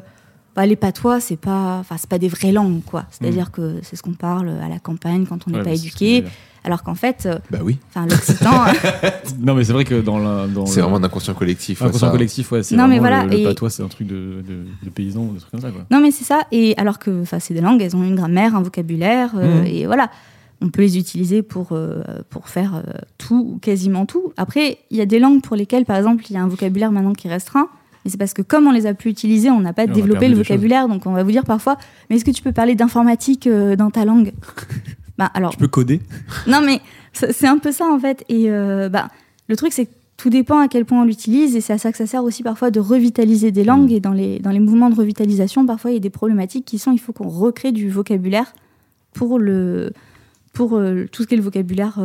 bah, 0.55 0.65
les 0.65 0.75
patois 0.75 1.19
c'est 1.19 1.37
pas 1.37 1.77
enfin 1.79 1.95
c'est 1.97 2.09
pas 2.09 2.17
des 2.19 2.27
vraies 2.27 2.51
langues 2.51 2.81
quoi 2.85 3.05
c'est 3.11 3.25
à 3.25 3.29
dire 3.29 3.51
que 3.51 3.75
c'est 3.83 3.95
ce 3.95 4.01
qu'on 4.03 4.13
parle 4.13 4.49
à 4.49 4.67
la 4.67 4.79
campagne 4.79 5.25
quand 5.25 5.47
on 5.47 5.51
n'est 5.51 5.57
Ouais, 5.59 5.63
pas 5.63 5.71
éduqué 5.71 6.23
alors 6.65 6.83
qu'en 6.83 6.95
fait 6.95 7.25
euh, 7.25 7.39
Bah 7.49 7.59
oui. 7.63 7.77
enfin 7.89 8.05
l'occitan 8.05 8.65
Non, 9.39 9.53
mais 9.55 9.63
c'est 9.63 9.71
vrai 9.71 9.85
que 9.85 10.01
dans 10.01 10.17
la. 10.19 10.45
dans 10.47 10.65
C'est 10.65 10.77
le- 10.77 10.81
vraiment 10.83 10.97
un 10.97 11.03
inconscient 11.05 11.33
collectif. 11.33 11.81
Inconscient 11.81 12.07
ça. 12.07 12.11
collectif, 12.11 12.51
ouais, 12.51 12.63
c'est 12.63 12.75
Non, 12.75 12.87
mais 12.89 12.99
voilà, 12.99 13.23
le, 13.23 13.29
le 13.31 13.37
et- 13.39 13.43
patois, 13.45 13.69
c'est 13.69 13.81
un 13.81 13.87
truc 13.87 14.07
de, 14.07 14.43
de, 14.45 14.65
de 14.83 14.89
paysan 14.89 15.21
ou 15.21 15.33
des 15.33 15.39
trucs 15.39 15.51
comme 15.51 15.61
ça, 15.61 15.71
quoi. 15.71 15.85
Non, 15.89 16.01
mais 16.01 16.11
c'est 16.11 16.25
ça. 16.25 16.41
Et 16.51 16.73
alors 16.77 16.99
que 16.99 17.21
enfin, 17.21 17.39
c'est 17.39 17.53
des 17.53 17.61
langues, 17.61 17.81
elles 17.81 17.95
ont 17.95 18.03
une 18.03 18.15
grammaire, 18.15 18.55
un 18.57 18.61
vocabulaire, 18.61 19.31
euh, 19.37 19.61
Mhm. 19.61 19.65
et 19.67 19.85
voilà. 19.85 20.11
On 20.61 20.67
peut 20.69 20.81
les 20.81 20.97
utiliser 20.97 21.41
pour, 21.43 21.69
euh, 21.71 22.03
pour 22.29 22.49
faire 22.49 22.75
euh, 22.75 22.91
tout, 23.17 23.53
ou 23.55 23.59
quasiment 23.59 24.05
tout. 24.05 24.33
Après, 24.35 24.79
il 24.91 24.97
y 24.97 25.01
a 25.01 25.05
des 25.05 25.19
langues 25.19 25.41
pour 25.41 25.55
lesquelles, 25.55 25.85
par 25.85 25.95
exemple, 25.95 26.25
il 26.29 26.33
y 26.33 26.37
a 26.37 26.43
un 26.43 26.47
vocabulaire 26.49 26.91
maintenant 26.91 27.13
qui 27.13 27.27
est 27.27 27.31
restreint. 27.31 27.69
Mais 28.09 28.11
c'est 28.11 28.17
parce 28.17 28.33
que 28.33 28.41
comme 28.41 28.65
on 28.65 28.71
les 28.71 28.87
a 28.87 28.95
plus 28.95 29.11
utilisées, 29.11 29.51
on 29.51 29.59
n'a 29.59 29.71
pas 29.71 29.83
on 29.87 29.93
développé 29.93 30.27
le 30.27 30.35
vocabulaire. 30.35 30.87
Donc 30.87 31.05
on 31.05 31.13
va 31.13 31.21
vous 31.21 31.31
dire 31.31 31.45
parfois, 31.45 31.77
mais 32.09 32.15
est-ce 32.15 32.25
que 32.25 32.31
tu 32.31 32.41
peux 32.41 32.51
parler 32.51 32.73
d'informatique 32.73 33.45
euh, 33.45 33.75
dans 33.75 33.91
ta 33.91 34.05
langue? 34.05 34.33
Bah 35.19 35.29
alors, 35.33 35.51
Tu 35.51 35.57
peux 35.57 35.67
coder? 35.67 35.99
Non, 36.47 36.61
mais 36.65 36.79
c'est 37.11 37.47
un 37.47 37.57
peu 37.57 37.73
ça 37.73 37.85
en 37.85 37.99
fait. 37.99 38.23
Et 38.29 38.49
euh, 38.49 38.87
bah, 38.87 39.09
le 39.49 39.57
truc, 39.57 39.73
c'est 39.73 39.85
que 39.85 39.91
tout 40.15 40.29
dépend 40.29 40.59
à 40.59 40.69
quel 40.69 40.85
point 40.85 41.01
on 41.01 41.03
l'utilise. 41.03 41.57
Et 41.57 41.61
c'est 41.61 41.73
à 41.73 41.77
ça 41.77 41.91
que 41.91 41.97
ça 41.97 42.07
sert 42.07 42.23
aussi 42.23 42.41
parfois 42.41 42.71
de 42.71 42.79
revitaliser 42.79 43.51
des 43.51 43.65
langues. 43.65 43.91
Et 43.91 43.99
dans 43.99 44.13
les, 44.13 44.39
dans 44.39 44.51
les 44.51 44.61
mouvements 44.61 44.89
de 44.89 44.95
revitalisation, 44.95 45.65
parfois 45.65 45.91
il 45.91 45.95
y 45.95 45.97
a 45.97 45.99
des 45.99 46.09
problématiques 46.09 46.63
qui 46.63 46.79
sont 46.79 46.93
il 46.93 46.99
faut 46.99 47.11
qu'on 47.11 47.27
recrée 47.27 47.73
du 47.73 47.89
vocabulaire 47.89 48.53
pour, 49.11 49.39
le, 49.39 49.91
pour 50.53 50.77
euh, 50.77 51.05
tout 51.11 51.23
ce 51.23 51.27
qui 51.27 51.33
est 51.33 51.37
le 51.37 51.43
vocabulaire. 51.43 51.99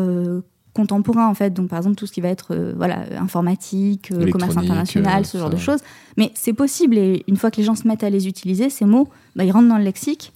Euh, 0.74 0.80
contemporain 0.82 1.28
en 1.28 1.34
fait 1.34 1.54
donc 1.54 1.68
par 1.68 1.78
exemple 1.78 1.96
tout 1.96 2.06
ce 2.06 2.12
qui 2.12 2.20
va 2.20 2.28
être 2.28 2.54
euh, 2.54 2.72
voilà 2.76 3.04
informatique 3.18 4.10
euh, 4.12 4.30
commerce 4.30 4.56
international 4.56 5.22
euh, 5.22 5.24
ce 5.24 5.38
genre 5.38 5.48
ça. 5.48 5.54
de 5.54 5.60
choses 5.60 5.80
mais 6.16 6.32
c'est 6.34 6.52
possible 6.52 6.98
et 6.98 7.22
une 7.28 7.36
fois 7.36 7.50
que 7.50 7.56
les 7.58 7.62
gens 7.62 7.74
se 7.76 7.86
mettent 7.86 8.02
à 8.04 8.10
les 8.10 8.26
utiliser 8.26 8.70
ces 8.70 8.84
mots 8.84 9.08
bah, 9.36 9.44
ils 9.44 9.52
rentrent 9.52 9.68
dans 9.68 9.78
le 9.78 9.84
lexique 9.84 10.32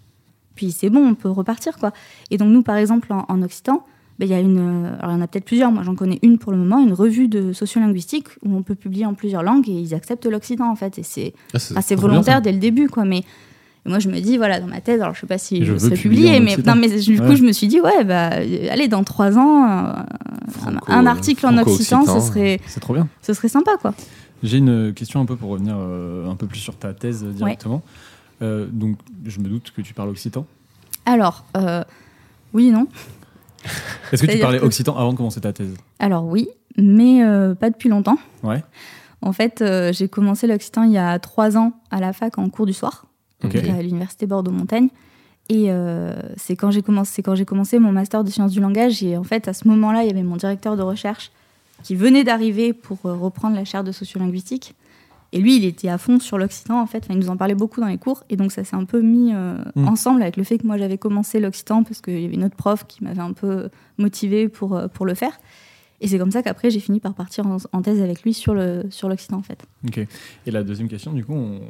puis 0.55 0.71
c'est 0.73 0.91
bon 0.91 1.07
on 1.07 1.15
peut 1.15 1.29
repartir 1.31 1.77
quoi 1.79 1.93
et 2.31 2.37
donc 2.39 2.51
nous, 2.51 2.63
par 2.63 2.77
exemple, 2.77 3.13
en, 3.13 3.25
en 3.29 3.43
Occitan, 3.43 3.85
ben, 4.19 4.27
il 4.27 4.33
y 4.33 4.35
a 4.35 4.41
une, 4.41 4.59
euh, 4.59 4.97
alors 4.99 5.13
il 5.13 5.15
y 5.15 5.19
en 5.19 5.21
a 5.23 5.29
peut-être 5.29 5.45
plusieurs, 5.45 5.71
moi 5.71 5.85
j'en 5.85 5.95
connais 5.95 6.19
une 6.23 6.39
pour 6.39 6.51
le 6.51 6.59
moment, 6.59 6.79
une 6.81 6.93
revue 6.93 7.29
de 7.29 7.53
sociolinguistique 7.53 8.27
où 8.45 8.55
on 8.55 8.63
peut 8.63 8.75
publier 8.75 9.07
en 9.07 9.15
plusieurs 9.15 9.45
langues 9.45 9.69
et 9.69 9.73
ils 9.73 9.95
acceptent 9.95 10.27
l'occitan 10.27 10.69
en 10.71 10.75
fait. 10.75 10.99
Et 10.99 11.05
c'est 11.05 11.33
Ah, 11.77 11.81
bien, 11.87 11.97
volontaire 11.97 12.43
dès 12.43 12.51
le 12.53 12.59
début 12.59 12.89
quoi. 12.89 13.05
Mais 13.05 13.23
et 13.87 13.89
moi 13.89 13.99
je 13.99 14.09
me 14.09 14.21
dis, 14.21 14.37
voilà, 14.37 14.61
dans 14.61 14.67
ma 14.67 14.81
thèse, 14.81 15.01
alors 15.01 15.15
je 15.15 15.21
sais 15.21 15.27
pas 15.27 15.39
si 15.39 15.65
Je 15.65 15.73
je, 15.75 15.79
serai 15.79 15.95
publiée, 15.97 16.41
mais, 16.41 16.57
non, 16.59 16.75
mais 16.77 16.89
du 16.89 17.19
coup 17.19 17.29
Ouais. 17.29 17.37
je 17.37 17.43
me 17.45 17.53
suis 17.53 17.69
dit, 17.69 17.81
ouais, 17.81 18.05
bah, 18.05 18.31
euh, 18.35 18.69
allez, 18.71 18.89
dans 18.89 19.05
trois 19.05 19.39
ans, 19.39 19.65
euh, 19.65 19.93
un, 19.93 20.51
Franco- 20.51 20.85
un 20.93 21.07
article 21.07 21.47
en 21.47 21.57
occitan, 21.59 22.05
ce 22.05 22.21
serait, 22.21 22.61
trop 22.81 22.95
bien. 22.95 23.09
ce 23.23 23.33
serait 23.33 23.49
sympa 23.49 23.73
quoi. 23.81 23.95
J'ai 24.43 24.59
une 24.59 24.93
question 24.95 25.21
un 25.21 25.27
peu 25.27 25.35
pour 25.37 25.51
revenir 25.51 25.75
euh, 25.79 26.31
un 26.31 26.35
peu 26.37 26.47
plus 26.47 26.61
sur 26.61 26.77
ta 26.77 26.93
thèse 26.95 27.25
directement. 27.25 27.83
Euh, 28.41 28.67
donc, 28.71 28.97
je 29.27 29.41
me 29.41 29.49
doute 29.49 29.73
que 29.75 29.83
tu 29.83 29.95
parles 29.95 30.11
occitan. 30.11 30.47
Alors, 31.07 31.45
euh, 31.57 31.83
oui 32.53 32.71
non. 32.71 32.87
Est-ce 34.13 34.23
que 34.25 34.31
tu 34.31 34.39
parlais 34.39 34.59
que- 34.61 34.65
occitan 34.65 34.97
avant 34.97 35.13
de 35.13 35.17
commencer 35.17 35.41
ta 35.41 35.53
thèse? 35.53 35.75
Alors 35.99 36.25
oui, 36.27 36.49
mais 36.77 37.21
pas 37.59 37.71
depuis 37.71 37.89
longtemps. 37.89 38.19
Ouais. 38.45 38.63
En 39.23 39.33
fait, 39.33 39.65
j'ai 39.93 40.09
commencé 40.09 40.47
l'occitan 40.47 40.85
il 40.85 40.93
y 40.93 40.99
a 40.99 41.19
trois 41.19 41.57
ans 41.57 41.73
à 41.91 41.99
la 42.01 42.13
fac 42.13 42.39
en 42.39 42.49
cours 42.49 42.67
du 42.67 42.73
soir. 42.73 43.07
À 43.43 43.83
l'université 43.83 44.27
Bordeaux-Montagne. 44.27 44.89
Et 45.51 45.67
euh, 45.69 46.13
c'est 46.37 46.57
quand 46.57 46.71
j'ai 46.71 46.83
commencé, 46.83 47.13
c'est 47.15 47.23
quand 47.23 47.35
j'ai 47.35 47.47
commencé 47.47 47.79
mon 47.79 47.93
master 47.93 48.23
de 48.23 48.31
sciences 48.31 48.53
du 48.53 48.61
langage. 48.61 49.03
Et 49.03 49.17
en 49.17 49.25
fait, 49.25 49.49
à 49.49 49.55
ce 49.55 49.67
moment-là, 49.69 50.03
il 50.03 50.09
y 50.09 50.11
avait 50.11 50.23
mon 50.23 50.37
directeur 50.37 50.77
de 50.77 50.83
recherche 50.83 51.31
qui 51.83 51.95
venait 51.95 52.25
d'arriver 52.25 52.73
pour 52.73 52.99
euh, 53.07 53.15
reprendre 53.15 53.57
la 53.57 53.65
chaire 53.65 53.85
de 53.85 53.93
sociolinguistique. 53.93 54.75
Et 55.33 55.41
lui, 55.41 55.57
il 55.57 55.65
était 55.65 55.89
à 55.89 55.99
fond 55.99 56.21
sur 56.21 56.39
l'occitan, 56.39 56.81
en 56.81 56.87
fait. 56.87 57.05
Enfin, 57.05 57.15
il 57.15 57.21
nous 57.21 57.31
en 57.31 57.37
parlait 57.37 57.55
beaucoup 57.55 57.81
dans 57.81 57.87
les 57.87 57.99
cours. 57.99 58.25
Et 58.31 58.37
donc, 58.37 58.51
ça 58.53 58.65
s'est 58.65 58.77
un 58.77 58.85
peu 58.85 59.01
mis 59.01 59.33
euh, 59.35 59.57
Mm. 59.75 59.89
ensemble 59.89 60.23
avec 60.23 60.37
le 60.37 60.45
fait 60.45 60.59
que 60.59 60.67
moi, 60.67 60.77
j'avais 60.77 60.99
commencé 60.99 61.39
l'occitan 61.41 61.83
parce 61.83 62.01
qu'il 62.01 62.21
y 62.21 62.25
avait 62.25 62.35
une 62.35 62.45
autre 62.45 62.57
prof 62.57 62.87
qui 62.87 63.05
m'avait 63.05 63.21
un 63.21 63.33
peu 63.33 63.69
motivée 63.99 64.49
pour, 64.49 64.81
pour 64.93 65.07
le 65.07 65.15
faire. 65.15 65.39
Et 66.01 66.09
c'est 66.09 66.19
comme 66.19 66.31
ça 66.31 66.43
qu'après, 66.43 66.71
j'ai 66.71 66.81
fini 66.81 67.01
par 67.01 67.15
partir 67.15 67.47
en, 67.47 67.57
en 67.73 67.83
thèse 67.83 68.01
avec 68.01 68.23
lui 68.23 68.33
sur 68.35 68.55
le 68.55 68.85
sur 68.91 69.09
l'occitan, 69.09 69.39
en 69.39 69.43
fait. 69.43 69.65
Ok. 69.87 69.99
Et 70.47 70.51
la 70.51 70.63
deuxième 70.63 70.89
question, 70.89 71.13
du 71.13 71.25
coup, 71.25 71.35
on, 71.35 71.61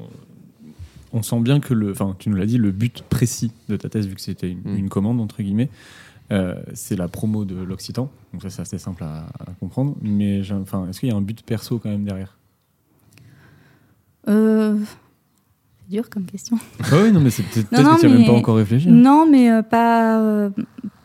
on 1.13 1.23
sent 1.23 1.41
bien 1.41 1.61
que 1.61 1.75
le, 1.75 1.91
enfin, 1.93 2.15
tu 2.19 2.29
nous 2.31 2.37
l'as 2.37 2.47
dit, 2.47 2.59
le 2.59 2.71
but 2.71 3.03
précis 3.09 3.53
de 3.69 3.77
ta 3.77 3.89
thèse, 3.89 4.07
vu 4.07 4.15
que 4.15 4.21
c'était 4.21 4.51
une, 4.51 4.61
Mm. 4.65 4.77
une 4.77 4.89
commande 4.89 5.21
entre 5.21 5.43
guillemets, 5.43 5.71
euh, 6.33 6.55
c'est 6.75 6.97
la 6.97 7.09
promo 7.09 7.45
de 7.47 7.55
l'occitan. 7.57 8.11
Donc 8.33 8.43
ça, 8.43 8.51
c'est 8.51 8.63
assez 8.63 8.79
simple 8.79 9.03
à, 9.05 9.27
à 9.41 9.53
comprendre. 9.61 9.97
Mais, 10.03 10.43
enfin, 10.53 10.87
est-ce 10.89 11.01
qu'il 11.01 11.09
y 11.09 11.13
a 11.13 11.17
un 11.17 11.23
but 11.23 11.43
perso 11.43 11.79
quand 11.79 11.89
même 11.89 12.05
derrière? 12.05 12.37
Euh, 14.29 14.77
c'est 15.81 15.91
dur 15.95 16.11
comme 16.11 16.27
question. 16.27 16.59
Ah 16.81 16.97
oui, 17.03 17.13
non, 17.13 17.21
mais 17.21 17.31
c'est 17.31 17.43
peut-être 17.45 17.71
que 17.71 17.77
tu 17.77 17.83
n'as 17.83 18.15
même 18.15 18.27
pas 18.27 18.33
encore 18.33 18.57
réfléchi. 18.57 18.89
hein. 18.89 18.93
Non, 18.93 19.27
mais 19.31 19.51
euh, 19.51 19.63
pas, 19.63 20.21
euh, 20.21 20.51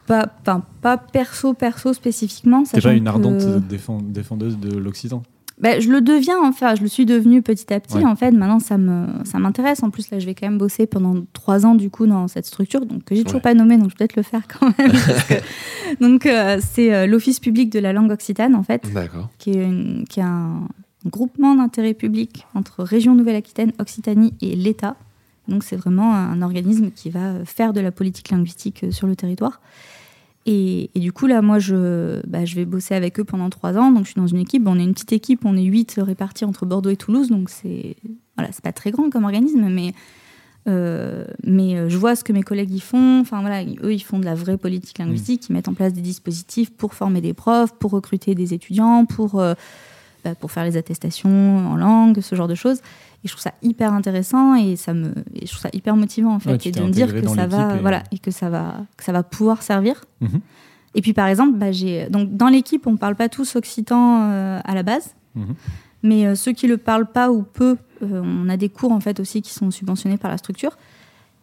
pas, 0.08 0.28
enfin, 0.42 0.62
pas 0.82 0.98
perso, 0.98 1.54
perso 1.54 1.94
spécifiquement. 1.94 2.63
T'es 2.63 2.72
sachant 2.72 2.89
pas 2.89 2.94
une 2.96 3.06
que- 3.06 3.10
ardente 3.10 3.68
défend- 3.70 4.02
défendeuse 4.02 4.58
de 4.60 4.78
l'occitan. 4.78 5.24
Bah, 5.63 5.80
je 5.80 5.89
le 5.89 6.02
deviens, 6.02 6.39
enfin, 6.43 6.76
je 6.76 6.82
le 6.82 6.88
suis 6.89 7.06
devenue 7.06 7.41
petit 7.41 7.73
à 7.73 7.80
petit. 7.80 7.95
Ouais. 7.97 8.06
En 8.06 8.15
fait, 8.15 8.32
maintenant, 8.32 8.60
ça 8.60 8.78
me, 8.78 9.08
ça 9.23 9.39
m'intéresse. 9.39 9.82
En 9.82 9.89
plus, 9.89 10.12
là, 10.12 10.19
je 10.19 10.26
vais 10.26 10.36
quand 10.36 10.45
même 10.45 10.58
bosser 10.60 10.86
pendant 10.86 11.15
trois 11.34 11.65
ans 11.65 11.73
du 11.73 11.89
coup 11.89 12.06
dans 12.06 12.28
cette 12.28 12.45
structure, 12.45 12.86
donc 12.86 13.06
que 13.06 13.15
j'ai 13.15 13.23
toujours 13.23 13.38
Ouais. 13.38 13.41
pas 13.41 13.54
nommé, 13.54 13.78
donc 13.78 13.86
je 13.86 13.93
vais 13.93 13.97
peut-être 13.99 14.15
le 14.17 14.23
faire 14.23 14.41
quand 14.47 14.78
même. 14.78 14.91
que- 15.30 16.04
Donc, 16.04 16.26
euh, 16.26 16.60
c'est 16.62 16.93
euh, 16.93 17.08
l'Office 17.08 17.39
public 17.39 17.71
de 17.71 17.80
la 17.80 17.93
langue 17.93 18.12
occitane, 18.12 18.56
en 18.56 18.63
fait, 18.63 18.86
qui 19.39 19.52
est, 19.52 19.63
une- 19.63 20.06
qui 20.10 20.19
est 20.19 20.23
un 20.23 20.67
groupement 21.06 21.56
d'intérêt 21.56 21.93
public 21.93 22.45
entre 22.56 22.84
Région 22.84 23.15
Nouvelle-Aquitaine, 23.15 23.71
Occitanie 23.80 24.34
et 24.41 24.56
l'État. 24.56 24.95
Donc 25.49 25.63
c'est 25.65 25.76
vraiment 25.76 26.13
un 26.15 26.41
organisme 26.41 26.91
qui 26.91 27.10
va 27.10 27.43
faire 27.45 27.73
de 27.73 27.82
la 27.82 27.91
politique 27.91 28.30
linguistique 28.32 28.86
euh, 28.86 28.91
sur 28.91 29.08
le 29.08 29.15
territoire. 29.17 29.60
Et, 30.46 30.90
et 30.96 31.00
du 31.00 31.12
coup, 31.12 31.28
là, 31.28 31.42
moi, 31.42 31.60
je, 31.60 32.22
bah, 32.28 32.46
je 32.46 32.56
vais 32.56 32.66
bosser 32.66 32.96
avec 32.96 33.20
eux 33.20 33.24
pendant 33.24 33.50
trois 33.50 33.78
ans. 33.78 33.92
Donc 33.92 34.06
je 34.06 34.12
suis 34.12 34.20
dans 34.20 34.28
une 34.28 34.40
équipe, 34.40 34.64
on 34.68 34.78
est 34.80 34.84
une 34.84 34.94
petite 34.94 35.14
équipe, 35.14 35.46
on 35.46 35.56
est 35.56 35.64
huit 35.64 35.96
répartis 35.98 36.46
entre 36.46 36.66
Bordeaux 36.66 36.90
et 36.90 36.98
Toulouse. 36.98 37.30
Donc 37.30 37.50
c'est 37.50 37.96
voilà, 38.36 38.52
c'est 38.52 38.64
pas 38.64 38.74
très 38.74 38.92
grand 38.92 39.10
comme 39.10 39.26
organisme, 39.26 39.68
mais 39.70 39.94
Euh, 40.66 41.26
mais 41.44 41.76
euh, 41.76 41.90
je 41.90 41.98
vois 41.98 42.16
ce 42.16 42.24
que 42.24 42.32
mes 42.32 42.42
collègues 42.42 42.72
y 42.72 42.80
font. 42.80 43.20
Enfin 43.20 43.42
voilà, 43.42 43.66
eux 43.84 43.94
ils 43.94 44.00
font 44.00 44.18
de 44.18 44.24
la 44.24 44.34
vraie 44.34 44.56
politique 44.58 44.98
linguistique, 44.98 45.50
ils 45.50 45.54
mettent 45.54 45.68
en 45.68 45.74
place 45.74 45.92
des 45.92 46.00
dispositifs 46.00 46.72
pour 46.72 46.94
former 46.94 47.20
des 47.20 47.34
profs, 47.34 47.74
pour 47.78 47.92
recruter 47.92 48.34
des 48.34 48.54
étudiants, 48.54 49.06
pour, 49.06 49.42
euh, 49.42 49.56
bah, 50.24 50.36
pour 50.36 50.52
faire 50.52 50.64
les 50.64 50.78
attestations 50.78 51.58
en 51.72 51.76
langue, 51.76 52.20
ce 52.22 52.36
genre 52.36 52.48
de 52.48 52.56
choses. 52.56 52.80
Et 53.24 53.28
je 53.28 53.32
trouve 53.32 53.42
ça 53.42 53.54
hyper 53.62 53.94
intéressant 53.94 54.56
et 54.56 54.76
ça 54.76 54.94
me, 54.94 55.10
et 55.34 55.46
je 55.46 55.52
trouve 55.52 55.62
ça 55.62 55.70
hyper 55.74 55.96
motivant 55.96 56.34
en 56.36 56.40
fait, 56.40 56.52
Ouais, 56.52 56.60
et 56.66 56.72
de 56.72 56.82
me 56.82 56.90
dire 56.90 57.14
que 57.14 57.28
ça 57.28 57.48
va, 57.48 57.76
et- 57.76 57.80
voilà, 57.80 58.04
et 58.12 58.20
que 58.20 58.32
ça 58.32 58.50
va, 58.50 58.76
que 58.98 59.04
ça 59.04 59.12
va 59.14 59.24
pouvoir 59.24 59.62
servir. 59.64 60.04
Mhm. 60.22 60.42
Et 60.96 61.02
puis 61.02 61.14
par 61.14 61.28
exemple, 61.28 61.58
bah, 61.58 61.72
j'ai 61.72 62.08
donc 62.10 62.36
dans 62.36 62.50
l'équipe, 62.50 62.86
on 62.86 62.98
parle 62.98 63.16
pas 63.16 63.30
tous 63.30 63.56
occitan 63.56 64.30
euh, 64.30 64.60
à 64.64 64.76
la 64.76 64.84
base, 64.84 65.16
Mhm. 65.36 65.56
mais 66.04 66.26
euh, 66.28 66.36
ceux 66.36 66.52
qui 66.52 66.68
le 66.68 66.78
parlent 66.78 67.10
pas 67.12 67.32
ou 67.32 67.44
peu, 67.44 67.78
euh, 68.04 68.22
on 68.24 68.50
a 68.50 68.58
des 68.58 68.70
cours 68.70 68.92
en 68.92 69.00
fait 69.00 69.20
aussi 69.22 69.42
qui 69.42 69.54
sont 69.54 69.72
subventionnés 69.72 70.18
par 70.18 70.30
la 70.30 70.38
structure. 70.38 70.78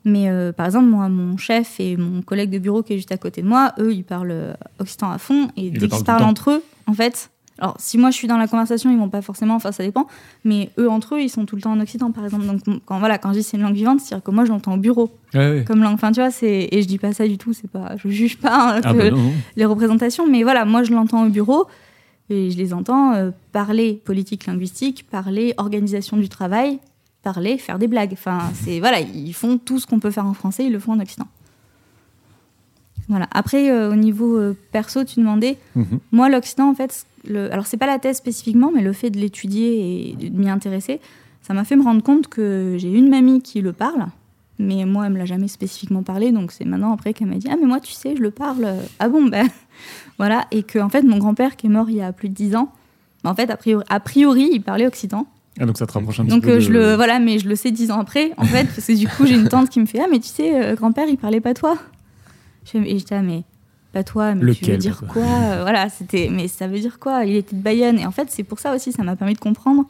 Mais 0.07 0.31
par 0.57 0.65
exemple, 0.65 0.87
moi, 0.87 1.11
mon 1.11 1.37
chef 1.37 1.79
et 1.79 1.99
mon 1.99 2.23
collègue 2.23 2.49
de 2.49 2.59
bureau 2.59 2.83
qui 2.83 2.95
est 2.95 2.97
juste 2.97 3.13
à 3.13 3.19
côté 3.19 3.43
de 3.43 3.47
moi, 3.47 3.75
eux, 3.79 3.93
ils 3.93 4.03
parlent 4.03 4.57
occitan 4.79 5.11
à 5.11 5.19
fond 5.19 5.49
et 5.59 5.67
Ils 5.67 5.73
dès 5.79 5.89
qu'ils 5.89 6.05
parlent 6.05 6.23
se 6.23 6.27
entre 6.27 6.51
eux, 6.53 6.63
en 6.87 6.95
fait. 6.95 7.31
Alors, 7.61 7.77
si 7.79 7.99
moi 7.99 8.11
je 8.11 8.17
suis 8.17 8.27
dans 8.27 8.39
la 8.39 8.49
conversation, 8.49 8.91
ils 8.91 8.99
vont 8.99 9.09
pas 9.09 9.23
forcément, 9.23 9.55
enfin 9.55 9.73
ça 9.73 9.85
dépend, 9.85 10.07
mais 10.45 10.71
eux 10.79 10.89
entre 10.89 11.17
eux, 11.17 11.21
ils 11.21 11.29
sont 11.29 11.45
tout 11.47 11.57
le 11.57 11.63
temps 11.63 11.73
en 11.73 11.81
occitan 11.81 12.11
par 12.11 12.25
exemple. 12.25 12.47
Donc, 12.47 12.81
quand, 12.87 12.99
voilà, 12.99 13.19
quand 13.19 13.33
je 13.33 13.39
dis 13.39 13.43
c'est 13.43 13.57
une 13.57 13.63
langue 13.63 13.75
vivante, 13.75 14.01
c'est-à-dire 14.01 14.25
que 14.25 14.31
moi 14.31 14.45
je 14.45 14.51
l'entends 14.51 14.75
au 14.75 14.79
bureau 14.79 15.11
Ouais, 15.35 15.65
comme 15.67 15.83
langue. 15.83 15.95
Enfin, 15.95 16.11
tu 16.13 16.21
vois, 16.21 16.31
c'est. 16.31 16.69
Et 16.73 16.83
je 16.83 16.89
dis 16.89 16.99
pas 16.99 17.13
ça 17.13 17.27
du 17.29 17.39
tout, 17.39 17.53
c'est 17.53 17.71
pas. 17.71 17.97
Je 17.97 18.09
juge 18.09 18.39
pas 18.39 18.77
hein, 18.77 18.81
Ah 18.83 18.93
bah 18.93 19.11
non, 19.11 19.17
non. 19.17 19.33
les 19.57 19.65
représentations, 19.65 20.27
mais 20.27 20.43
voilà, 20.43 20.65
moi 20.65 20.83
je 20.83 20.93
l'entends 20.93 21.25
au 21.25 21.29
bureau 21.29 21.67
et 22.31 22.51
je 22.51 22.57
les 22.57 22.73
entends 22.73 23.13
euh, 23.13 23.31
parler 23.53 24.01
politique 24.05 24.47
linguistique, 24.47 25.07
parler 25.11 25.55
organisation 25.57 26.17
du 26.17 26.29
travail, 26.29 26.79
parler, 27.23 27.59
faire 27.59 27.79
des 27.79 27.89
blagues. 27.89 28.13
Enfin, 28.13 28.41
c'est. 28.55 28.81
Voilà, 28.81 29.01
ils 29.01 29.35
font 29.35 29.59
tout 29.59 29.79
ce 29.79 29.87
qu'on 29.87 30.01
peut 30.01 30.11
faire 30.11 30.27
en 30.27 30.35
français, 30.35 30.65
ils 30.67 30.73
le 30.73 30.79
font 30.79 30.93
en 30.93 31.01
occident. 31.01 31.27
Voilà. 33.09 33.27
Après, 33.33 33.71
euh, 33.71 33.91
au 33.91 33.97
niveau 33.97 34.37
euh, 34.37 34.57
perso, 34.71 35.03
tu 35.05 35.19
demandais. 35.19 35.59
Mhm. 35.75 35.99
Moi, 36.13 36.29
l'Occident, 36.29 36.71
en 36.71 36.75
fait, 36.75 37.07
le... 37.29 37.53
alors 37.53 37.67
c'est 37.67 37.77
pas 37.77 37.87
la 37.87 37.99
thèse 37.99 38.17
spécifiquement, 38.17 38.71
mais 38.75 38.83
le 38.83 38.93
fait 38.93 39.11
de 39.11 39.19
l'étudier 39.19 40.11
et 40.21 40.31
de 40.31 40.37
m'y 40.39 40.49
intéresser, 40.49 41.01
ça 41.43 41.55
m'a 41.55 41.65
fait 41.65 41.77
me 41.77 41.83
rendre 41.83 42.03
compte 42.03 42.29
que 42.29 42.77
j'ai 42.79 42.91
une 42.93 43.09
mamie 43.09 43.41
qui 43.43 43.61
le 43.61 43.73
parle, 43.73 44.07
mais 44.59 44.85
moi, 44.85 45.07
elle 45.07 45.13
me 45.15 45.19
l'a 45.19 45.25
jamais 45.25 45.49
spécifiquement 45.49 46.03
parlé, 46.03 46.33
donc 46.33 46.53
c'est 46.53 46.65
maintenant 46.67 46.93
après 46.93 47.15
qu'elle 47.15 47.29
m'a 47.29 47.37
dit 47.37 47.49
Ah, 47.51 47.57
mais 47.61 47.67
moi, 47.67 47.81
tu 47.81 47.93
sais, 47.93 48.15
je 48.17 48.21
le 48.23 48.31
parle. 48.31 48.67
Ah 48.99 49.09
bon, 49.09 49.25
ben 49.27 49.47
voilà. 50.19 50.47
Et 50.51 50.63
que, 50.63 50.79
en 50.79 50.89
fait, 50.91 51.03
mon 51.03 51.17
grand-père 51.19 51.57
qui 51.57 51.67
est 51.67 51.71
mort 51.71 51.89
il 51.89 51.97
y 51.97 52.03
a 52.03 52.13
plus 52.13 52.29
de 52.29 52.35
10 52.35 52.57
ans, 52.57 52.71
ben, 53.25 53.31
en 53.31 53.35
fait, 53.35 53.51
a 53.51 53.57
priori, 53.57 53.85
a 53.89 54.01
priori 54.01 54.51
il 54.53 54.61
parlait 54.63 54.87
occitan. 54.87 55.27
Ah, 55.59 55.67
donc 55.67 55.79
ça 55.79 55.87
te 55.87 55.93
rapproche 55.93 56.21
un 56.21 56.25
petit 56.25 56.35
Donc 56.35 56.45
peu. 56.45 56.51
euh, 56.51 56.55
de- 56.57 56.61
je 56.61 56.73
le 56.73 56.95
voilà, 56.95 57.19
mais 57.21 57.39
je 57.39 57.49
le 57.49 57.57
sais 57.57 57.71
dix 57.71 57.91
ans 57.91 57.99
après, 58.01 58.33
en 58.37 58.45
fait, 58.45 58.65
parce 58.67 58.87
que 58.87 58.97
du 58.97 59.09
coup 59.09 59.27
j'ai 59.27 59.35
une 59.35 59.49
tante 59.49 59.69
qui 59.71 59.81
me 59.81 59.87
fait 59.87 60.01
ah 60.01 60.07
mais 60.11 60.19
tu 60.21 60.29
sais 60.29 60.55
euh, 60.63 60.75
grand-père 60.75 61.07
il 61.09 61.17
parlait 61.19 61.41
pas 61.41 61.53
toi. 61.55 61.77
Et 62.75 62.99
j'étais 62.99 63.15
ah 63.17 63.23
mais 63.23 63.43
pas 63.93 64.05
toi, 64.05 64.35
mais 64.35 64.53
tu 64.55 64.65
veux 64.71 64.77
dire 64.77 65.03
quoi 65.13 65.23
Euh, 65.23 65.59
Voilà, 65.63 65.89
c'était 65.89 66.29
mais 66.31 66.49
ça 66.49 66.67
veut 66.67 66.79
dire 66.79 66.99
quoi 66.99 67.25
Il 67.25 67.37
était 67.37 67.57
de 67.57 67.61
Bayonne 67.63 67.99
et 67.99 68.07
en 68.07 68.11
fait 68.13 68.27
c'est 68.31 68.43
pour 68.45 68.59
ça 68.59 68.75
aussi 68.75 68.93
ça 68.93 69.03
m'a 69.03 69.17
permis 69.17 69.35
de 69.35 69.39
comprendre. 69.41 69.85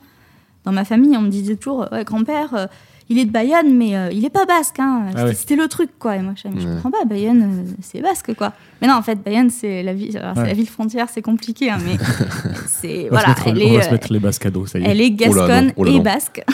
Dans 0.64 0.72
ma 0.72 0.84
famille 0.84 1.16
on 1.16 1.22
me 1.22 1.28
disait 1.30 1.56
toujours 1.56 1.86
ouais 1.92 2.04
grand-père 2.04 2.54
euh, 2.54 2.66
il 3.08 3.18
est 3.18 3.24
de 3.24 3.30
Bayonne 3.30 3.74
mais 3.76 3.96
euh, 3.96 4.10
il 4.12 4.24
est 4.24 4.30
pas 4.30 4.44
basque 4.46 4.78
hein. 4.78 5.06
C'était 5.10 5.22
ouais. 5.24 5.34
c'était 5.34 5.56
le 5.56 5.68
truc 5.68 5.90
quoi 5.98 6.16
et 6.16 6.20
moi 6.22 6.34
je, 6.36 6.42
je 6.60 6.66
Ouais. 6.66 6.74
comprends 6.74 6.90
pas 6.90 7.04
Bayonne 7.06 7.42
euh, 7.66 7.72
c'est 7.82 8.00
basque 8.02 8.34
quoi. 8.34 8.52
Mais 8.80 8.88
non 8.88 8.94
en 8.94 9.02
fait 9.02 9.16
Bayonne 9.22 9.48
c'est 9.50 9.82
la 9.82 9.94
ville 9.94 10.16
alors, 10.18 10.34
la 10.44 10.52
ville 10.52 10.68
frontière 10.68 11.08
c'est 11.12 11.22
compliqué 11.22 11.70
hein, 11.70 11.78
mais 11.84 11.96
c'est 12.66 13.08
On 13.10 13.14
va, 13.14 13.22
voilà 13.22 13.28
mettre, 13.28 13.46
elle 13.48 13.56
on 13.56 13.60
est 13.60 13.76
va 13.76 13.82
se 13.82 13.88
euh, 13.88 13.92
mettre 13.92 14.12
les 14.12 14.18
bascados, 14.18 14.66
ça 14.66 14.78
y 14.78 14.82
est. 14.84 14.88
elle 14.90 15.00
est 15.00 15.06
Oh 15.28 15.34
là, 15.34 15.46
gasconne 15.46 15.66
non. 15.68 15.72
Oh 15.76 15.84
là, 15.84 15.90
et 15.92 16.00
basque. 16.00 16.44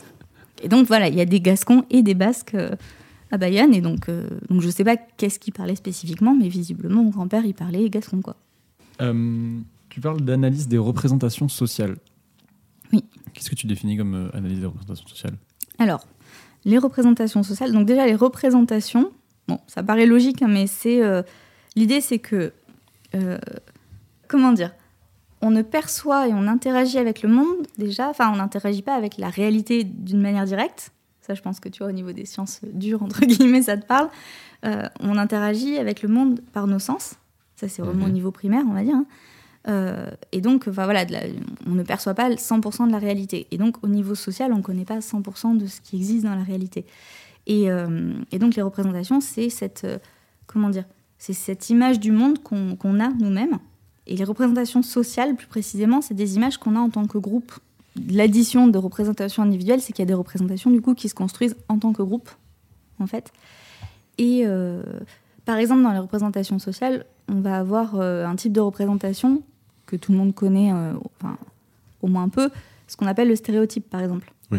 et 0.62 0.68
donc 0.68 0.86
voilà, 0.86 1.08
il 1.08 1.14
y 1.14 1.20
a 1.20 1.24
des 1.26 1.40
gascons 1.40 1.84
et 1.90 2.02
des 2.02 2.14
basques 2.14 2.54
euh, 2.54 2.70
à 3.30 3.38
Bayonne. 3.38 3.74
Et 3.74 3.80
donc, 3.80 4.08
euh, 4.08 4.28
donc 4.48 4.60
je 4.60 4.68
sais 4.68 4.84
pas 4.84 4.96
qu'est-ce 4.96 5.38
qu'il 5.38 5.52
parlait 5.52 5.76
spécifiquement, 5.76 6.34
mais 6.34 6.48
visiblement, 6.48 7.02
mon 7.02 7.10
grand-père, 7.10 7.44
il 7.44 7.54
parlait 7.54 7.88
gascon, 7.90 8.22
quoi. 8.22 8.36
Euh, 9.00 9.58
tu 9.88 10.00
parles 10.00 10.20
d'analyse 10.22 10.68
des 10.68 10.78
représentations 10.78 11.48
sociales. 11.48 11.96
Oui. 12.92 13.04
Qu'est-ce 13.34 13.50
que 13.50 13.54
tu 13.54 13.66
définis 13.66 13.96
comme 13.96 14.14
euh, 14.14 14.36
analyse 14.36 14.60
des 14.60 14.66
représentations 14.66 15.08
sociales? 15.08 15.36
Alors, 15.78 16.06
les 16.64 16.78
représentations 16.78 17.42
sociales. 17.42 17.72
Donc 17.72 17.86
déjà, 17.86 18.06
les 18.06 18.14
représentations, 18.14 19.12
bon, 19.48 19.58
ça 19.66 19.82
paraît 19.82 20.06
logique, 20.06 20.42
hein, 20.42 20.48
mais 20.48 20.66
c'est... 20.66 21.00
L'idée, 21.76 22.00
c'est 22.00 22.18
que... 22.18 22.52
comment 24.26 24.52
dire 24.52 24.72
on 25.42 25.50
ne 25.50 25.62
perçoit 25.62 26.28
et 26.28 26.32
on 26.32 26.46
interagit 26.46 26.98
avec 26.98 27.22
le 27.22 27.28
monde 27.28 27.66
déjà, 27.78 28.08
enfin 28.08 28.32
on 28.32 28.36
n'interagit 28.36 28.82
pas 28.82 28.94
avec 28.94 29.18
la 29.18 29.28
réalité 29.28 29.84
d'une 29.84 30.20
manière 30.20 30.44
directe, 30.44 30.92
ça 31.26 31.34
je 31.34 31.42
pense 31.42 31.60
que 31.60 31.68
tu 31.68 31.78
vois 31.82 31.88
au 31.88 31.92
niveau 31.94 32.12
des 32.12 32.24
sciences 32.26 32.60
dures, 32.72 33.02
entre 33.02 33.20
guillemets, 33.26 33.62
ça 33.62 33.76
te 33.76 33.86
parle, 33.86 34.08
Euh, 34.64 34.88
on 35.00 35.18
interagit 35.18 35.76
avec 35.76 36.02
le 36.02 36.08
monde 36.08 36.40
par 36.52 36.66
nos 36.66 36.78
sens, 36.78 37.14
ça 37.56 37.68
c'est 37.68 37.82
vraiment 37.82 38.04
Mhm. 38.06 38.10
au 38.10 38.14
niveau 38.14 38.30
primaire 38.30 38.64
on 38.68 38.72
va 38.72 38.82
dire, 38.82 38.94
hein. 38.96 39.06
Euh, 39.68 40.06
et 40.32 40.40
donc 40.40 40.66
enfin, 40.68 40.84
voilà, 40.84 41.04
de 41.04 41.12
la- 41.12 41.24
on 41.66 41.72
ne 41.74 41.82
perçoit 41.82 42.14
pas 42.14 42.30
100% 42.36 42.86
de 42.86 42.92
la 42.92 42.98
réalité, 42.98 43.46
et 43.50 43.58
donc 43.58 43.82
au 43.84 43.88
niveau 43.88 44.14
social 44.14 44.52
on 44.52 44.58
ne 44.58 44.62
connaît 44.62 44.84
pas 44.84 45.00
100% 45.00 45.54
de 45.54 45.66
ce 45.66 45.80
qui 45.80 45.96
existe 45.96 46.24
dans 46.24 46.34
la 46.34 46.42
réalité. 46.44 46.86
Et, 47.46 47.70
euh, 47.70 48.12
et 48.32 48.38
donc 48.38 48.54
les 48.56 48.62
représentations 48.62 49.20
c'est 49.20 49.50
cette, 49.50 49.82
euh, 49.84 49.98
comment 50.46 50.70
dire, 50.70 50.84
c'est 51.18 51.32
cette 51.34 51.68
image 51.70 51.98
du 52.00 52.12
monde 52.12 52.42
qu'on 52.42 52.76
qu'on 52.76 52.98
a 53.00 53.08
nous-mêmes, 53.10 53.58
et 54.06 54.16
les 54.16 54.24
représentations 54.24 54.82
sociales, 54.82 55.34
plus 55.36 55.48
précisément, 55.48 56.00
c'est 56.00 56.14
des 56.14 56.36
images 56.36 56.56
qu'on 56.58 56.76
a 56.76 56.80
en 56.80 56.90
tant 56.90 57.06
que 57.06 57.18
groupe. 57.18 57.52
L'addition 58.10 58.66
de 58.66 58.78
représentations 58.78 59.42
individuelles, 59.42 59.80
c'est 59.80 59.92
qu'il 59.92 60.02
y 60.02 60.06
a 60.06 60.06
des 60.06 60.14
représentations 60.14 60.70
du 60.70 60.80
coup 60.80 60.94
qui 60.94 61.08
se 61.08 61.14
construisent 61.14 61.56
en 61.68 61.78
tant 61.78 61.92
que 61.92 62.02
groupe, 62.02 62.30
en 62.98 63.06
fait. 63.06 63.32
Et 64.18 64.42
euh, 64.44 64.82
par 65.44 65.56
exemple, 65.56 65.82
dans 65.82 65.92
les 65.92 65.98
représentations 65.98 66.58
sociales, 66.58 67.06
on 67.28 67.40
va 67.40 67.58
avoir 67.58 67.96
euh, 67.96 68.26
un 68.26 68.36
type 68.36 68.52
de 68.52 68.60
représentation 68.60 69.42
que 69.86 69.96
tout 69.96 70.12
le 70.12 70.18
monde 70.18 70.34
connaît, 70.34 70.72
euh, 70.72 70.92
enfin, 71.20 71.36
au 72.02 72.08
moins 72.08 72.24
un 72.24 72.28
peu, 72.28 72.50
ce 72.86 72.96
qu'on 72.96 73.06
appelle 73.06 73.28
le 73.28 73.36
stéréotype, 73.36 73.88
par 73.88 74.00
exemple. 74.00 74.32
Oui. 74.50 74.58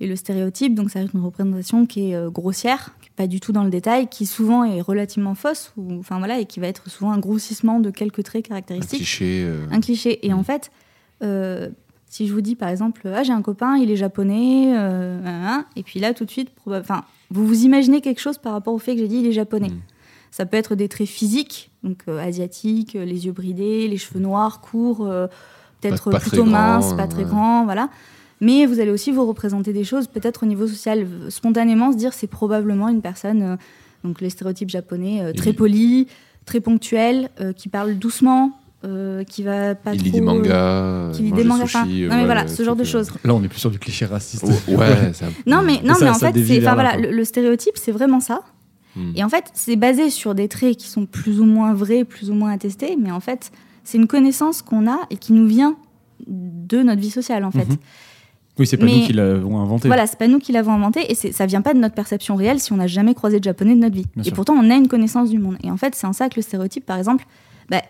Et 0.00 0.06
le 0.06 0.16
stéréotype, 0.16 0.74
donc, 0.74 0.90
ça 0.90 0.98
va 0.98 1.04
être 1.04 1.14
une 1.14 1.22
représentation 1.22 1.86
qui 1.86 2.10
est 2.12 2.30
grossière, 2.32 2.96
qui 3.00 3.08
est 3.08 3.12
pas 3.14 3.28
du 3.28 3.38
tout 3.38 3.52
dans 3.52 3.62
le 3.62 3.70
détail, 3.70 4.08
qui 4.08 4.26
souvent 4.26 4.64
est 4.64 4.80
relativement 4.80 5.36
fausse, 5.36 5.72
ou, 5.76 6.00
enfin 6.00 6.18
voilà, 6.18 6.40
et 6.40 6.46
qui 6.46 6.58
va 6.58 6.66
être 6.66 6.90
souvent 6.90 7.12
un 7.12 7.18
grossissement 7.18 7.78
de 7.78 7.90
quelques 7.90 8.24
traits 8.24 8.46
Un 8.46 8.48
caractéristiques 8.48 8.98
cliché. 8.98 9.44
euh, 9.44 9.64
un 9.70 9.80
cliché. 9.80 10.26
Et 10.26 10.32
en 10.32 10.42
fait, 10.42 10.72
si 12.12 12.26
je 12.26 12.34
vous 12.34 12.42
dis 12.42 12.56
par 12.56 12.68
exemple, 12.68 13.00
ah, 13.06 13.22
j'ai 13.22 13.32
un 13.32 13.40
copain, 13.40 13.78
il 13.78 13.90
est 13.90 13.96
japonais, 13.96 14.74
euh, 14.76 15.58
et 15.76 15.82
puis 15.82 15.98
là 15.98 16.12
tout 16.12 16.26
de 16.26 16.30
suite, 16.30 16.50
enfin, 16.66 17.04
vous 17.30 17.46
vous 17.46 17.64
imaginez 17.64 18.02
quelque 18.02 18.20
chose 18.20 18.36
par 18.36 18.52
rapport 18.52 18.74
au 18.74 18.78
fait 18.78 18.92
que 18.92 18.98
j'ai 19.00 19.08
dit 19.08 19.16
il 19.16 19.26
est 19.26 19.32
japonais. 19.32 19.70
Mm. 19.70 19.80
Ça 20.30 20.44
peut 20.44 20.58
être 20.58 20.74
des 20.74 20.88
traits 20.88 21.08
physiques, 21.08 21.70
donc 21.82 22.02
euh, 22.08 22.18
asiatiques, 22.18 22.96
euh, 22.96 23.06
les 23.06 23.24
yeux 23.24 23.32
bridés, 23.32 23.88
les 23.88 23.96
cheveux 23.96 24.20
noirs, 24.20 24.60
courts, 24.60 25.06
euh, 25.06 25.26
peut-être 25.80 26.04
Pas- 26.04 26.10
pas 26.10 26.20
très 26.20 26.28
plutôt 26.28 26.44
minces, 26.44 26.92
pas 26.92 27.06
très 27.06 27.24
grands, 27.24 27.64
voilà. 27.64 27.88
Mais 28.42 28.66
vous 28.66 28.78
allez 28.78 28.90
aussi 28.90 29.10
vous 29.10 29.26
représenter 29.26 29.72
des 29.72 29.84
choses, 29.84 30.06
peut-être 30.06 30.42
au 30.42 30.46
niveau 30.46 30.66
social, 30.66 31.06
spontanément 31.30 31.92
se 31.92 31.96
dire 31.96 32.12
c'est 32.12 32.26
probablement 32.26 32.90
une 32.90 33.00
personne, 33.00 33.56
donc 34.04 34.20
les 34.20 34.28
stéréotypes 34.28 34.68
japonais, 34.68 35.32
très 35.32 35.54
poli, 35.54 36.08
très 36.44 36.60
ponctuel, 36.60 37.30
qui 37.56 37.68
parle 37.68 37.94
doucement, 37.94 38.50
euh, 38.84 39.22
qui 39.24 39.42
va 39.42 39.74
pas 39.74 39.92
il 39.94 39.98
trop. 39.98 40.04
lit 40.06 40.10
des 40.12 40.20
mangas. 40.20 41.10
qui 41.14 41.22
lit 41.22 41.30
mange 41.30 41.38
des 41.38 41.44
mangas. 41.44 41.64
enfin, 41.64 41.86
euh, 41.88 42.08
non 42.08 42.14
mais 42.14 42.20
ouais, 42.20 42.24
voilà, 42.26 42.48
ce 42.48 42.62
genre 42.62 42.76
de 42.76 42.82
euh, 42.82 42.84
choses. 42.84 43.10
Là, 43.24 43.34
on 43.34 43.42
est 43.42 43.48
plus 43.48 43.60
sur 43.60 43.70
du 43.70 43.78
cliché 43.78 44.06
raciste. 44.06 44.44
Oh, 44.46 44.72
ouais, 44.76 45.12
c'est 45.12 45.24
un 45.24 45.28
peu- 45.28 45.50
Non 45.50 45.62
mais 45.62 45.80
non 45.84 45.94
ça- 45.94 46.04
mais 46.04 46.10
en 46.10 46.14
ça 46.14 46.32
fait, 46.32 46.44
c'est 46.44 46.58
voilà, 46.60 46.96
le, 46.96 47.10
le 47.10 47.24
stéréotype 47.24 47.74
c'est 47.76 47.92
vraiment 47.92 48.20
ça. 48.20 48.40
Hmm. 48.96 49.12
Et 49.14 49.24
en 49.24 49.28
fait, 49.28 49.44
c'est 49.54 49.76
basé 49.76 50.10
sur 50.10 50.34
des 50.34 50.48
traits 50.48 50.76
qui 50.76 50.88
sont 50.88 51.06
plus 51.06 51.40
ou 51.40 51.44
moins 51.46 51.72
vrais, 51.74 52.04
plus 52.04 52.30
ou 52.30 52.34
moins 52.34 52.52
attestés, 52.52 52.96
mais 53.00 53.10
en 53.10 53.20
fait, 53.20 53.50
c'est 53.84 53.96
une 53.98 54.06
connaissance 54.06 54.62
qu'on 54.62 54.86
a 54.90 54.98
et 55.10 55.16
qui 55.16 55.32
nous 55.32 55.46
vient 55.46 55.76
de 56.26 56.82
notre 56.82 57.00
vie 57.00 57.10
sociale 57.10 57.44
en 57.44 57.50
fait. 57.50 57.68
Mhm. 57.68 57.76
Oui, 58.58 58.66
c'est 58.66 58.76
pas 58.76 58.84
Mais- 58.84 58.96
nous 58.98 59.06
qui 59.06 59.12
l'avons 59.14 59.58
inventé. 59.60 59.88
Voilà, 59.88 60.06
c'est 60.06 60.18
pas 60.18 60.28
nous 60.28 60.38
qui 60.38 60.52
l'avons 60.52 60.72
inventé 60.72 61.10
et 61.10 61.14
c'est- 61.14 61.32
ça 61.32 61.46
vient 61.46 61.62
pas 61.62 61.72
de 61.72 61.78
notre 61.78 61.94
perception 61.94 62.36
réelle 62.36 62.60
si 62.60 62.70
on 62.72 62.76
n'a 62.76 62.86
jamais 62.86 63.14
croisé 63.14 63.38
de 63.38 63.44
japonais 63.44 63.74
de 63.74 63.80
notre 63.80 63.94
vie. 63.94 64.04
Bien 64.14 64.22
et 64.24 64.26
sûr. 64.26 64.34
pourtant, 64.34 64.52
on 64.54 64.68
a 64.70 64.74
une 64.74 64.88
connaissance 64.88 65.30
du 65.30 65.38
monde. 65.38 65.56
Et 65.64 65.70
en 65.70 65.78
fait, 65.78 65.94
c'est 65.94 66.06
en 66.06 66.12
ça 66.12 66.28
que 66.28 66.34
le 66.36 66.42
stéréotype, 66.42 66.84
par 66.84 66.98
exemple, 66.98 67.24
bah, 67.70 67.80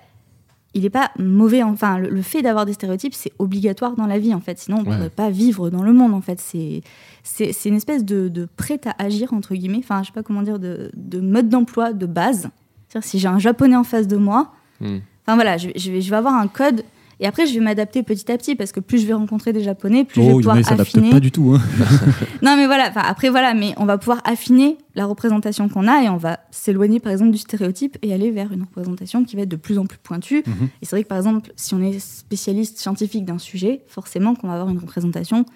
il 0.74 0.82
n'est 0.82 0.90
pas 0.90 1.11
mauvais. 1.18 1.62
Enfin, 1.62 1.98
le, 1.98 2.08
le 2.11 2.22
fait 2.22 2.42
d'avoir 2.42 2.64
des 2.66 2.72
stéréotypes, 2.72 3.14
c'est 3.14 3.32
obligatoire 3.38 3.94
dans 3.94 4.06
la 4.06 4.18
vie, 4.18 4.32
en 4.35 4.40
fait. 4.40 4.58
Sinon, 4.58 4.78
on 4.78 4.82
ne 4.82 4.88
Ouais. 4.88 4.96
pourrait 4.96 5.11
pas 5.11 5.30
vivre 5.30 5.68
dans 5.70 5.82
le 5.82 5.92
monde, 5.92 6.14
en 6.14 6.20
fait. 6.20 6.40
C'est 6.40 7.68
une 7.68 7.74
espèce 7.76 8.04
de, 8.04 8.28
de 8.28 8.46
prêt 8.56 8.80
à 8.87 9.02
agir, 9.02 9.32
entre 9.35 9.54
guillemets. 9.54 9.78
Enfin, 9.80 10.02
je 10.02 10.08
sais 10.08 10.12
pas 10.12 10.22
comment 10.22 10.42
dire, 10.42 10.58
de, 10.58 10.90
de 10.94 11.20
mode 11.20 11.48
d'emploi 11.48 11.92
de 11.92 12.06
base. 12.06 12.48
C'est-à-dire, 12.88 13.08
si 13.08 13.18
j'ai 13.18 13.28
un 13.28 13.38
japonais 13.38 13.76
en 13.76 13.85
face 13.85 14.06
de 14.08 14.16
moi, 14.16 14.52
Hmm. 14.80 14.98
Enfin 15.24 15.37
voilà, 15.37 15.56
je, 15.58 15.68
je 15.76 15.92
vais, 15.92 16.00
je 16.00 16.11
vais 16.11 16.16
avoir 16.16 16.35
un 16.35 16.48
code 16.48 16.82
et 17.22 17.26
après 17.26 17.46
je 17.46 17.54
vais 17.54 17.61
m'adapter 17.61 18.02
petit 18.02 18.30
à 18.30 18.37
petit 18.37 18.54
parce 18.56 18.72
que 18.72 18.80
plus 18.80 18.98
je 18.98 19.06
vais 19.06 19.14
rencontrer 19.14 19.54
des 19.54 19.62
japonais, 19.62 20.04
plus 20.04 20.20
je 20.20 20.26
vais 20.26 20.32
Oh, 20.32 20.37
en 20.37 20.40
pouvoir 20.40 20.80
affiner. 20.80 21.08
pas 21.11 21.20
du 21.20 21.30
tout. 21.32 21.54
hein. 21.56 21.61
Non 22.42 22.56
mais 22.56 22.66
voilà, 22.66 22.88
enfin, 22.90 23.02
après 23.06 23.30
voilà, 23.30 23.54
mais 23.54 23.72
on 23.78 23.85
va 23.87 23.96
pouvoir 23.96 24.20
affiner 24.24 24.76
la 24.94 25.06
représentation 25.06 25.68
qu'on 25.70 25.88
a 25.88 26.02
et 26.02 26.08
on 26.11 26.16
va 26.18 26.40
s'éloigner 26.50 27.00
par 27.00 27.12
exemple 27.12 27.30
du 27.30 27.38
stéréotype 27.38 27.96
et 28.02 28.12
aller 28.12 28.30
vers 28.30 28.52
une 28.52 28.62
représentation 28.62 29.24
qui 29.24 29.37
va 29.37 29.42
être 29.42 29.48
de 29.48 29.56
plus 29.56 29.78
en 29.78 29.87
plus 29.87 29.98
pointue. 30.02 30.42
Mhm. 30.46 30.68
Et 30.82 30.85
c'est 30.87 30.96
vrai 30.96 31.04
que 31.04 31.08
par 31.08 31.18
exemple, 31.18 31.52
si 31.56 31.72
on 31.74 31.80
est 31.80 31.98
spécialiste 31.98 32.78
scientifique 32.78 33.24
d'un 33.24 33.38
sujet, 33.38 33.82
forcément 33.87 34.35
qu'on 34.35 34.48
va 34.48 34.54
avoir 34.54 34.68
une 34.68 34.78
représentation 34.78 35.46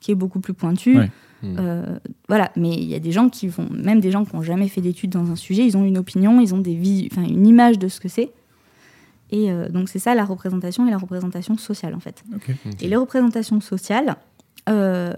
qui 0.00 0.12
est 0.12 0.14
beaucoup 0.14 0.40
plus 0.40 0.54
pointue. 0.54 0.98
Ouais. 0.98 1.10
Hmm. 1.42 1.56
Euh, 1.58 1.98
voilà, 2.28 2.50
mais 2.56 2.70
il 2.70 2.84
y 2.84 2.94
a 2.94 2.98
des 2.98 3.12
gens 3.12 3.28
qui 3.28 3.46
vont, 3.48 3.68
même 3.70 4.00
des 4.00 4.10
gens 4.10 4.24
qui 4.24 4.34
n'ont 4.34 4.42
jamais 4.42 4.68
fait 4.68 4.80
d'études 4.80 5.10
dans 5.10 5.30
un 5.30 5.36
sujet, 5.36 5.64
ils 5.66 5.76
ont 5.76 5.84
une 5.84 5.98
opinion, 5.98 6.40
ils 6.40 6.54
ont 6.54 6.58
des 6.58 6.74
vis- 6.74 7.08
enfin, 7.12 7.24
une 7.26 7.46
image 7.46 7.78
de 7.78 7.88
ce 7.88 8.00
que 8.00 8.08
c'est. 8.08 8.30
Et 9.30 9.50
euh, 9.50 9.68
donc 9.68 9.88
c'est 9.88 9.98
ça 9.98 10.14
la 10.14 10.24
représentation 10.24 10.86
et 10.86 10.90
la 10.90 10.98
représentation 10.98 11.56
sociale 11.58 11.94
en 11.94 12.00
fait. 12.00 12.22
Et 12.80 12.88
les 12.88 12.96
représentations 12.96 13.60
sociales, 13.60 14.16
euh, 14.68 15.12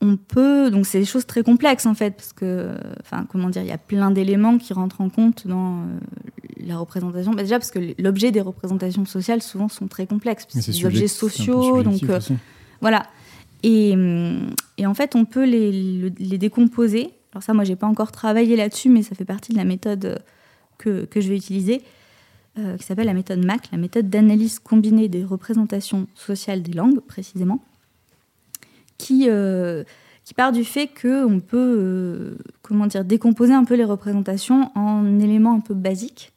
on 0.00 0.16
peut. 0.16 0.70
Donc, 0.70 0.84
c'est 0.86 0.98
des 0.98 1.04
choses 1.06 1.24
très 1.24 1.42
complexes, 1.42 1.86
en 1.86 1.94
fait, 1.94 2.10
parce 2.10 2.32
que. 2.34 2.74
Enfin, 3.00 3.24
comment 3.26 3.48
dire, 3.48 3.62
il 3.62 3.68
y 3.68 3.72
a 3.72 3.78
plein 3.78 4.10
d'éléments 4.10 4.58
qui 4.58 4.72
rentrent 4.74 5.00
en 5.00 5.08
compte 5.08 5.46
dans 5.46 5.78
euh, 5.78 5.84
la 6.58 6.76
représentation. 6.76 7.32
Bah, 7.32 7.42
déjà, 7.42 7.58
parce 7.58 7.70
que 7.70 7.94
l'objet 8.02 8.30
des 8.30 8.42
représentations 8.42 9.06
sociales, 9.06 9.40
souvent, 9.40 9.68
sont 9.68 9.86
très 9.86 10.06
complexes. 10.06 10.44
C'est 10.48 10.60
des 10.72 10.84
objets 10.86 11.08
sociaux, 11.08 11.82
donc. 11.84 12.02
euh, 12.10 12.20
voilà. 12.82 13.06
Et, 13.62 13.94
et 14.76 14.86
en 14.86 14.92
fait, 14.94 15.14
on 15.16 15.24
peut 15.24 15.44
les, 15.46 15.72
le- 16.00 16.12
les 16.18 16.36
décomposer. 16.38 17.12
Alors 17.32 17.42
ça, 17.42 17.54
moi, 17.54 17.64
j'ai 17.64 17.76
pas 17.76 17.86
encore 17.86 18.12
travaillé 18.12 18.56
là-dessus, 18.56 18.90
mais 18.90 19.02
ça 19.02 19.14
fait 19.14 19.24
partie 19.24 19.52
de 19.52 19.56
la 19.56 19.64
méthode 19.64 20.18
que, 20.76 21.06
que 21.06 21.20
je 21.22 21.30
vais 21.30 21.36
utiliser, 21.36 21.80
euh, 22.58 22.76
qui 22.76 22.84
s'appelle 22.84 23.06
la 23.06 23.14
méthode 23.14 23.44
MAC, 23.44 23.70
la 23.72 23.78
méthode 23.78 24.08
d'analyse 24.08 24.58
combinée 24.58 25.08
des 25.08 25.24
représentations 25.24 26.06
sociales 26.14 26.62
des 26.62 26.72
langues, 26.72 27.00
précisément, 27.00 27.60
qui, 28.98 29.26
euh, 29.28 29.84
qui 30.24 30.34
part 30.34 30.52
du 30.52 30.64
fait 30.64 30.86
qu'on 30.88 31.40
peut, 31.40 31.76
euh, 31.78 32.38
comment 32.62 32.86
dire, 32.86 33.04
décomposer 33.04 33.52
un 33.52 33.64
peu 33.64 33.74
les 33.74 33.84
représentations 33.84 34.70
en 34.76 35.18
éléments 35.18 35.54
un 35.54 35.60
peu 35.60 35.74
basiques, 35.74 36.32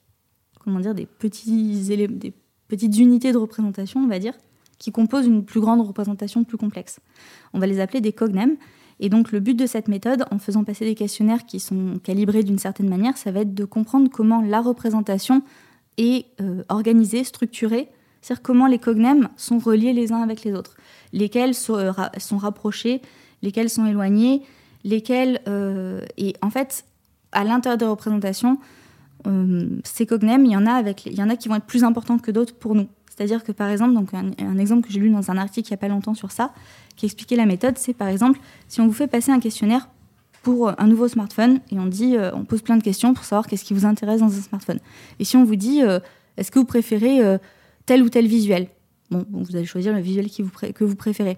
comment 0.60 0.80
dire, 0.80 0.96
des, 0.96 1.06
petits 1.06 1.92
élé- 1.92 2.08
des 2.08 2.34
petites 2.68 2.98
unités 2.98 3.32
de 3.32 3.38
représentation, 3.38 4.02
on 4.02 4.08
va 4.08 4.20
dire, 4.20 4.34
qui 4.80 4.92
composent 4.92 5.28
une 5.28 5.46
plus 5.46 5.60
grande 5.60 5.82
représentation 5.82 6.44
plus 6.44 6.58
complexe. 6.58 7.00
On 7.54 7.60
va 7.60 7.68
les 7.68 7.80
appeler 7.80 8.02
des 8.02 8.12
cognèmes. 8.12 8.58
Et 9.00 9.10
donc 9.10 9.32
le 9.32 9.40
but 9.40 9.54
de 9.54 9.68
cette 9.68 9.88
méthode, 9.88 10.26
en 10.32 10.40
faisant 10.40 10.64
passer 10.64 10.84
des 10.84 10.96
questionnaires 10.96 11.46
qui 11.46 11.60
sont 11.60 12.00
calibrés 12.04 12.44
d'une 12.44 12.58
certaine 12.58 12.90
manière, 12.90 13.16
ça 13.18 13.32
va 13.32 13.42
être 13.42 13.54
de 13.54 13.64
comprendre 13.66 14.10
comment 14.12 14.42
la 14.42 14.60
représentation 14.60 15.44
est 15.98 16.26
euh, 16.42 16.64
organisée, 16.70 17.24
structurée, 17.24 17.90
c'est-à-dire 18.22 18.42
comment 18.42 18.68
les 18.68 18.80
cognèmes 18.80 19.30
sont 19.38 19.58
reliés 19.58 19.94
les 19.94 20.12
uns 20.12 20.22
avec 20.22 20.44
les 20.44 20.54
autres, 20.54 20.76
lesquels 21.14 21.54
sont, 21.54 21.76
euh, 21.76 21.92
sont 22.18 22.38
rapprochés, 22.38 23.02
lesquels 23.42 23.70
sont 23.70 23.86
éloignés, 23.86 24.44
lesquels... 24.84 25.42
euh, 25.48 26.02
et 26.18 26.34
en 26.42 26.50
fait, 26.50 26.86
à 27.32 27.44
l'intérieur 27.44 27.78
des 27.78 27.86
représentations, 27.86 28.58
euh, 29.26 29.68
ces 29.84 30.06
cognèmes, 30.06 30.46
il 30.46 30.52
y 30.52 30.58
en 30.58 30.66
a 30.66 30.74
avec, 30.74 31.06
il 31.06 31.16
y 31.16 31.24
en 31.24 31.30
a 31.30 31.36
qui 31.36 31.50
vont 31.50 31.56
être 31.56 31.66
plus 31.66 31.84
importants 31.84 32.18
que 32.18 32.32
d'autres 32.32 32.56
pour 32.56 32.76
nous. 32.76 32.88
C'est-à-dire 33.10 33.44
que 33.44 33.52
par 33.52 33.70
exemple, 33.70 33.94
donc 33.94 34.14
un, 34.14 34.32
un 34.40 34.58
exemple 34.58 34.86
que 34.86 34.94
j'ai 34.94 35.00
lu 35.00 35.10
dans 35.10 35.32
un 35.32 35.38
article 35.38 35.70
il 35.70 35.72
n'y 35.72 35.76
a 35.76 35.80
pas 35.80 35.88
longtemps 35.88 36.14
sur 36.14 36.32
ça, 36.32 36.54
qui 36.96 37.06
expliquait 37.06 37.36
la 37.36 37.46
méthode, 37.46 37.78
c'est 37.78 37.94
par 37.94 38.08
exemple 38.08 38.40
si 38.68 38.80
on 38.82 38.88
vous 38.88 38.94
fait 38.94 39.08
passer 39.08 39.32
un 39.32 39.40
questionnaire 39.40 39.90
pour 40.44 40.80
un 40.80 40.88
nouveau 40.88 41.08
smartphone 41.08 41.60
et 41.72 41.80
on 41.80 41.86
dit, 41.86 42.16
euh, 42.16 42.32
on 42.34 42.46
pose 42.46 42.62
plein 42.62 42.78
de 42.78 42.84
questions 42.84 43.14
pour 43.14 43.26
savoir 43.26 43.48
qu'est-ce 43.48 43.66
qui 43.66 43.74
vous 43.74 43.86
intéresse 43.86 44.20
dans 44.22 44.28
un 44.28 44.42
smartphone. 44.42 44.80
Et 45.20 45.26
si 45.26 45.38
on 45.38 45.44
vous 45.44 45.56
dit, 45.56 45.84
euh, 45.84 46.00
est-ce 46.38 46.52
que 46.52 46.60
vous 46.60 46.66
préférez 46.66 47.24
euh, 47.24 47.38
tel 47.86 48.04
ou 48.04 48.10
tel 48.10 48.28
visuel? 48.28 48.68
Bon, 49.12 49.26
vous 49.32 49.56
allez 49.56 49.66
choisir 49.66 49.94
le 49.94 50.00
visuel 50.00 50.30
que 50.30 50.84
vous 50.84 50.96
préférez. 50.96 51.38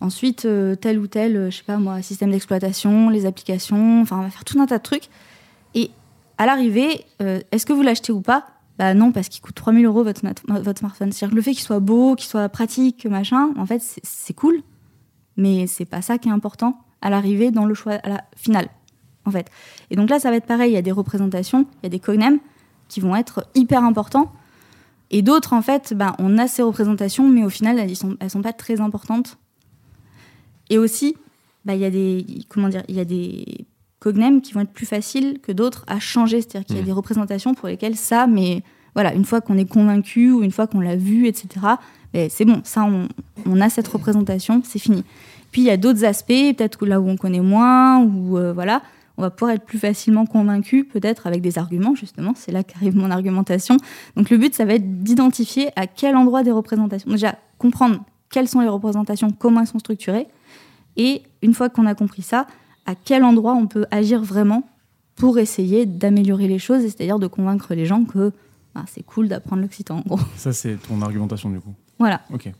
Ensuite, 0.00 0.44
euh, 0.44 0.74
tel 0.74 0.98
ou 0.98 1.06
tel, 1.06 1.36
euh, 1.36 1.50
je 1.50 1.58
sais 1.58 1.64
pas 1.64 1.78
moi, 1.78 2.02
système 2.02 2.30
d'exploitation, 2.30 3.08
les 3.08 3.24
applications, 3.24 4.02
enfin, 4.02 4.18
on 4.18 4.22
va 4.22 4.30
faire 4.30 4.44
tout 4.44 4.60
un 4.60 4.66
tas 4.66 4.78
de 4.78 4.82
trucs. 4.82 5.08
Et 5.74 5.90
à 6.36 6.44
l'arrivée, 6.44 7.04
euh, 7.22 7.40
est-ce 7.50 7.64
que 7.64 7.72
vous 7.72 7.82
l'achetez 7.82 8.12
ou 8.12 8.20
pas? 8.20 8.46
Bah 8.78 8.92
non, 8.92 9.10
parce 9.10 9.30
qu'il 9.30 9.40
coûte 9.40 9.54
3000 9.54 9.86
euros 9.86 10.04
votre, 10.04 10.20
smartphone. 10.20 11.12
C'est-à-dire 11.12 11.30
que 11.30 11.34
le 11.34 11.40
fait 11.40 11.52
qu'il 11.52 11.62
soit 11.62 11.80
beau, 11.80 12.14
qu'il 12.14 12.28
soit 12.28 12.48
pratique, 12.50 13.06
machin, 13.06 13.54
en 13.56 13.64
fait, 13.64 13.80
c'est 14.02 14.34
cool, 14.34 14.60
mais 15.38 15.66
c'est 15.66 15.86
pas 15.86 16.02
ça 16.02 16.18
qui 16.18 16.28
est 16.28 16.32
important 16.32 16.78
à 17.06 17.10
l'arrivée 17.10 17.50
dans 17.50 17.64
le 17.66 17.74
choix 17.74 17.94
à 17.94 18.08
la 18.08 18.24
finale, 18.36 18.68
en 19.24 19.30
fait. 19.30 19.48
Et 19.90 19.96
donc 19.96 20.10
là, 20.10 20.18
ça 20.18 20.30
va 20.30 20.36
être 20.36 20.46
pareil. 20.46 20.72
Il 20.72 20.74
y 20.74 20.78
a 20.78 20.82
des 20.82 20.92
représentations, 20.92 21.66
il 21.82 21.84
y 21.84 21.86
a 21.86 21.90
des 21.90 22.00
cognèmes 22.00 22.38
qui 22.88 23.00
vont 23.00 23.14
être 23.16 23.46
hyper 23.54 23.82
importants. 23.84 24.32
Et 25.10 25.22
d'autres, 25.22 25.52
en 25.52 25.62
fait, 25.62 25.94
ben, 25.94 26.14
on 26.18 26.36
a 26.38 26.48
ces 26.48 26.62
représentations, 26.62 27.28
mais 27.28 27.44
au 27.44 27.48
final, 27.48 27.78
elles 27.78 27.94
sont, 27.96 28.16
elles 28.20 28.30
sont 28.30 28.42
pas 28.42 28.52
très 28.52 28.80
importantes. 28.80 29.38
Et 30.70 30.78
aussi, 30.78 31.16
ben, 31.64 31.74
il 31.74 31.80
y 31.80 31.84
a 31.84 31.90
des, 31.90 32.26
comment 32.48 32.68
dire, 32.68 32.82
il 32.88 32.96
y 32.96 33.00
a 33.00 33.04
des 33.04 33.66
cognèmes 34.00 34.40
qui 34.40 34.52
vont 34.52 34.60
être 34.60 34.72
plus 34.72 34.86
faciles 34.86 35.38
que 35.40 35.52
d'autres 35.52 35.84
à 35.86 36.00
changer. 36.00 36.40
C'est-à-dire 36.40 36.66
qu'il 36.66 36.76
y 36.76 36.78
a 36.78 36.82
Mhm. 36.82 36.86
des 36.86 36.92
représentations 36.92 37.54
pour 37.54 37.68
lesquelles 37.68 37.96
ça, 37.96 38.26
mais 38.26 38.62
voilà, 38.94 39.14
une 39.14 39.24
fois 39.24 39.40
qu'on 39.40 39.56
est 39.58 39.70
convaincu 39.70 40.32
ou 40.32 40.42
une 40.42 40.50
fois 40.50 40.66
qu'on 40.66 40.80
l'a 40.80 40.96
vu, 40.96 41.26
etc., 41.28 41.48
ben, 42.12 42.28
c'est 42.30 42.44
bon, 42.44 42.60
ça, 42.64 42.82
on, 42.84 43.08
on 43.46 43.60
a 43.60 43.68
cette 43.68 43.88
représentation, 43.88 44.60
c'est 44.64 44.78
fini. 44.78 45.04
Puis 45.56 45.62
il 45.62 45.68
y 45.68 45.70
a 45.70 45.78
d'autres 45.78 46.04
aspects, 46.04 46.54
peut-être 46.54 46.84
là 46.84 47.00
où 47.00 47.08
on 47.08 47.16
connaît 47.16 47.40
moins, 47.40 48.02
ou 48.04 48.36
euh, 48.36 48.52
voilà, 48.52 48.82
on 49.16 49.22
va 49.22 49.30
pouvoir 49.30 49.52
être 49.52 49.64
plus 49.64 49.78
facilement 49.78 50.26
convaincu, 50.26 50.84
peut-être 50.84 51.26
avec 51.26 51.40
des 51.40 51.56
arguments, 51.56 51.94
justement. 51.94 52.34
C'est 52.36 52.52
là 52.52 52.62
qu'arrive 52.62 52.94
mon 52.94 53.10
argumentation. 53.10 53.78
Donc 54.16 54.28
le 54.28 54.36
but, 54.36 54.54
ça 54.54 54.66
va 54.66 54.74
être 54.74 55.02
d'identifier 55.02 55.70
à 55.74 55.86
quel 55.86 56.14
endroit 56.14 56.42
des 56.42 56.50
représentations. 56.50 57.10
Déjà, 57.10 57.38
comprendre 57.56 58.04
quelles 58.28 58.48
sont 58.48 58.60
les 58.60 58.68
représentations, 58.68 59.30
comment 59.30 59.62
elles 59.62 59.66
sont 59.66 59.78
structurées, 59.78 60.26
et 60.98 61.22
une 61.40 61.54
fois 61.54 61.70
qu'on 61.70 61.86
a 61.86 61.94
compris 61.94 62.20
ça, 62.20 62.46
à 62.84 62.94
quel 62.94 63.24
endroit 63.24 63.54
on 63.54 63.66
peut 63.66 63.86
agir 63.90 64.22
vraiment 64.22 64.62
pour 65.14 65.38
essayer 65.38 65.86
d'améliorer 65.86 66.48
les 66.48 66.58
choses, 66.58 66.82
c'est-à-dire 66.82 67.18
de 67.18 67.28
convaincre 67.28 67.72
les 67.72 67.86
gens 67.86 68.04
que 68.04 68.30
bah, 68.74 68.84
c'est 68.88 69.06
cool 69.06 69.28
d'apprendre 69.28 69.62
l'occitan, 69.62 70.00
en 70.00 70.02
gros. 70.02 70.20
Ça, 70.36 70.52
c'est 70.52 70.76
ton 70.86 71.00
argumentation 71.00 71.48
du 71.48 71.60
coup. 71.60 71.72
Voilà, 71.98 72.20
Ok. 72.30 72.52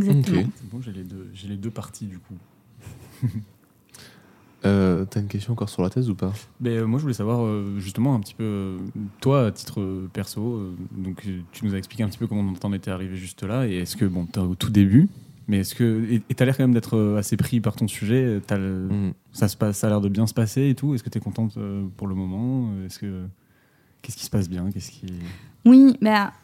Exactement. 0.00 0.40
Ok. 0.40 0.46
C'est 0.56 0.70
bon, 0.70 0.80
j'ai 0.82 0.92
les, 0.92 1.04
deux- 1.04 1.30
j'ai 1.34 1.48
les 1.48 1.56
deux 1.56 1.70
parties 1.70 2.06
du 2.06 2.18
coup. 2.18 2.34
Euh, 4.66 5.06
T'as 5.08 5.20
une 5.20 5.28
question 5.28 5.54
encore 5.54 5.70
sur 5.70 5.82
la 5.82 5.88
thèse 5.88 6.10
ou 6.10 6.14
pas? 6.14 6.34
Mais 6.60 6.76
euh, 6.76 6.84
moi, 6.86 6.98
je 6.98 7.02
voulais 7.02 7.14
savoir 7.14 7.42
euh, 7.46 7.78
justement 7.78 8.14
un 8.14 8.20
petit 8.20 8.34
peu, 8.34 8.76
toi, 9.22 9.46
à 9.46 9.52
titre 9.52 9.80
euh, 9.80 10.06
perso, 10.12 10.54
euh, 10.56 10.74
donc 10.92 11.26
tu 11.52 11.64
nous 11.64 11.74
as 11.74 11.78
expliqué 11.78 12.02
un 12.02 12.08
petit 12.08 12.18
peu 12.18 12.26
comment 12.26 12.52
t'en 12.52 12.70
étais 12.74 12.90
arrivé 12.90 13.16
juste 13.16 13.42
là, 13.42 13.66
et 13.66 13.76
est-ce 13.76 13.96
que, 13.96 14.04
bon, 14.04 14.26
t'es 14.26 14.38
au 14.40 14.54
tout 14.54 14.68
début, 14.68 15.08
mais 15.48 15.60
est-ce 15.60 15.74
que, 15.74 16.06
et 16.28 16.34
t'as 16.34 16.44
l'air 16.44 16.58
quand 16.58 16.64
même 16.64 16.74
d'être 16.74 17.16
assez 17.16 17.38
pris 17.38 17.60
par 17.60 17.74
ton 17.74 17.88
sujet, 17.88 18.42
le- 18.50 18.88
Mhm. 18.90 19.12
ça, 19.32 19.48
se 19.48 19.56
passe, 19.56 19.78
ça 19.78 19.86
a 19.86 19.90
l'air 19.90 20.02
de 20.02 20.10
bien 20.10 20.26
se 20.26 20.34
passer 20.34 20.68
et 20.68 20.74
tout, 20.74 20.94
est-ce 20.94 21.02
que 21.02 21.08
t'es 21.08 21.20
contente 21.20 21.56
euh, 21.56 21.86
pour 21.96 22.06
le 22.06 22.14
moment? 22.14 22.70
Est-ce 22.84 22.98
que, 22.98 23.24
qu'est-ce 24.02 24.18
qui 24.18 24.26
se 24.26 24.30
passe 24.30 24.50
bien? 24.50 24.70
Qu'est-ce 24.70 24.90
qui... 24.90 25.06
Oui, 25.64 25.96
bah, 26.02 26.34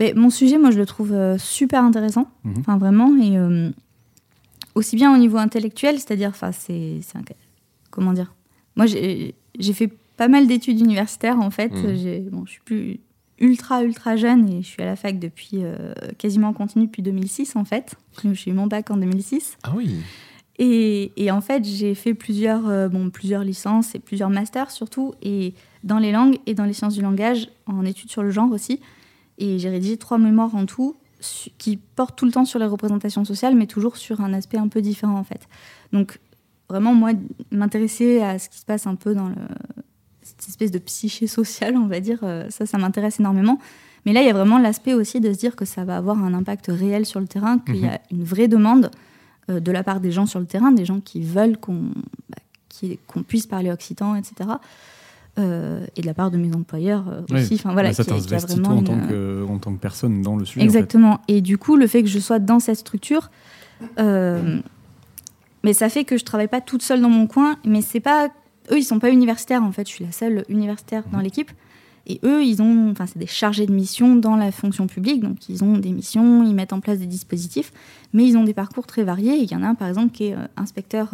mais 0.00 0.12
mon 0.14 0.30
sujet, 0.30 0.58
moi, 0.58 0.70
je 0.70 0.78
le 0.78 0.86
trouve 0.86 1.12
euh, 1.12 1.38
super 1.38 1.82
intéressant. 1.84 2.28
Mhm. 2.44 2.54
Enfin, 2.60 2.78
vraiment. 2.78 3.16
Et 3.16 3.38
euh, 3.38 3.70
aussi 4.74 4.96
bien 4.96 5.14
au 5.14 5.18
niveau 5.18 5.38
intellectuel, 5.38 5.96
c'est-à-dire, 5.98 6.30
enfin, 6.30 6.52
c'est. 6.52 7.00
Comment 7.90 8.12
dire? 8.12 8.34
Moi, 8.76 8.86
j'ai 8.86 9.34
fait 9.72 9.90
pas 10.16 10.28
mal 10.28 10.46
d'études 10.46 10.80
universitaires, 10.80 11.38
en 11.40 11.50
fait. 11.50 11.72
J'ai- 11.96 12.20
Bon, 12.20 12.44
je 12.44 12.50
suis 12.52 12.60
plus 12.64 13.00
ultra, 13.38 13.82
ultra 13.84 14.16
jeune 14.16 14.48
et 14.48 14.62
je 14.62 14.66
suis 14.66 14.82
à 14.82 14.86
la 14.86 14.96
fac 14.96 15.18
depuis 15.18 15.58
euh, 15.62 15.92
quasiment 16.18 16.48
en 16.48 16.52
continu 16.52 16.86
depuis 16.86 17.02
2006, 17.02 17.54
en 17.56 17.64
fait. 17.64 17.94
J'ai 18.32 18.50
eu 18.50 18.54
mon 18.54 18.66
bac 18.66 18.90
en 18.90 18.96
2006. 18.96 19.58
Ah 19.62 19.72
oui. 19.76 19.96
Et, 20.58 21.10
et 21.16 21.30
en 21.32 21.40
fait, 21.40 21.64
j'ai 21.64 21.94
fait 21.96 22.14
plusieurs, 22.14 22.68
euh, 22.68 22.88
bon, 22.88 23.10
plusieurs 23.10 23.42
licences 23.42 23.94
et 23.96 23.98
plusieurs 23.98 24.30
masters 24.30 24.70
surtout, 24.70 25.12
et 25.20 25.52
dans 25.82 25.98
les 25.98 26.12
langues 26.12 26.38
et 26.46 26.54
dans 26.54 26.64
les 26.64 26.72
sciences 26.72 26.94
du 26.94 27.02
langage, 27.02 27.48
en 27.66 27.84
études 27.84 28.10
sur 28.10 28.22
le 28.22 28.30
genre 28.30 28.50
aussi. 28.52 28.80
Et 29.38 29.58
j'ai 29.58 29.68
rédigé 29.70 29.96
trois 29.96 30.18
mémoires 30.18 30.54
en 30.54 30.66
tout, 30.66 30.96
qui 31.58 31.76
portent 31.76 32.16
tout 32.16 32.26
le 32.26 32.32
temps 32.32 32.44
sur 32.44 32.58
les 32.58 32.66
représentations 32.66 33.24
sociales, 33.24 33.54
mais 33.54 33.66
toujours 33.66 33.96
sur 33.96 34.20
un 34.20 34.32
aspect 34.32 34.58
un 34.58 34.68
peu 34.68 34.82
différent 34.82 35.18
en 35.18 35.24
fait. 35.24 35.48
Donc 35.92 36.20
vraiment, 36.68 36.94
moi, 36.94 37.10
m'intéresser 37.50 38.20
à 38.20 38.38
ce 38.38 38.48
qui 38.48 38.58
se 38.58 38.64
passe 38.64 38.86
un 38.86 38.94
peu 38.94 39.14
dans 39.14 39.28
le, 39.28 39.34
cette 40.22 40.48
espèce 40.48 40.70
de 40.70 40.78
psyché 40.78 41.26
sociale, 41.26 41.76
on 41.76 41.86
va 41.86 42.00
dire, 42.00 42.20
euh, 42.22 42.48
ça, 42.50 42.66
ça 42.66 42.78
m'intéresse 42.78 43.20
énormément. 43.20 43.58
Mais 44.06 44.12
là, 44.12 44.22
il 44.22 44.26
y 44.26 44.30
a 44.30 44.34
vraiment 44.34 44.58
l'aspect 44.58 44.94
aussi 44.94 45.20
de 45.20 45.32
se 45.32 45.38
dire 45.38 45.56
que 45.56 45.64
ça 45.64 45.84
va 45.84 45.96
avoir 45.96 46.22
un 46.22 46.34
impact 46.34 46.66
réel 46.68 47.06
sur 47.06 47.20
le 47.20 47.26
terrain, 47.26 47.58
qu'il 47.58 47.76
y 47.76 47.86
a 47.86 48.00
une 48.10 48.24
vraie 48.24 48.48
demande 48.48 48.90
euh, 49.50 49.60
de 49.60 49.72
la 49.72 49.82
part 49.82 50.00
des 50.00 50.12
gens 50.12 50.26
sur 50.26 50.40
le 50.40 50.46
terrain, 50.46 50.72
des 50.72 50.84
gens 50.84 51.00
qui 51.00 51.20
veulent 51.20 51.56
qu'on 51.58 51.92
bah, 52.28 53.22
puisse 53.26 53.46
parler 53.46 53.70
occitan, 53.70 54.14
etc. 54.14 54.50
Euh, 55.36 55.84
et 55.96 56.00
de 56.02 56.06
la 56.06 56.14
part 56.14 56.30
de 56.30 56.36
mes 56.36 56.54
employeurs 56.54 57.06
euh, 57.08 57.22
Ouais. 57.34 57.42
aussi. 57.42 57.54
Enfin, 57.54 57.72
voilà, 57.72 57.88
Bah, 57.88 57.94
ça 57.94 58.04
t'investit 58.04 58.28
toi 58.28 58.38
vraiment 58.38 58.76
en 58.78 58.82
tant, 58.84 59.00
que, 59.08 59.44
en 59.48 59.58
tant 59.58 59.72
que 59.72 59.80
personne 59.80 60.22
dans 60.22 60.36
le 60.36 60.44
sujet. 60.44 60.60
en 60.60 60.64
Exactement. 60.64 61.20
Et 61.26 61.40
du 61.40 61.58
coup, 61.58 61.74
le 61.74 61.88
fait 61.88 62.02
que 62.04 62.08
je 62.08 62.20
sois 62.20 62.38
dans 62.38 62.60
cette 62.60 62.76
structure, 62.78 63.30
euh, 63.98 64.60
mais 65.64 65.72
ça 65.72 65.88
fait 65.88 66.04
que 66.04 66.16
je 66.16 66.24
travaille 66.24 66.46
pas 66.46 66.60
toute 66.60 66.82
seule 66.82 67.00
dans 67.00 67.08
mon 67.08 67.26
coin. 67.26 67.56
Mais 67.66 67.80
c'est 67.82 67.98
pas 68.00 68.28
eux, 68.70 68.78
ils 68.78 68.84
sont 68.84 69.00
pas 69.00 69.10
universitaires 69.10 69.64
en 69.64 69.72
fait. 69.72 69.88
Je 69.88 69.92
suis 69.94 70.04
la 70.04 70.12
seule 70.12 70.44
universitaire 70.48 71.02
dans 71.12 71.18
l'équipe. 71.18 71.50
Et 72.06 72.20
eux, 72.22 72.44
ils 72.44 72.60
ont, 72.62 72.90
enfin, 72.90 73.06
c'est 73.06 73.18
des 73.18 73.26
chargés 73.26 73.64
de 73.66 73.72
mission 73.72 74.14
dans 74.14 74.36
la 74.36 74.52
fonction 74.52 74.86
publique, 74.86 75.22
donc 75.22 75.48
ils 75.48 75.64
ont 75.64 75.78
des 75.78 75.90
missions, 75.90 76.44
ils 76.44 76.54
mettent 76.54 76.74
en 76.74 76.80
place 76.80 76.98
des 76.98 77.06
dispositifs, 77.06 77.72
mais 78.12 78.26
ils 78.26 78.36
ont 78.36 78.44
des 78.44 78.52
parcours 78.52 78.86
très 78.86 79.04
variés. 79.04 79.36
Il 79.38 79.50
y 79.50 79.56
en 79.56 79.62
a 79.62 79.68
un, 79.68 79.74
par 79.74 79.88
exemple, 79.88 80.12
qui 80.12 80.26
est 80.26 80.34
euh, 80.34 80.46
inspecteur. 80.58 81.08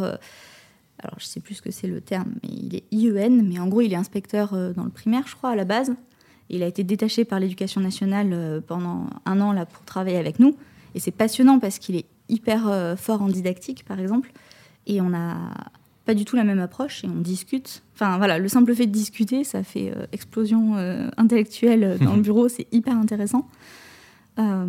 Alors, 1.02 1.18
je 1.18 1.24
sais 1.24 1.40
plus 1.40 1.54
ce 1.54 1.62
que 1.62 1.70
c'est 1.70 1.86
le 1.86 2.00
terme, 2.00 2.34
mais 2.42 2.50
il 2.50 2.76
est 2.76 2.84
IEN, 2.92 3.42
mais 3.42 3.58
en 3.58 3.68
gros, 3.68 3.80
il 3.80 3.92
est 3.92 3.96
inspecteur 3.96 4.52
euh, 4.52 4.72
dans 4.72 4.84
le 4.84 4.90
primaire, 4.90 5.26
je 5.26 5.34
crois, 5.34 5.50
à 5.50 5.56
la 5.56 5.64
base. 5.64 5.94
Il 6.50 6.62
a 6.62 6.66
été 6.66 6.84
détaché 6.84 7.24
par 7.24 7.40
l'éducation 7.40 7.80
nationale 7.80 8.30
euh, 8.32 8.60
pendant 8.60 9.06
un 9.24 9.40
an 9.40 9.52
là 9.52 9.66
pour 9.66 9.84
travailler 9.84 10.18
avec 10.18 10.38
nous. 10.38 10.56
Et 10.94 11.00
c'est 11.00 11.12
passionnant 11.12 11.58
parce 11.58 11.78
qu'il 11.78 11.96
est 11.96 12.06
hyper 12.28 12.68
euh, 12.68 12.96
fort 12.96 13.22
en 13.22 13.28
didactique, 13.28 13.84
par 13.84 13.98
exemple. 13.98 14.32
Et 14.86 15.00
on 15.00 15.10
n'a 15.10 15.36
pas 16.04 16.14
du 16.14 16.24
tout 16.24 16.36
la 16.36 16.44
même 16.44 16.58
approche 16.58 17.04
et 17.04 17.08
on 17.08 17.20
discute. 17.20 17.82
Enfin 17.94 18.18
voilà, 18.18 18.38
le 18.38 18.48
simple 18.48 18.74
fait 18.74 18.86
de 18.86 18.92
discuter, 18.92 19.44
ça 19.44 19.62
fait 19.62 19.92
explosion 20.12 20.74
intellectuelle 21.16 21.98
dans 22.00 22.16
le 22.16 22.22
bureau, 22.22 22.48
c'est 22.48 22.66
hyper 22.72 22.96
intéressant. 22.96 23.46
Euh, 24.40 24.66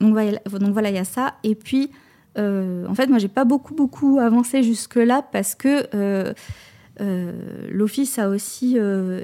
donc, 0.00 0.12
voilà, 0.12 0.38
donc 0.60 0.72
voilà, 0.72 0.90
il 0.90 0.94
y 0.94 0.98
a 0.98 1.04
ça. 1.04 1.34
Et 1.42 1.54
puis, 1.54 1.90
en 2.36 2.94
fait, 2.94 3.08
moi, 3.08 3.18
j'ai 3.18 3.28
pas 3.28 3.44
beaucoup, 3.44 3.74
beaucoup 3.74 4.18
avancé 4.18 4.62
jusque-là 4.62 5.22
parce 5.32 5.54
que 5.54 6.34
l'Office 7.70 8.18
a 8.18 8.28
aussi 8.28 8.76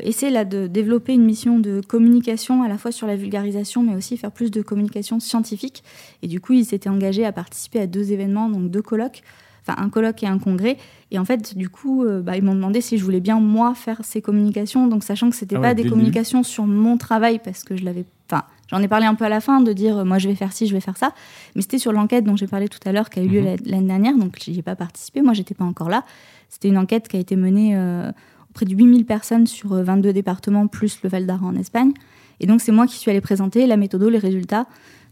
essayé 0.03 0.33
là, 0.33 0.45
de 0.45 0.67
développer 0.67 1.13
une 1.13 1.25
mission 1.25 1.59
de 1.59 1.81
communication 1.81 2.63
à 2.63 2.69
la 2.69 2.79
fois 2.79 2.93
sur 2.93 3.07
la 3.07 3.17
vulgarisation, 3.17 3.83
mais 3.83 3.95
aussi 3.95 4.17
faire 4.17 4.33
plus 4.33 4.51
de 4.51 4.63
communication 4.63 5.21
scientifique. 5.21 5.85
Et 6.23 6.29
du 6.29 6.41
coup, 6.41 6.55
il 6.55 6.65
s'était 6.65 6.89
engagé 6.89 7.25
à 7.25 7.33
participer 7.33 7.81
à 7.81 7.87
deux 7.87 8.13
événements, 8.13 8.49
donc 8.49 8.71
deux 8.71 8.83
colloques 8.83 9.23
enfin 9.67 9.83
un 9.83 9.89
colloque 9.89 10.23
et 10.23 10.27
un 10.27 10.39
congrès. 10.39 10.77
Et 11.11 11.19
en 11.19 11.25
fait, 11.25 11.57
du 11.57 11.69
coup, 11.69 12.05
euh, 12.05 12.21
bah, 12.21 12.37
ils 12.37 12.43
m'ont 12.43 12.55
demandé 12.55 12.81
si 12.81 12.99
je 12.99 13.05
voulais 13.05 13.21
bien 13.21 13.41
moi 13.41 13.75
faire 13.75 14.01
ces 14.05 14.21
communications. 14.21 14.87
Donc 14.87 15.05
sachant 15.05 15.31
que 15.31 15.37
c'était 15.37 15.57
Ah 15.57 15.61
pas 15.61 15.75
des 15.75 15.85
communications 15.85 16.43
sur 16.43 16.67
mon 16.67 16.97
travail 16.97 17.41
parce 17.43 17.65
que 17.65 17.77
je 17.77 17.85
l'avais, 17.85 18.05
enfin, 18.31 18.45
j'en 18.75 18.83
ai 18.83 18.89
parlé 18.89 19.07
un 19.07 19.15
peu 19.15 19.25
à 19.25 19.29
la 19.29 19.41
fin 19.41 19.61
de 19.61 19.73
dire 19.73 19.99
euh, 19.99 20.05
moi 20.05 20.19
je 20.19 20.29
vais 20.29 20.35
faire 20.35 20.53
ci, 20.53 20.67
je 20.67 20.75
vais 20.75 20.81
faire 20.81 20.97
ça. 20.97 21.13
Mais 21.55 21.63
c'était 21.63 21.79
sur 21.79 21.93
l'enquête 21.93 22.25
dont 22.25 22.37
j'ai 22.37 22.47
parlé 22.47 22.69
tout 22.69 22.81
à 22.85 22.93
l'heure 22.93 23.09
qui 23.11 23.21
a 23.21 23.23
eu 23.23 23.29
lieu 23.29 23.41
Mhm. 23.41 23.47
la- 23.47 23.57
l'année 23.71 23.87
dernière. 23.89 24.17
Donc 24.17 24.37
j'y 24.43 24.59
ai 24.59 24.63
pas 24.63 24.77
participé. 24.77 25.23
Moi, 25.23 25.33
j'étais 25.35 25.55
pas 25.55 25.65
encore 25.65 25.89
là. 25.89 26.05
C'était 26.49 26.69
une 26.69 26.79
enquête 26.79 27.09
qui 27.09 27.17
a 27.17 27.21
été 27.21 27.37
menée 27.37 27.77
euh, 27.77 28.11
auprès 28.51 28.67
de 28.67 28.75
8000 28.75 29.05
personnes 29.07 29.47
sur 29.47 29.73
euh, 29.73 29.83
22 29.83 30.13
départements 30.13 30.67
plus 30.67 30.99
le 31.03 31.09
Val 31.09 31.27
d'Aran 31.27 31.49
en 31.49 31.57
Espagne. 31.57 31.93
Et 32.41 32.47
donc 32.47 32.61
c'est 32.61 32.73
moi 32.73 32.87
qui 32.87 32.97
suis 32.97 33.11
allée 33.11 33.21
présenter 33.21 33.67
la 33.67 33.77
méthode, 33.77 34.03
les 34.05 34.19
résultats 34.19 34.67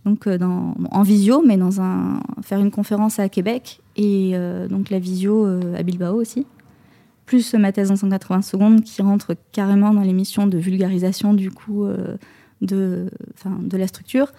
donc 0.04 0.26
euh, 0.26 0.36
dans, 0.36 0.74
en 0.90 1.02
visio, 1.02 1.42
mais 1.46 1.56
dans 1.56 1.80
un 1.80 2.20
faire 2.42 2.58
une 2.58 2.72
conférence 2.72 3.20
à 3.20 3.28
Québec 3.28 3.80
et 3.96 4.32
euh, 4.34 4.66
donc 4.66 4.90
la 4.90 4.98
visio 4.98 5.46
euh, 5.46 5.76
à 5.78 5.84
Bilbao 5.84 6.20
aussi. 6.20 6.44
Plus 7.24 7.54
euh, 7.54 7.58
ma 7.58 7.70
thèse 7.70 7.92
en 7.92 7.96
180 7.96 8.42
secondes 8.42 8.82
qui 8.82 9.00
rentre 9.02 9.36
carrément 9.52 9.94
dans 9.94 10.00
l'émission 10.00 10.48
de 10.48 10.58
vulgarisation 10.58 11.34
du 11.34 11.52
coup 11.52 11.84
euh, 11.84 12.16
de, 12.62 13.10
enfin, 13.34 13.58
de 13.60 13.76
la 13.76 13.86
structure. 13.86 14.32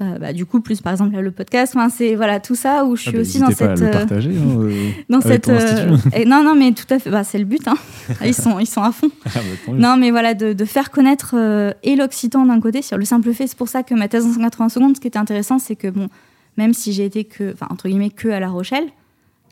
Euh, 0.00 0.16
bah, 0.20 0.32
du 0.32 0.46
coup, 0.46 0.60
plus 0.60 0.80
par 0.80 0.92
exemple 0.92 1.16
là, 1.16 1.22
le 1.22 1.32
podcast, 1.32 1.74
enfin, 1.74 1.88
c'est 1.88 2.14
voilà 2.14 2.38
tout 2.38 2.54
ça 2.54 2.84
où 2.84 2.94
je 2.94 3.02
suis 3.02 3.10
Ah 3.10 3.14
bah, 3.14 3.20
aussi 3.20 3.38
dans 3.40 3.46
pas 3.46 3.52
cette 3.54 3.68
à 3.68 3.74
le 3.74 3.90
partager. 3.90 4.30
hein, 4.30 4.60
euh. 4.60 4.90
dans 5.08 5.20
cette 5.20 5.48
et 6.14 6.24
non 6.24 6.44
non 6.44 6.54
mais 6.54 6.70
tout 6.70 6.86
à 6.94 7.00
fait 7.00 7.10
bah, 7.10 7.24
c'est 7.24 7.38
le 7.38 7.44
but 7.44 7.66
hein. 7.66 7.74
ils 8.24 8.32
sont 8.32 8.60
ils 8.60 8.66
sont 8.68 8.80
à 8.82 8.92
fond 8.92 9.10
Ah, 9.26 9.30
bah, 9.66 9.72
non, 9.72 9.96
mais 9.96 10.12
voilà, 10.12 10.34
de, 10.34 10.52
de 10.52 10.64
faire 10.64 10.92
connaître 10.92 11.34
euh, 11.36 11.72
et 11.82 11.96
l'occitan 11.96 12.46
d'un 12.46 12.60
côté, 12.60 12.80
sur 12.80 12.96
le 12.96 13.04
simple 13.04 13.32
fait, 13.32 13.48
c'est 13.48 13.58
pour 13.58 13.68
ça 13.68 13.82
que 13.82 13.92
ma 13.96 14.06
thèse 14.06 14.24
en 14.24 14.32
180 14.34 14.68
secondes, 14.68 14.94
ce 14.94 15.00
qui 15.00 15.08
était 15.08 15.18
intéressant, 15.18 15.58
c'est 15.58 15.74
que, 15.74 15.88
bon, 15.88 16.06
même 16.56 16.74
si 16.74 16.92
j'ai 16.92 17.04
été 17.04 17.24
que, 17.24 17.52
enfin, 17.54 17.66
entre 17.68 17.88
guillemets, 17.88 18.10
que 18.10 18.28
à 18.28 18.38
La 18.38 18.50
Rochelle, 18.50 18.86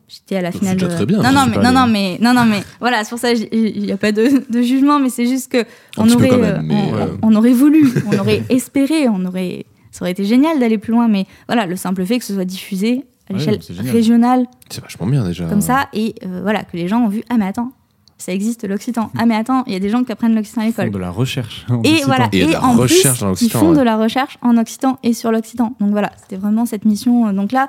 j'étais 0.09 0.37
à 0.37 0.43
la 0.43 0.53
finale. 0.53 0.77
de- 0.77 0.87
très 0.87 1.07
bien, 1.07 1.19
Non, 1.23 1.33
non, 1.33 1.47
mais, 1.51 1.57
non, 1.63 1.73
non, 1.73 1.87
mais, 1.87 2.19
non, 2.21 2.33
non, 2.35 2.45
mais, 2.45 2.63
voilà, 2.81 3.05
c'est 3.05 3.11
pour 3.11 3.19
ça, 3.19 3.33
il 3.33 3.83
n'y 3.83 3.93
a 3.93 3.97
pas 3.97 4.13
de, 4.13 4.43
de 4.51 4.63
jugement, 4.63 4.99
mais 4.99 5.11
c'est 5.11 5.27
juste 5.27 5.51
que, 5.51 5.65
on 5.97 6.09
aurait, 6.11 6.31
même, 6.31 6.45
euh, 6.45 6.59
on, 6.71 6.95
euh, 6.97 7.07
on 7.23 7.35
aurait 7.35 7.53
voulu, 7.53 7.93
on 8.13 8.19
aurait 8.19 8.43
espéré, 8.49 9.09
on 9.09 9.25
aurait, 9.25 9.67
ça 9.91 10.03
aurait 10.05 10.13
été 10.13 10.25
génial 10.25 10.59
d'aller 10.59 10.79
plus 10.79 10.93
loin, 10.93 11.09
mais 11.09 11.27
voilà, 11.49 11.67
le 11.67 11.77
simple 11.77 12.05
fait 12.07 12.19
que 12.19 12.25
ce 12.25 12.35
soit 12.35 12.45
diffusé 12.45 13.05
à 13.29 13.33
Ouais, 13.35 13.39
l'échelle 13.41 13.59
régionale, 13.91 14.47
C'est 14.71 14.81
vachement 14.83 15.07
bien 15.07 15.25
déjà. 15.25 15.47
comme 15.47 15.61
ça, 15.61 15.89
et 15.93 16.15
euh, 16.25 16.41
voilà, 16.43 16.63
que 16.63 16.77
les 16.77 16.87
gens 16.89 17.01
ont 17.01 17.09
vu, 17.09 17.23
ah, 17.29 17.37
mais 17.39 17.47
attends, 17.47 17.73
ça 18.19 18.33
existe 18.33 18.67
l'occitan. 18.67 19.11
Ah, 19.19 19.27
mais 19.27 19.35
attends, 19.35 19.63
il 19.67 19.73
y 19.75 19.77
a 19.77 19.79
des 19.81 19.91
gens 19.91 20.03
qui 20.05 20.11
apprennent 20.13 20.35
l'occitan 20.35 20.63
à 20.63 20.65
Ils 20.67 20.73
font 20.73 20.83
l'école. 20.83 20.95
de 20.95 21.05
la 21.05 21.11
recherche. 21.11 21.67
en 21.69 21.83
Et 21.83 21.89
occitan. 21.91 22.07
voilà, 22.07 22.29
Et 22.33 22.39
et, 22.41 22.47
de 22.47 22.53
la 22.53 22.65
en 22.65 22.73
recherche 22.73 23.19
plus, 23.25 23.43
ils 23.47 23.51
font 23.51 23.71
ouais. 23.73 23.77
de 23.77 23.83
la 23.83 23.97
recherche 23.99 24.39
en 24.41 24.57
occitan 24.57 24.99
et 25.03 25.13
sur 25.13 25.31
l'occitan. 25.33 25.75
Donc 25.81 25.91
voilà, 25.91 26.13
c'était 26.23 26.37
vraiment 26.37 26.65
cette 26.65 26.87
mission. 26.87 27.31
Donc 27.35 27.53
là, 27.53 27.69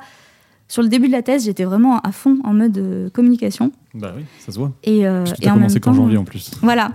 sur 0.68 0.82
le 0.84 0.90
début 0.90 1.08
de 1.08 1.14
la 1.14 1.22
thèse, 1.22 1.46
j'étais 1.46 1.64
vraiment 1.64 2.00
à 2.00 2.12
fond 2.12 2.38
en 2.44 2.54
mode 2.54 2.78
euh, 2.78 3.10
communication. 3.10 3.72
Bah 3.94 4.14
oui, 4.16 4.24
ça 4.40 4.52
se 4.52 4.58
voit. 4.60 4.72
Et, 4.84 5.08
euh, 5.08 5.24
et 5.26 5.46
t'as 5.46 5.52
en 5.52 5.54
même 5.54 5.60
commencé 5.64 5.80
qu'en 5.80 5.94
janvier 5.94 6.18
en 6.18 6.24
plus. 6.26 6.52
Voilà. 6.62 6.92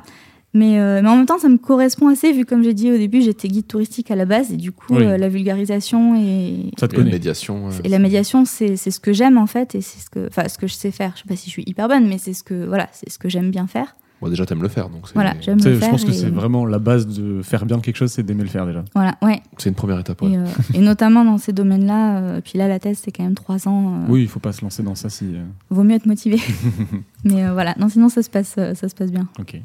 Mais, 0.55 0.79
euh, 0.79 1.01
mais 1.03 1.09
en 1.09 1.17
même 1.17 1.25
temps, 1.25 1.39
ça 1.39 1.49
me 1.49 1.57
correspond 1.57 2.09
assez, 2.09 2.31
vu 2.31 2.45
comme 2.45 2.63
j'ai 2.63 2.75
dit 2.75 2.93
au 2.93 2.99
début, 2.99 3.23
j'étais 3.23 3.49
guide 3.49 3.67
touristique 3.67 4.11
à 4.11 4.17
la 4.17 4.27
base, 4.27 4.53
et 4.53 4.59
du 4.59 4.71
coup, 4.71 4.95
Oui. 4.97 5.03
euh, 5.05 5.17
la 5.17 5.31
vulgarisation 5.31 6.15
et, 6.21 6.71
Ça 6.79 6.89
te 6.89 6.95
Et 6.95 6.99
la 6.99 7.05
médiation. 7.11 7.69
euh, 7.69 7.73
et 7.85 7.89
la 7.89 7.99
médiation, 7.99 8.45
c'est 8.45 8.77
c'est 8.77 8.91
ce 8.91 9.01
que 9.01 9.15
j'aime 9.15 9.39
en 9.39 9.47
fait, 9.47 9.75
et 9.75 9.81
c'est 9.81 9.99
ce 9.99 10.11
que, 10.11 10.27
enfin, 10.29 10.47
ce 10.49 10.59
que 10.59 10.67
je 10.67 10.75
sais 10.75 10.91
faire. 10.91 11.13
Je 11.17 11.23
sais 11.23 11.27
pas 11.29 11.37
si 11.37 11.47
je 11.47 11.53
suis 11.53 11.65
hyper 11.67 11.89
bonne, 11.89 12.07
mais 12.07 12.19
c'est 12.19 12.35
ce 12.35 12.43
que, 12.43 12.67
voilà, 12.67 12.89
c'est 12.93 13.11
ce 13.11 13.19
que 13.19 13.31
j'aime 13.31 13.51
bien 13.51 13.67
faire. 13.67 13.97
Bon, 14.23 14.29
déjà, 14.31 14.47
t'aimes 14.47 14.63
le 14.63 14.69
faire, 14.69 14.89
donc 14.89 15.07
Voilà, 15.15 15.35
j'aime 15.41 15.59
le 15.63 15.75
Je 15.75 15.79
faire. 15.81 15.91
pense 15.91 16.05
que 16.05 16.13
c'est 16.13 16.31
vraiment 16.31 16.65
la 16.65 16.79
base 16.79 17.07
de 17.09 17.43
faire 17.43 17.67
bien 17.67 17.81
quelque 17.81 17.97
chose, 17.97 18.11
c'est 18.13 18.23
d'aimer 18.23 18.45
le 18.45 18.49
faire 18.49 18.65
déjà. 18.67 18.85
Voilà, 18.95 19.17
ouais. 19.21 19.43
c'est 19.59 19.69
une 19.69 19.75
première 19.75 19.99
étape. 19.99 20.23
ouais. 20.23 20.31
Et, 20.31 20.37
euh, 20.39 20.45
et 20.75 20.79
notamment 20.79 21.25
dans 21.25 21.39
ces 21.39 21.53
domaines-là, 21.53 22.19
euh, 22.19 22.41
puis 22.41 22.57
là, 22.57 22.69
la 22.69 22.79
thèse, 22.79 23.01
c'est 23.05 23.11
quand 23.11 23.25
même 23.25 23.35
trois 23.35 23.67
ans. 23.69 23.95
euh, 24.05 24.07
Oui, 24.09 24.23
il 24.23 24.29
faut 24.29 24.39
pas 24.41 24.53
se 24.53 24.63
lancer 24.63 24.83
dans 24.85 24.95
ça 24.95 25.11
si. 25.11 25.25
euh, 25.35 25.43
Vaut 25.71 25.83
mieux 25.83 25.97
être 25.97 26.07
motivé. 26.07 26.39
Mais 27.25 27.45
euh, 27.45 27.53
voilà, 27.53 27.75
non, 27.81 27.89
sinon 27.89 28.09
ça 28.09 28.23
se 28.23 28.31
passe, 28.31 28.55
ça 28.55 28.75
se 28.89 28.95
passe 28.95 29.11
bien. 29.11 29.29
Ok. 29.41 29.61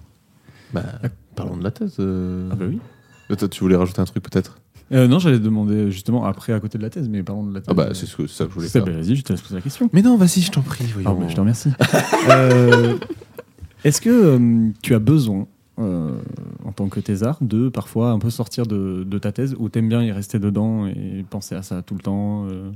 Bah, 0.73 0.83
parlons 1.35 1.55
de 1.57 1.63
la 1.63 1.71
thèse. 1.71 1.95
euh. 1.99 2.49
Ah 2.51 2.55
bah 2.55 2.65
oui. 2.67 2.79
Toi, 3.37 3.47
tu 3.47 3.59
voulais 3.59 3.75
rajouter 3.75 4.01
un 4.01 4.05
truc 4.05 4.23
peut-être? 4.23 4.57
Euh, 4.91 5.07
non, 5.07 5.19
j'allais 5.19 5.39
demander 5.39 5.91
justement 5.91 6.23
après 6.25 6.53
à 6.53 6.59
côté 6.61 6.77
de 6.77 6.83
la 6.83 6.89
thèse, 6.89 7.09
mais 7.09 7.21
parlons 7.21 7.43
de 7.45 7.53
la 7.53 7.59
thèse. 7.59 7.67
Ah 7.69 7.73
bah, 7.73 7.89
c'est 7.93 8.05
ce 8.05 8.15
que- 8.15 8.25
ça 8.27 8.45
que 8.45 8.49
je 8.51 8.55
voulais 8.55 8.67
C'est- 8.69 8.79
faire. 8.79 8.85
bah, 8.85 8.99
Vas-y, 8.99 9.15
je 9.17 9.21
te 9.21 9.33
laisse 9.33 9.41
poser 9.41 9.55
la 9.55 9.61
question. 9.61 9.89
Mais 9.93 10.01
non, 10.01 10.15
vas-y, 10.17 10.41
je 10.41 10.49
t'en 10.51 10.61
prie. 10.61 10.85
voyons. 10.93 11.09
Ah 11.11 11.13
bah, 11.21 11.27
je 11.29 11.35
te 11.35 11.39
remercie. 11.39 11.69
Euh, 12.29 12.97
Est-ce 13.83 14.01
que 14.01 14.09
euh, 14.09 14.69
tu 14.81 14.95
as 14.95 14.99
besoin, 14.99 15.47
euh, 15.79 16.17
en 16.65 16.71
tant 16.71 16.89
que 16.89 16.99
thésard, 16.99 17.37
de 17.41 17.69
parfois 17.69 18.11
un 18.11 18.19
peu 18.19 18.29
sortir 18.29 18.65
de, 18.65 19.05
ta 19.19 19.31
thèse 19.31 19.55
ou 19.59 19.69
t'aimes 19.69 19.89
bien 19.89 20.03
y 20.03 20.11
rester 20.11 20.39
dedans 20.39 20.87
et 20.87 21.23
penser 21.29 21.55
à 21.55 21.61
ça 21.61 21.81
tout 21.81 21.93
le 21.93 22.01
temps 22.01 22.47
euh, 22.47 22.71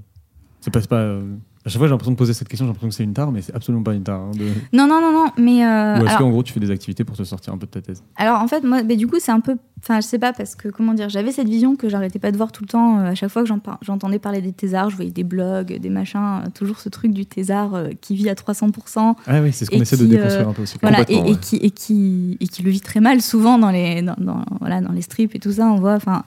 C'est 0.59 0.71
pas, 0.71 0.81
pas, 0.81 1.01
euh, 1.01 1.23
À 1.63 1.69
chaque 1.69 1.77
fois, 1.77 1.85
j'ai 1.87 1.91
l'impression 1.91 2.11
de 2.13 2.17
poser 2.17 2.33
cette 2.33 2.47
question, 2.47 2.65
j'ai 2.65 2.69
l'impression 2.69 2.89
que 2.89 2.95
c'est 2.95 3.03
une 3.03 3.13
tare, 3.13 3.31
mais 3.31 3.43
c'est 3.43 3.53
absolument 3.53 3.83
pas 3.83 3.93
une 3.93 4.01
tare. 4.01 4.19
hein, 4.19 4.31
de- 4.35 4.47
Non, 4.75 4.87
non, 4.87 4.99
non, 4.99 5.11
non, 5.11 5.25
mais. 5.37 5.63
euh, 5.63 5.93
Ou 5.93 5.97
est-ce 5.97 6.07
alors, 6.07 6.17
qu'en 6.17 6.29
gros, 6.31 6.41
tu 6.41 6.53
fais 6.53 6.59
des 6.59 6.71
activités 6.71 7.03
pour 7.03 7.15
te 7.15 7.23
sortir 7.23 7.53
un 7.53 7.57
peu 7.59 7.67
de 7.67 7.71
ta 7.71 7.81
thèse? 7.81 8.01
Alors, 8.15 8.41
en 8.41 8.47
fait, 8.47 8.63
moi, 8.63 8.81
mais 8.81 8.95
du 8.95 9.05
coup, 9.05 9.17
c'est 9.19 9.31
un 9.31 9.41
peu. 9.41 9.57
Enfin, 9.83 9.99
je 10.01 10.07
sais 10.07 10.17
pas, 10.17 10.33
parce 10.33 10.55
que, 10.55 10.69
comment 10.69 10.93
dire, 10.95 11.09
j'avais 11.09 11.31
cette 11.31 11.47
vision 11.47 11.75
que 11.75 11.87
j'arrêtais 11.87 12.17
pas 12.17 12.31
de 12.31 12.37
voir 12.37 12.51
tout 12.51 12.63
le 12.63 12.67
temps. 12.69 12.99
euh, 12.99 13.11
à 13.11 13.15
chaque 13.15 13.29
fois 13.29 13.43
que 13.43 13.49
j'entendais 13.81 14.17
parler 14.17 14.41
des 14.41 14.53
thésards, 14.53 14.89
je 14.89 14.95
voyais 14.95 15.11
des 15.11 15.23
blogs, 15.23 15.77
des 15.79 15.89
machins, 15.91 16.41
euh, 16.45 16.49
toujours 16.53 16.79
ce 16.79 16.89
truc 16.89 17.13
du 17.13 17.27
thésard 17.27 17.73
qui 18.01 18.15
vit 18.15 18.29
à 18.29 18.33
300%. 18.33 19.15
Ah 19.27 19.41
oui, 19.41 19.51
c'est 19.53 19.65
ce 19.65 19.69
qu'on 19.71 19.79
essaie 19.81 19.97
de 19.97 20.05
déconstruire 20.07 20.49
un 20.49 20.53
peu 20.53 20.63
aussi. 20.63 20.77
Voilà, 20.81 21.01
et, 21.09 21.13
et 21.15 21.21
ouais. 21.21 21.35
qui, 21.39 21.57
et, 21.57 21.69
qui, 21.69 22.37
et 22.39 22.47
qui 22.47 22.63
le 22.63 22.71
vit 22.71 22.81
très 22.81 23.01
mal 23.01 23.21
souvent 23.21 23.59
dans 23.59 23.69
les, 23.69 24.01
dans, 24.01 24.15
dans- 24.17 24.45
voilà, 24.59 24.81
dans 24.81 24.91
les 24.93 25.01
strips 25.03 25.35
et 25.35 25.39
tout 25.39 25.51
ça, 25.51 25.67
on 25.67 25.75
voit. 25.75 25.93
Enfin, 25.93 26.23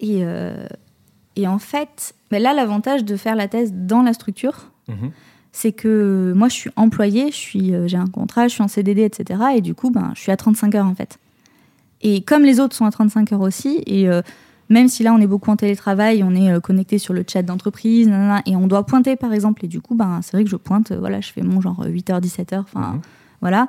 et, 0.00 0.22
et 1.36 1.46
en 1.46 1.58
fait, 1.58 2.14
ben 2.32 2.42
là, 2.42 2.52
l'avantage 2.54 3.04
de 3.04 3.16
faire 3.16 3.36
la 3.36 3.46
thèse 3.46 3.72
dans 3.72 4.02
la 4.02 4.12
structure, 4.14 4.70
Mhm. 4.88 5.10
c'est 5.52 5.70
que 5.72 6.32
moi, 6.34 6.48
je 6.48 6.54
suis 6.54 6.70
employée, 6.76 7.30
je 7.30 7.36
suis, 7.36 7.74
euh, 7.74 7.86
j'ai 7.86 7.98
un 7.98 8.06
contrat, 8.08 8.48
je 8.48 8.54
suis 8.54 8.62
en 8.62 8.68
CDD, 8.68 9.02
etc. 9.02 9.40
Et 9.56 9.60
du 9.60 9.74
coup, 9.74 9.90
ben, 9.90 10.10
je 10.16 10.20
suis 10.22 10.32
à 10.32 10.36
35 10.36 10.74
heures 10.74 10.86
en 10.86 10.94
fait. 10.96 11.18
Et 12.00 12.22
comme 12.22 12.42
les 12.42 12.58
autres 12.58 12.74
sont 12.74 12.84
à 12.86 12.90
35 12.90 13.30
heures 13.32 13.42
aussi, 13.42 13.82
et 13.86 14.08
euh, 14.08 14.22
même 14.70 14.88
si 14.88 15.02
là 15.04 15.12
on 15.14 15.18
est 15.20 15.26
beaucoup 15.28 15.50
en 15.50 15.56
télétravail, 15.56 16.24
on 16.24 16.34
est 16.34 16.50
euh, 16.50 16.58
connecté 16.58 16.98
sur 16.98 17.14
le 17.14 17.22
chat 17.30 17.42
d'entreprise, 17.42 18.10
et 18.46 18.56
on 18.56 18.66
doit 18.66 18.84
pointer 18.86 19.14
par 19.14 19.32
exemple, 19.32 19.64
et 19.64 19.68
du 19.68 19.80
coup, 19.80 19.94
ben, 19.94 20.20
c'est 20.22 20.32
vrai 20.36 20.42
que 20.42 20.50
je 20.50 20.56
pointe, 20.56 20.90
voilà, 20.92 21.20
je 21.20 21.30
fais 21.32 21.42
mon 21.42 21.60
genre 21.60 21.84
8h, 21.86 22.20
17h, 22.20 22.58
enfin 22.60 22.94
Mhm. 22.94 23.00
voilà. 23.40 23.68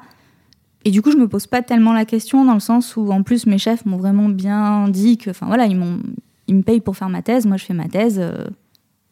Et 0.85 0.91
du 0.91 1.01
coup, 1.01 1.11
je 1.11 1.17
me 1.17 1.27
pose 1.27 1.47
pas 1.47 1.61
tellement 1.61 1.93
la 1.93 2.05
question 2.05 2.43
dans 2.43 2.53
le 2.55 2.59
sens 2.59 2.95
où, 2.97 3.09
en 3.11 3.23
plus, 3.23 3.45
mes 3.45 3.57
chefs 3.57 3.85
m'ont 3.85 3.97
vraiment 3.97 4.27
bien 4.29 4.87
dit 4.89 5.17
que, 5.17 5.29
enfin 5.29 5.45
voilà, 5.47 5.65
ils, 5.65 5.77
m'ont, 5.77 5.99
ils 6.47 6.55
me 6.55 6.61
payent 6.61 6.81
pour 6.81 6.97
faire 6.97 7.09
ma 7.09 7.21
thèse, 7.21 7.45
moi 7.45 7.57
je 7.57 7.65
fais 7.65 7.73
ma 7.73 7.87
thèse 7.87 8.17
euh, 8.19 8.45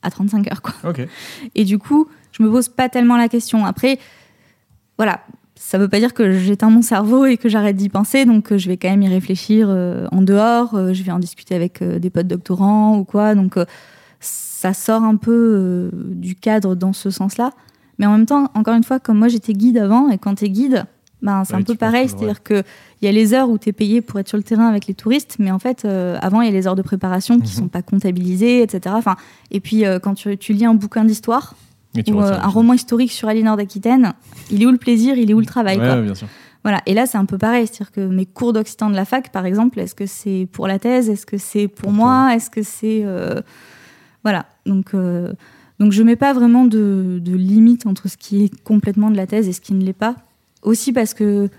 à 0.01 0.11
35 0.11 0.51
heures, 0.51 0.61
quoi. 0.61 0.73
Et 1.55 1.63
du 1.63 1.77
coup, 1.77 2.07
je 2.31 2.43
me 2.43 2.49
pose 2.49 2.69
pas 2.69 2.89
tellement 2.89 3.17
la 3.17 3.29
question. 3.29 3.65
Après, 3.65 3.99
voilà, 4.97 5.21
ça 5.55 5.77
veut 5.77 5.87
pas 5.87 5.99
dire 5.99 6.13
que 6.13 6.31
j'éteins 6.31 6.71
mon 6.71 6.81
cerveau 6.81 7.25
et 7.25 7.37
que 7.37 7.47
j'arrête 7.47 7.75
d'y 7.75 7.89
penser, 7.89 8.25
donc 8.25 8.51
euh, 8.51 8.57
je 8.57 8.67
vais 8.67 8.77
quand 8.77 8.89
même 8.89 9.03
y 9.03 9.07
réfléchir 9.07 9.67
euh, 9.69 10.07
en 10.11 10.23
dehors. 10.23 10.73
euh, 10.73 10.91
je 10.93 11.03
vais 11.03 11.11
en 11.11 11.19
discuter 11.19 11.53
avec 11.53 11.83
des 11.83 12.09
potes 12.09 12.27
doctorants 12.27 12.97
ou 12.97 13.03
quoi. 13.03 13.35
Donc 13.35 13.55
ça 14.19 14.73
sort 14.73 15.03
un 15.03 15.15
peu 15.15 15.91
du 15.93 16.35
cadre 16.35 16.75
dans 16.75 16.93
ce 16.93 17.09
sens-là. 17.09 17.51
Mais 17.99 18.07
en 18.07 18.11
même 18.13 18.25
temps, 18.25 18.49
encore 18.55 18.73
une 18.73 18.83
fois, 18.83 18.99
comme 18.99 19.19
moi 19.19 19.27
j'étais 19.27 19.53
guide 19.53 19.77
avant, 19.77 20.09
et 20.09 20.17
quand 20.17 20.35
tu 20.35 20.45
es 20.45 20.49
guide, 20.49 20.85
ben, 21.21 21.43
c'est 21.43 21.53
Ouais, 21.53 21.59
un 21.59 21.63
peu 21.63 21.75
pareil. 21.75 22.09
C'est-à-dire 22.09 22.41
qu'il 22.43 22.63
y 23.03 23.07
a 23.07 23.11
les 23.11 23.33
heures 23.33 23.49
où 23.49 23.57
tu 23.57 23.69
es 23.69 23.73
payé 23.73 24.01
pour 24.01 24.19
être 24.19 24.27
sur 24.27 24.37
le 24.37 24.43
terrain 24.43 24.67
avec 24.67 24.87
les 24.87 24.93
touristes, 24.93 25.35
mais 25.39 25.51
en 25.51 25.59
fait, 25.59 25.85
euh, 25.85 26.17
avant, 26.21 26.41
il 26.41 26.45
y 26.47 26.49
a 26.49 26.53
les 26.53 26.67
heures 26.67 26.75
de 26.75 26.81
préparation 26.81 27.35
qui 27.39 27.51
Mhm. 27.53 27.59
sont 27.63 27.67
pas 27.67 27.81
comptabilisées, 27.81 28.61
etc. 28.63 28.95
Enfin, 28.97 29.15
et 29.51 29.59
puis, 29.59 29.85
euh, 29.85 29.99
quand 29.99 30.15
tu, 30.15 30.37
tu 30.37 30.53
lis 30.53 30.65
un 30.65 30.73
bouquin 30.73 31.03
d'histoire, 31.05 31.55
ou 31.95 32.21
euh, 32.21 32.37
un 32.41 32.47
roman 32.47 32.73
historique 32.73 33.11
sur 33.11 33.27
Aliénor 33.27 33.57
d'Aquitaine, 33.57 34.13
il 34.49 34.63
est 34.63 34.65
où 34.65 34.71
le 34.71 34.77
plaisir, 34.77 35.17
il 35.17 35.29
est 35.29 35.33
où 35.33 35.39
le 35.41 35.45
travail 35.45 35.77
Ouais, 35.77 35.85
quoi. 35.85 35.95
ouais, 35.97 36.01
bien 36.03 36.15
sûr. 36.15 36.27
Voilà. 36.63 36.81
Et 36.85 36.93
là, 36.93 37.05
c'est 37.05 37.17
un 37.17 37.25
peu 37.25 37.37
pareil. 37.37 37.67
C'est-à-dire 37.67 37.91
que 37.91 38.01
mes 38.01 38.25
cours 38.25 38.53
d'occitan 38.53 38.89
de 38.89 38.95
la 38.95 39.03
fac, 39.05 39.31
par 39.31 39.45
exemple, 39.45 39.79
est-ce 39.79 39.93
que 39.95 40.05
c'est 40.05 40.47
pour 40.51 40.67
la 40.67 40.79
thèse 40.79 41.09
Est-ce 41.09 41.25
que 41.25 41.37
c'est 41.37 41.67
pour, 41.67 41.91
moi 41.91 42.33
Est-ce 42.35 42.49
que 42.49 42.61
c'est. 42.63 43.03
Voilà. 44.23 44.45
Donc, 44.65 44.93
donc, 45.79 45.91
je 45.91 46.03
mets 46.03 46.15
pas 46.15 46.33
vraiment 46.33 46.65
de, 46.65 47.19
de 47.21 47.35
limite 47.35 47.87
entre 47.87 48.07
ce 48.07 48.15
qui 48.17 48.43
est 48.45 48.63
complètement 48.63 49.09
de 49.09 49.17
la 49.17 49.25
thèse 49.27 49.47
et 49.47 49.53
ce 49.53 49.61
qui 49.61 49.73
ne 49.73 49.83
l'est 49.83 49.93
pas. 49.93 50.15
Aussi 50.61 50.93
parce 50.93 51.13
que. 51.13 51.49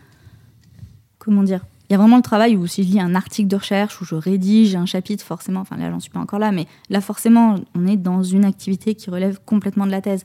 Comment 1.18 1.42
dire 1.42 1.64
il 1.90 1.92
y 1.92 1.96
a 1.96 1.98
vraiment 1.98 2.16
le 2.16 2.22
travail 2.22 2.56
où 2.56 2.66
si 2.66 2.84
je 2.84 2.88
lis 2.88 3.00
un 3.00 3.14
article 3.14 3.48
de 3.48 3.56
recherche, 3.56 4.00
où 4.00 4.06
je 4.06 4.14
rédige 4.14 4.74
un 4.76 4.86
chapitre, 4.86 5.22
forcément, 5.22 5.60
enfin 5.60 5.76
là 5.76 5.90
j'en 5.90 6.00
suis 6.00 6.08
pas 6.10 6.20
encore 6.20 6.38
là, 6.38 6.50
mais 6.50 6.66
là 6.88 7.02
forcément 7.02 7.56
on 7.74 7.86
est 7.86 7.98
dans 7.98 8.22
une 8.22 8.46
activité 8.46 8.94
qui 8.94 9.10
relève 9.10 9.38
complètement 9.44 9.84
de 9.84 9.90
la 9.90 10.00
thèse. 10.00 10.24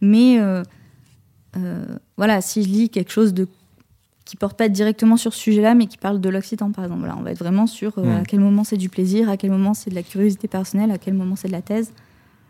Mais 0.00 0.38
euh, 0.38 0.62
euh, 1.56 1.84
voilà, 2.16 2.40
si 2.40 2.62
je 2.62 2.68
lis 2.68 2.90
quelque 2.90 3.10
chose 3.10 3.34
de 3.34 3.48
qui 4.24 4.36
porte 4.36 4.56
pas 4.56 4.68
directement 4.68 5.16
sur 5.16 5.34
ce 5.34 5.40
sujet-là, 5.40 5.74
mais 5.74 5.86
qui 5.88 5.98
parle 5.98 6.20
de 6.20 6.28
l'occitan, 6.28 6.70
par 6.70 6.84
exemple, 6.84 7.00
voilà, 7.00 7.16
on 7.18 7.22
va 7.22 7.32
être 7.32 7.40
vraiment 7.40 7.66
sur 7.66 7.98
euh, 7.98 8.04
Mm. 8.04 8.20
à 8.20 8.22
quel 8.24 8.38
moment 8.38 8.62
c'est 8.62 8.76
du 8.76 8.88
plaisir, 8.88 9.28
à 9.28 9.36
quel 9.36 9.50
moment 9.50 9.74
c'est 9.74 9.90
de 9.90 9.96
la 9.96 10.04
curiosité 10.04 10.46
personnelle, 10.46 10.92
à 10.92 10.98
quel 10.98 11.14
moment 11.14 11.34
c'est 11.34 11.48
de 11.48 11.52
la 11.52 11.62
thèse, 11.62 11.92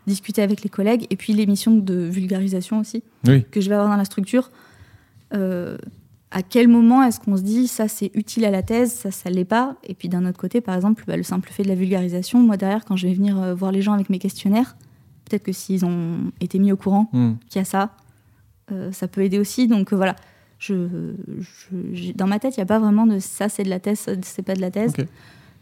discuter 0.05 0.43
avec 0.43 0.61
les 0.61 0.69
collègues, 0.69 1.07
et 1.09 1.15
puis 1.15 1.33
l'émission 1.33 1.71
de 1.75 1.95
vulgarisation 1.95 2.77
aussi 2.79 3.01
Oui. 3.25 3.43
que 3.49 3.59
je 3.59 3.69
vais 3.69 3.75
avoir 3.75 3.89
dans 3.89 3.97
la 3.97 4.05
structure. 4.05 4.51
Euh, 5.33 5.77
à 6.31 6.43
quel 6.43 6.67
moment 6.67 7.03
est-ce 7.03 7.19
qu'on 7.19 7.35
se 7.37 7.41
dit 7.41 7.67
ça 7.67 7.87
c'est 7.87 8.09
utile 8.13 8.45
à 8.45 8.51
la 8.51 8.63
thèse, 8.63 8.91
ça 8.93 9.11
ça 9.11 9.29
l'est 9.29 9.45
pas? 9.45 9.75
Et 9.83 9.93
puis 9.93 10.07
d'un 10.09 10.25
autre 10.25 10.37
côté, 10.39 10.61
par 10.61 10.75
exemple, 10.75 11.03
bah, 11.07 11.17
le 11.17 11.23
simple 11.23 11.49
fait 11.51 11.63
de 11.63 11.67
la 11.67 11.75
vulgarisation, 11.75 12.39
moi 12.39 12.57
derrière, 12.57 12.85
quand 12.85 12.95
je 12.95 13.07
vais 13.07 13.13
venir 13.13 13.37
euh, 13.41 13.53
voir 13.53 13.71
les 13.71 13.81
gens 13.81 13.93
avec 13.93 14.09
mes 14.09 14.19
questionnaires, 14.19 14.75
peut-être 15.25 15.43
que 15.43 15.51
s'ils 15.51 15.83
ont 15.85 16.31
été 16.39 16.57
mis 16.59 16.71
au 16.71 16.77
courant 16.77 17.09
Hmm. 17.13 17.33
qu'il 17.49 17.59
y 17.59 17.61
a 17.61 17.65
ça, 17.65 17.91
euh, 18.71 18.91
ça 18.91 19.07
peut 19.07 19.21
aider 19.23 19.39
aussi. 19.39 19.67
Donc 19.67 19.93
voilà, 19.93 20.15
je, 20.59 20.87
dans 22.15 22.27
ma 22.27 22.39
tête, 22.39 22.55
il 22.55 22.59
n'y 22.59 22.63
a 22.63 22.67
pas 22.67 22.79
vraiment 22.79 23.05
de 23.07 23.19
ça 23.19 23.49
c'est 23.49 23.63
de 23.63 23.69
la 23.69 23.79
thèse, 23.79 24.05
c'est 24.21 24.41
pas 24.41 24.55
de 24.55 24.61
la 24.61 24.71
thèse. 24.71 24.93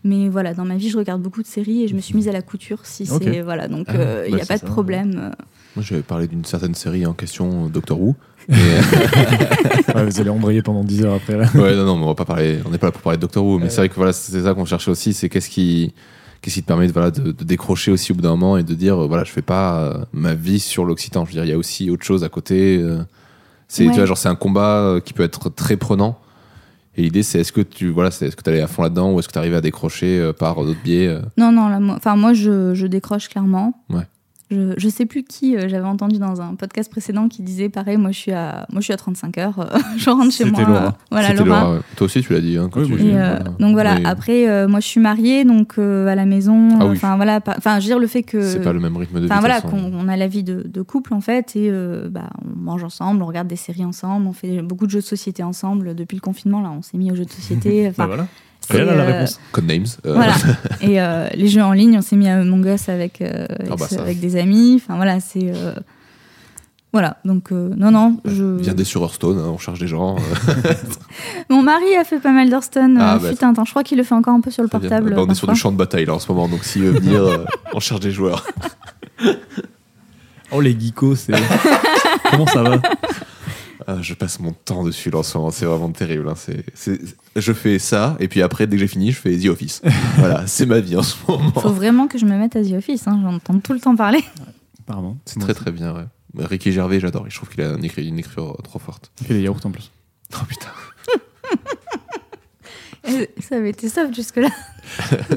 Mais 0.05 0.29
voilà, 0.29 0.53
dans 0.53 0.63
ma 0.65 0.77
vie, 0.77 0.89
je 0.89 0.97
regarde 0.97 1.21
beaucoup 1.21 1.41
de 1.41 1.47
séries 1.47 1.83
et 1.83 1.87
je 1.89 1.95
me 1.95 1.99
suis 1.99 2.15
mise 2.15 2.27
à 2.29 2.31
la 2.31 2.41
couture. 2.41 2.85
Si 2.85 3.05
c'est 3.05 3.41
voilà, 3.41 3.67
donc 3.67 3.87
Ah, 3.89 4.25
il 4.27 4.33
n'y 4.33 4.37
bah, 4.37 4.43
a 4.43 4.45
pas 4.45 4.57
c'est 4.57 4.65
de 4.65 4.71
problème. 4.71 5.33
Moi, 5.75 5.83
j'avais 5.83 6.03
parlé 6.03 6.27
d'une 6.27 6.45
certaine 6.45 6.73
série 6.73 7.05
en 7.05 7.13
question, 7.13 7.67
Doctor 7.67 7.99
Who. 8.01 8.15
Ouais, 9.95 10.05
vous 10.05 10.19
allez 10.19 10.29
embrayer 10.29 10.61
pendant 10.61 10.83
10 10.83 11.03
heures 11.05 11.15
après 11.15 11.37
là. 11.37 11.45
ouais, 11.55 11.75
non, 11.75 11.85
non, 11.85 11.97
mais 11.97 12.03
on 12.03 12.07
va 12.07 12.15
pas 12.15 12.25
parler. 12.25 12.59
On 12.65 12.69
n'est 12.69 12.77
pas 12.77 12.87
là 12.87 12.91
pour 12.91 13.01
parler 13.01 13.17
de 13.17 13.21
Doctor 13.21 13.43
Who, 13.43 13.57
mais 13.57 13.63
Ouais. 13.65 13.69
c'est 13.69 13.77
vrai 13.77 13.89
que 13.89 13.95
voilà, 13.95 14.13
c'est 14.13 14.41
ça 14.41 14.53
qu'on 14.53 14.65
cherchait 14.65 14.91
aussi. 14.91 15.13
C'est 15.13 15.29
qu'est-ce 15.29 15.49
qui, 15.49 15.93
qu'est-ce 16.41 16.55
qui 16.55 16.61
te 16.61 16.67
permet 16.67 16.87
de, 16.87 16.91
voilà, 16.93 17.11
de, 17.11 17.31
de 17.31 17.43
décrocher 17.43 17.91
aussi 17.91 18.11
au 18.11 18.15
bout 18.15 18.21
d'un 18.21 18.29
moment 18.31 18.57
et 18.57 18.63
de 18.63 18.73
dire, 18.73 19.03
euh, 19.03 19.07
voilà, 19.07 19.23
je 19.23 19.31
fais 19.31 19.41
pas 19.41 19.79
euh, 19.81 19.97
ma 20.13 20.33
vie 20.35 20.59
sur 20.59 20.85
l'Occitan. 20.85 21.25
Je 21.25 21.29
veux 21.29 21.33
dire, 21.35 21.45
il 21.45 21.49
y 21.49 21.53
a 21.53 21.57
aussi 21.57 21.89
autre 21.89 22.03
chose 22.03 22.23
à 22.23 22.29
côté. 22.29 22.77
euh, 22.77 22.99
c'est, 23.67 23.83
Ouais. 23.85 23.89
tu 23.91 23.97
vois, 23.97 24.05
genre, 24.05 24.17
c'est 24.17 24.29
un 24.29 24.35
combat 24.35 24.99
qui 25.03 25.13
peut 25.13 25.23
être 25.23 25.49
très 25.49 25.77
prenant. 25.77 26.19
Et 26.97 27.03
l'idée, 27.03 27.23
c'est 27.23 27.39
est-ce 27.39 27.51
que 27.51 27.61
tu, 27.61 27.89
voilà, 27.89 28.11
c'est 28.11 28.27
est-ce 28.27 28.35
que 28.35 28.47
allais 28.49 28.61
à 28.61 28.67
fond 28.67 28.81
là-dedans 28.83 29.11
ou 29.13 29.19
est-ce 29.19 29.27
que 29.27 29.33
tu 29.33 29.39
arrives 29.39 29.53
à 29.55 29.61
décrocher 29.61 30.19
euh, 30.19 30.33
par 30.33 30.55
d'autres 30.65 30.81
biais 30.83 31.07
euh, 31.07 31.21
Non, 31.37 31.51
non, 31.51 31.67
là, 31.69 31.79
moi, 31.79 31.95
enfin, 31.97 32.15
moi, 32.15 32.33
je, 32.33 32.73
je 32.73 32.87
décroche 32.87 33.29
clairement. 33.29 33.73
Ouais. 33.89 34.03
Je, 34.51 34.73
je 34.77 34.89
sais 34.89 35.05
plus 35.05 35.23
qui, 35.23 35.55
euh, 35.55 35.69
j'avais 35.69 35.85
entendu 35.85 36.17
dans 36.17 36.41
un 36.41 36.55
podcast 36.55 36.89
précédent 36.89 37.27
qui 37.27 37.43
disait 37.43 37.69
pareil, 37.69 37.97
moi 37.97 38.09
je 38.11 38.17
suis 38.17 38.31
à, 38.31 38.65
moi, 38.71 38.79
je 38.81 38.85
suis 38.85 38.93
à 38.93 38.97
35 38.97 39.37
heures, 39.37 39.59
euh, 39.59 39.77
je 39.97 40.09
rentre 40.09 40.31
chez 40.31 40.43
C'était 40.45 40.61
moi. 40.63 40.69
Laura. 40.69 40.85
euh, 40.87 40.89
voilà, 41.11 41.27
C'était 41.27 41.43
Laura. 41.43 41.59
Laura, 41.61 41.73
ouais. 41.75 41.79
Toi 41.95 42.05
aussi, 42.05 42.21
tu 42.21 42.33
l'as 42.33 42.41
dit. 42.41 42.57
Hein, 42.57 42.67
quand 42.71 42.79
Oui, 42.81 42.87
tu- 42.87 42.91
moi, 42.93 42.99
Et, 42.99 43.03
j'ai- 43.03 43.15
euh, 43.15 43.29
voilà. 43.35 43.43
donc 43.59 43.73
voilà, 43.73 43.95
Oui. 43.97 44.01
après, 44.05 44.49
euh, 44.49 44.67
moi 44.67 44.79
je 44.79 44.87
suis 44.87 44.99
mariée, 44.99 45.45
donc 45.45 45.73
euh, 45.77 46.07
à 46.07 46.15
la 46.15 46.25
maison, 46.25 46.69
Ah 46.81 46.85
oui. 46.87 46.93
enfin 46.95 47.15
voilà, 47.15 47.41
pas- 47.41 47.53
enfin 47.59 47.75
je 47.79 47.85
veux 47.85 47.89
dire 47.91 47.99
le 47.99 48.07
fait 48.07 48.23
que. 48.23 48.41
c'est 48.41 48.61
pas 48.63 48.73
le 48.73 48.79
même 48.79 48.97
rythme 48.97 49.15
de 49.21 49.27
vie. 49.27 49.33
Voilà, 49.39 49.61
qu'on 49.61 49.91
on 49.93 50.07
a 50.07 50.17
la 50.17 50.27
vie 50.27 50.41
de, 50.43 50.63
de 50.67 50.81
couple 50.81 51.13
en 51.13 51.21
fait, 51.21 51.55
et 51.55 51.69
euh, 51.69 52.09
bah, 52.09 52.29
on 52.43 52.59
mange 52.59 52.83
ensemble, 52.83 53.21
on 53.21 53.27
regarde 53.27 53.47
des 53.47 53.55
séries 53.55 53.85
ensemble, 53.85 54.25
on 54.25 54.33
fait 54.33 54.63
beaucoup 54.63 54.87
de 54.87 54.91
jeux 54.91 55.01
de 55.01 55.05
société 55.05 55.43
ensemble. 55.43 55.93
Depuis 55.93 56.15
le 56.15 56.21
confinement, 56.21 56.61
là, 56.61 56.71
on 56.75 56.81
s'est 56.81 56.97
mis 56.97 57.11
aux 57.11 57.15
jeux 57.15 57.25
de 57.25 57.29
société. 57.31 57.91
Bah 57.99 58.07
voilà. 58.07 58.27
C'est, 58.69 58.77
Elle 58.77 58.89
a 58.89 58.95
la 58.95 59.03
euh, 59.03 59.13
réponse. 59.13 59.39
Codenames. 59.51 59.85
euh, 60.05 60.13
Voilà. 60.13 60.33
Et 60.81 61.01
euh, 61.01 61.27
les 61.33 61.47
jeux 61.47 61.63
en 61.63 61.73
ligne, 61.73 61.97
on 61.97 62.01
s'est 62.01 62.15
mis 62.15 62.27
à 62.29 62.39
Among 62.39 62.65
Us 62.65 62.89
avec, 62.89 63.21
euh, 63.21 63.45
avec, 63.49 63.67
Ah 63.71 63.75
bah 63.77 64.01
avec 64.01 64.19
des 64.19 64.35
amis. 64.35 64.81
Enfin 64.83 64.95
voilà, 64.95 65.19
c'est. 65.19 65.51
euh, 65.53 65.73
Voilà, 66.91 67.17
donc 67.25 67.51
euh, 67.51 67.69
non, 67.77 67.91
non, 67.91 68.17
je. 68.25 68.57
Viendez 68.61 68.83
sur 68.83 69.01
Hearthstone, 69.03 69.37
hein, 69.39 69.49
on 69.53 69.57
charge 69.59 69.79
des 69.79 69.87
gens. 69.87 70.15
Mon 71.49 71.61
mari 71.61 71.95
a 71.99 72.03
fait 72.03 72.19
pas 72.19 72.31
mal 72.31 72.49
d'Hearthstone, 72.49 72.97
Ah, 72.99 73.15
euh, 73.15 73.19
bah, 73.19 73.29
fut 73.35 73.43
un 73.43 73.53
temps. 73.53 73.65
Je 73.65 73.69
crois 73.71 73.83
qu'il 73.83 73.97
le 73.97 74.03
fait 74.03 74.15
encore 74.15 74.33
un 74.33 74.41
peu 74.41 74.49
sur 74.51 74.63
le 74.63 74.69
portable. 74.69 75.13
Bah, 75.13 75.23
on 75.27 75.29
est 75.31 75.35
sur 75.35 75.47
du 75.47 75.55
champ 75.55 75.71
de 75.71 75.77
bataille 75.77 76.05
là 76.05 76.13
en 76.15 76.19
ce 76.19 76.31
moment, 76.31 76.47
donc 76.47 76.63
s'il 76.63 76.83
veut 76.83 76.99
venir, 76.99 77.23
euh, 77.23 77.45
on 77.73 77.79
charge 77.79 78.01
des 78.01 78.11
joueurs. 78.11 78.45
Oh 80.51 80.61
les 80.61 80.71
geekos, 80.79 81.15
c'est. 81.15 81.33
Comment 82.31 82.47
ça 82.47 82.63
va? 82.63 82.77
Ah, 83.87 83.97
je 84.01 84.13
passe 84.13 84.39
mon 84.39 84.51
temps 84.51 84.83
dessus 84.83 85.09
là 85.09 85.19
en 85.19 85.23
ce 85.23 85.37
moment, 85.37 85.51
c'est 85.51 85.65
vraiment 85.65 85.89
terrible. 85.91 86.27
hein, 86.29 86.35
c'est- 86.35 86.63
c'est- 86.73 86.99
Je 87.35 87.53
fais 87.53 87.79
ça, 87.79 88.17
et 88.19 88.27
puis 88.27 88.41
après, 88.41 88.67
dès 88.67 88.75
que 88.75 88.81
j'ai 88.81 88.87
fini, 88.87 89.11
je 89.11 89.17
fais 89.19 89.37
The 89.37 89.45
Office. 89.47 89.81
voilà, 90.17 90.45
c'est 90.47 90.65
ma 90.65 90.79
vie 90.79 90.95
en 90.97 91.03
ce 91.03 91.15
moment. 91.27 91.51
Faut 91.51 91.69
vraiment 91.69 92.07
que 92.07 92.17
je 92.17 92.25
me 92.25 92.37
mette 92.37 92.55
à 92.55 92.63
The 92.63 92.73
Office, 92.73 93.07
hein, 93.07 93.19
j'en 93.23 93.35
entends 93.35 93.59
tout 93.59 93.73
le 93.73 93.79
temps 93.79 93.95
parler. 93.95 94.23
Apparemment. 94.81 95.17
C'est 95.25 95.39
très 95.39 95.53
très 95.53 95.71
bien, 95.71 95.93
ouais. 95.93 96.05
Ricky 96.45 96.71
Gervais, 96.71 96.99
j'adore. 96.99 97.25
Je 97.29 97.35
trouve 97.35 97.49
qu'il 97.49 97.61
a 97.61 97.69
une, 97.73 97.83
écri- 97.85 98.05
une 98.07 98.19
écriture 98.19 98.57
trop 98.63 98.79
forte. 98.79 99.11
Il 99.21 99.27
fait 99.27 99.33
des 99.33 99.41
yaourts 99.41 99.59
en 99.63 99.71
plus. 99.71 99.89
Oh 100.33 100.45
putain. 100.47 100.67
Et 103.09 103.29
Ça 103.41 103.55
avait 103.55 103.69
été 103.71 103.89
soft 103.89 104.13
jusque-là. 104.15 104.49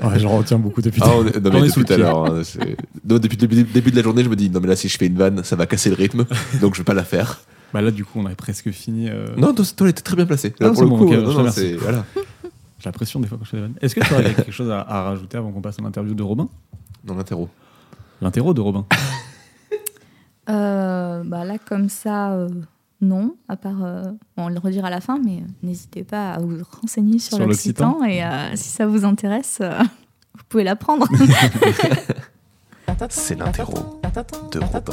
Ouais, 0.03 0.19
j'en 0.19 0.39
retiens 0.39 0.59
beaucoup 0.59 0.81
depuis. 0.81 1.03
Ah, 1.05 1.11
on 1.15 1.27
est- 1.27 1.39
non, 1.39 1.51
On 1.53 1.61
mais 1.61 1.67
est 1.67 1.71
sous 1.71 1.81
depuis 1.81 1.81
le 1.81 1.85
tout 1.87 1.93
à 1.93 1.97
l'heure. 2.13 2.33
hein, 2.33 2.43
c'est- 2.45 2.59
non, 3.07 3.19
depuis 3.19 3.37
le 3.37 3.47
début, 3.47 3.63
début 3.65 3.91
de 3.91 3.97
la 3.97 4.03
journée, 4.03 4.25
je 4.25 4.29
me 4.31 4.37
dis 4.37 4.49
non, 4.49 4.61
mais 4.61 4.69
là, 4.69 4.77
si 4.77 4.89
je 4.89 4.97
fais 4.97 5.07
une 5.07 5.17
vanne, 5.19 5.45
ça 5.45 5.57
va 5.57 5.67
casser 5.67 5.91
le 5.91 5.97
rythme, 5.97 6.25
donc 6.61 6.75
je 6.75 6.81
vais 6.81 6.85
pas 6.85 6.95
la 6.95 7.05
faire. 7.05 7.41
Bah 7.75 7.81
là, 7.83 7.91
du 7.91 8.05
coup, 8.05 8.19
on 8.21 8.27
avait 8.27 8.35
presque 8.35 8.71
fini. 8.71 9.09
euh, 9.11 9.27
Non, 9.37 9.53
toi, 9.55 9.65
toi, 9.77 9.87
elle 9.87 9.91
était 9.91 10.03
très 10.03 10.17
bien 10.17 10.27
placée. 10.27 10.55
Ah, 10.61 10.65
Là, 10.65 10.69
pour 10.71 10.77
c'est 10.79 10.83
le 10.85 10.89
bon, 10.91 10.99
coup, 10.99 11.05
ok, 11.07 11.13
euh, 11.13 11.17
je 11.17 11.21
non, 11.23 11.31
non, 11.33 11.39
remercie. 11.39 11.61
c'est- 11.61 11.75
voilà. 11.77 12.05
J'ai 12.15 12.87
la 12.87 12.93
pression 12.93 13.21
des 13.21 13.29
fois 13.29 13.39
quand 13.39 13.45
je 13.45 13.51
fais 13.51 13.57
des 13.59 13.63
vannes. 13.63 13.75
Est-ce 13.81 13.95
que 13.95 14.01
tu 14.01 14.13
aurais 14.15 14.35
quelque 14.35 14.53
chose 14.53 14.71
à, 14.71 14.81
à 14.81 15.03
rajouter 15.03 15.37
avant 15.39 15.53
qu'on 15.53 15.61
passe 15.61 15.79
à 15.79 15.83
l'interview 15.83 16.15
de 16.15 16.23
Robin? 16.23 16.49
Dans 17.05 17.15
l'interro. 17.15 17.49
L'interro 18.21 18.55
de 18.55 18.61
Robin. 18.61 18.87
Euh, 20.51 21.23
bah 21.25 21.45
là, 21.45 21.57
comme 21.59 21.89
ça, 21.89 22.33
euh, 22.33 22.49
non. 23.03 23.37
À 23.49 23.57
part, 23.57 23.85
euh, 23.85 24.03
bon, 24.37 24.45
on 24.45 24.49
le 24.49 24.59
redira 24.59 24.87
à 24.87 24.91
la 24.91 25.01
fin, 25.01 25.21
mais 25.23 25.39
euh, 25.39 25.47
n'hésitez 25.63 26.05
pas 26.05 26.33
à 26.33 26.39
vous 26.39 26.57
renseigner 26.81 27.19
sur, 27.19 27.37
Sur 27.37 27.47
l'Occitan 27.47 28.03
et 28.05 28.25
euh, 28.25 28.55
si 28.55 28.71
ça 28.71 28.87
vous 28.87 29.05
intéresse, 29.05 29.59
euh, 29.61 29.79
vous 30.35 30.45
pouvez 30.49 30.65
l'apprendre. 30.65 31.07
C'est 33.09 33.37
l'interro 33.37 34.01
de 34.53 34.61
Robin. 34.61 34.93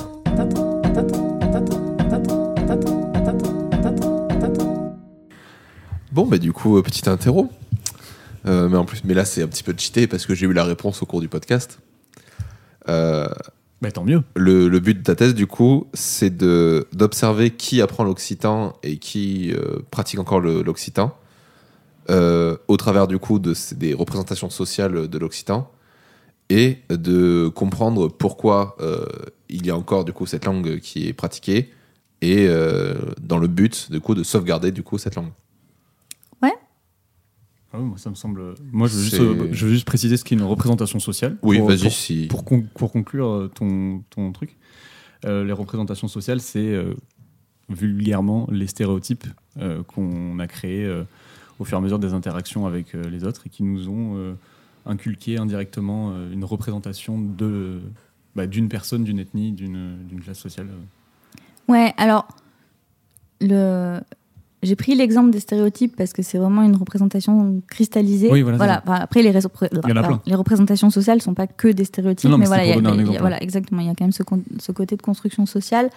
Bon, 6.12 6.26
bah 6.26 6.40
du 6.40 6.52
coup, 6.52 6.82
petit 6.82 7.08
interro. 7.08 7.50
Euh, 8.46 8.70
mais 8.70 8.78
en 8.78 8.86
plus, 8.86 9.04
mais 9.04 9.14
là, 9.14 9.26
c'est 9.26 9.44
un 9.44 9.48
petit 9.48 9.64
peu 9.64 9.76
cheaté 9.78 10.08
parce 10.08 10.26
que 10.26 10.34
j'ai 10.34 10.48
eu 10.48 10.54
la 10.54 10.64
réponse 10.64 11.04
au 11.04 11.06
cours 11.06 11.22
du 11.22 11.28
podcast. 11.28 11.80
Euh, 13.80 13.86
Bah 13.88 13.92
tant 13.92 14.04
mieux. 14.04 14.24
le, 14.36 14.80
but 14.80 14.98
de 14.98 15.04
ta 15.04 15.16
thèse, 15.16 15.34
du 15.34 15.48
coup, 15.48 15.88
c'est 15.94 16.36
d'observer 16.36 17.52
qui 17.52 17.82
apprend 17.82 18.04
l'occitan 18.04 18.74
et 18.84 18.98
qui 18.98 19.54
euh, 19.54 19.80
pratique 19.92 20.20
encore 20.20 20.40
l'occitan 20.40 21.16
euh, 22.10 22.58
au 22.68 22.78
travers, 22.78 23.08
du 23.08 23.20
coup, 23.20 23.40
des 23.40 23.94
représentations 23.94 24.50
sociales 24.50 25.08
de 25.08 25.18
l'occitan 25.18 25.72
et 26.50 26.80
de 26.90 27.48
comprendre 27.48 28.08
pourquoi 28.08 28.76
euh, 28.82 29.06
il 29.50 29.66
y 29.66 29.70
a 29.70 29.78
encore, 29.78 30.04
du 30.06 30.14
coup, 30.14 30.26
cette 30.26 30.46
langue 30.46 30.80
qui 30.80 31.08
est 31.08 31.14
pratiquée 31.14 31.72
et 32.22 32.50
dans 33.22 33.38
le 33.38 33.48
but, 33.48 33.90
du 33.92 34.02
coup, 34.02 34.14
de 34.14 34.24
sauvegarder, 34.24 34.74
du 34.74 34.84
coup, 34.84 34.98
cette 34.98 35.16
langue. 35.16 35.32
Ah 37.72 37.78
oui, 37.80 37.86
moi, 37.86 37.98
ça 37.98 38.10
me 38.10 38.16
semble. 38.16 38.56
Moi, 38.72 38.88
je 38.88 38.96
veux, 38.96 39.02
juste, 39.04 39.20
euh, 39.22 39.50
je 39.52 39.66
veux 39.68 39.72
juste 39.74 39.86
préciser 39.86 40.18
ce 40.18 40.24
qu'est 40.24 40.36
une 40.36 40.42
représentation 40.44 41.00
sociale. 41.00 41.38
Oui, 41.44 41.58
Pour- 41.60 41.68
vas-y, 41.68 41.84
pour- 41.84 41.92
si... 41.92 42.28
Pour, 42.28 42.44
con- 42.46 42.66
pour 42.76 42.92
conclure 42.92 43.28
euh, 43.28 43.48
ton, 43.54 44.04
ton 44.10 44.32
truc, 44.32 44.58
euh, 45.26 45.44
les 45.44 45.52
représentations 45.54 46.08
sociales, 46.08 46.42
c'est 46.42 46.60
euh, 46.74 46.96
vulgairement 47.70 48.48
les 48.52 48.66
stéréotypes 48.68 49.26
euh, 49.58 49.84
qu'on 49.84 50.40
a 50.40 50.48
créés 50.48 50.84
euh, 50.86 51.04
au 51.60 51.66
fur 51.66 51.78
et 51.78 51.80
à 51.80 51.82
mesure 51.82 52.00
des 52.00 52.14
interactions 52.14 52.66
avec 52.66 52.96
euh, 52.96 53.08
les 53.10 53.24
autres 53.24 53.44
et 53.46 53.50
qui 53.50 53.62
nous 53.64 53.88
ont 53.90 54.16
euh, 54.18 54.34
inculqué 54.88 55.38
indirectement 55.38 56.12
euh, 56.14 56.32
une 56.34 56.46
représentation 56.46 57.20
de 57.22 57.82
bah, 58.36 58.48
d'une 58.48 58.70
personne, 58.70 59.04
d'une 59.04 59.20
ethnie, 59.20 59.52
d'une 59.52 59.98
d'une 60.08 60.22
classe 60.22 60.40
sociale. 60.40 60.70
Ouais, 61.68 61.94
alors, 61.98 62.28
le... 63.42 64.00
j'ai 64.62 64.76
pris 64.76 64.96
l'exemple 64.96 65.32
des 65.32 65.40
stéréotypes 65.40 65.96
parce 65.96 66.12
que 66.14 66.22
c'est 66.22 66.38
vraiment 66.38 66.62
une 66.64 66.76
représentation 66.76 67.62
cristallisée. 67.70 68.30
Oui, 68.32 68.42
voilà. 68.42 68.82
Enfin, 68.86 68.96
après, 69.02 69.22
les, 69.24 69.32
représentations 70.36 70.90
sociales 70.90 71.18
ne 71.18 71.22
sont 71.22 71.34
pas 71.34 71.48
que 71.48 71.68
des 71.70 71.86
stéréotypes, 71.86 72.30
Non, 72.30 72.38
mais 72.38 72.44
mais, 72.44 72.48
voilà, 72.48 72.66
y 72.66 72.72
a- 72.72 72.76
y 73.12 73.18
a- 73.18 73.20
voilà, 73.22 73.42
exactement, 73.42 73.82
il 73.82 73.88
y 73.88 73.90
a 73.90 73.94
quand 73.96 74.04
même 74.04 74.12
ce, 74.12 74.24
con- 74.24 74.44
ce 74.60 74.72
côté 74.72 74.96
de 74.98 75.02
construction 75.02 75.46
sociale. 75.46 75.90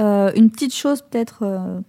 Euh, 0.00 0.30
une 0.36 0.50
petite 0.50 0.74
chose 0.74 1.02
peut-être 1.02 1.40
euh, 1.42 1.80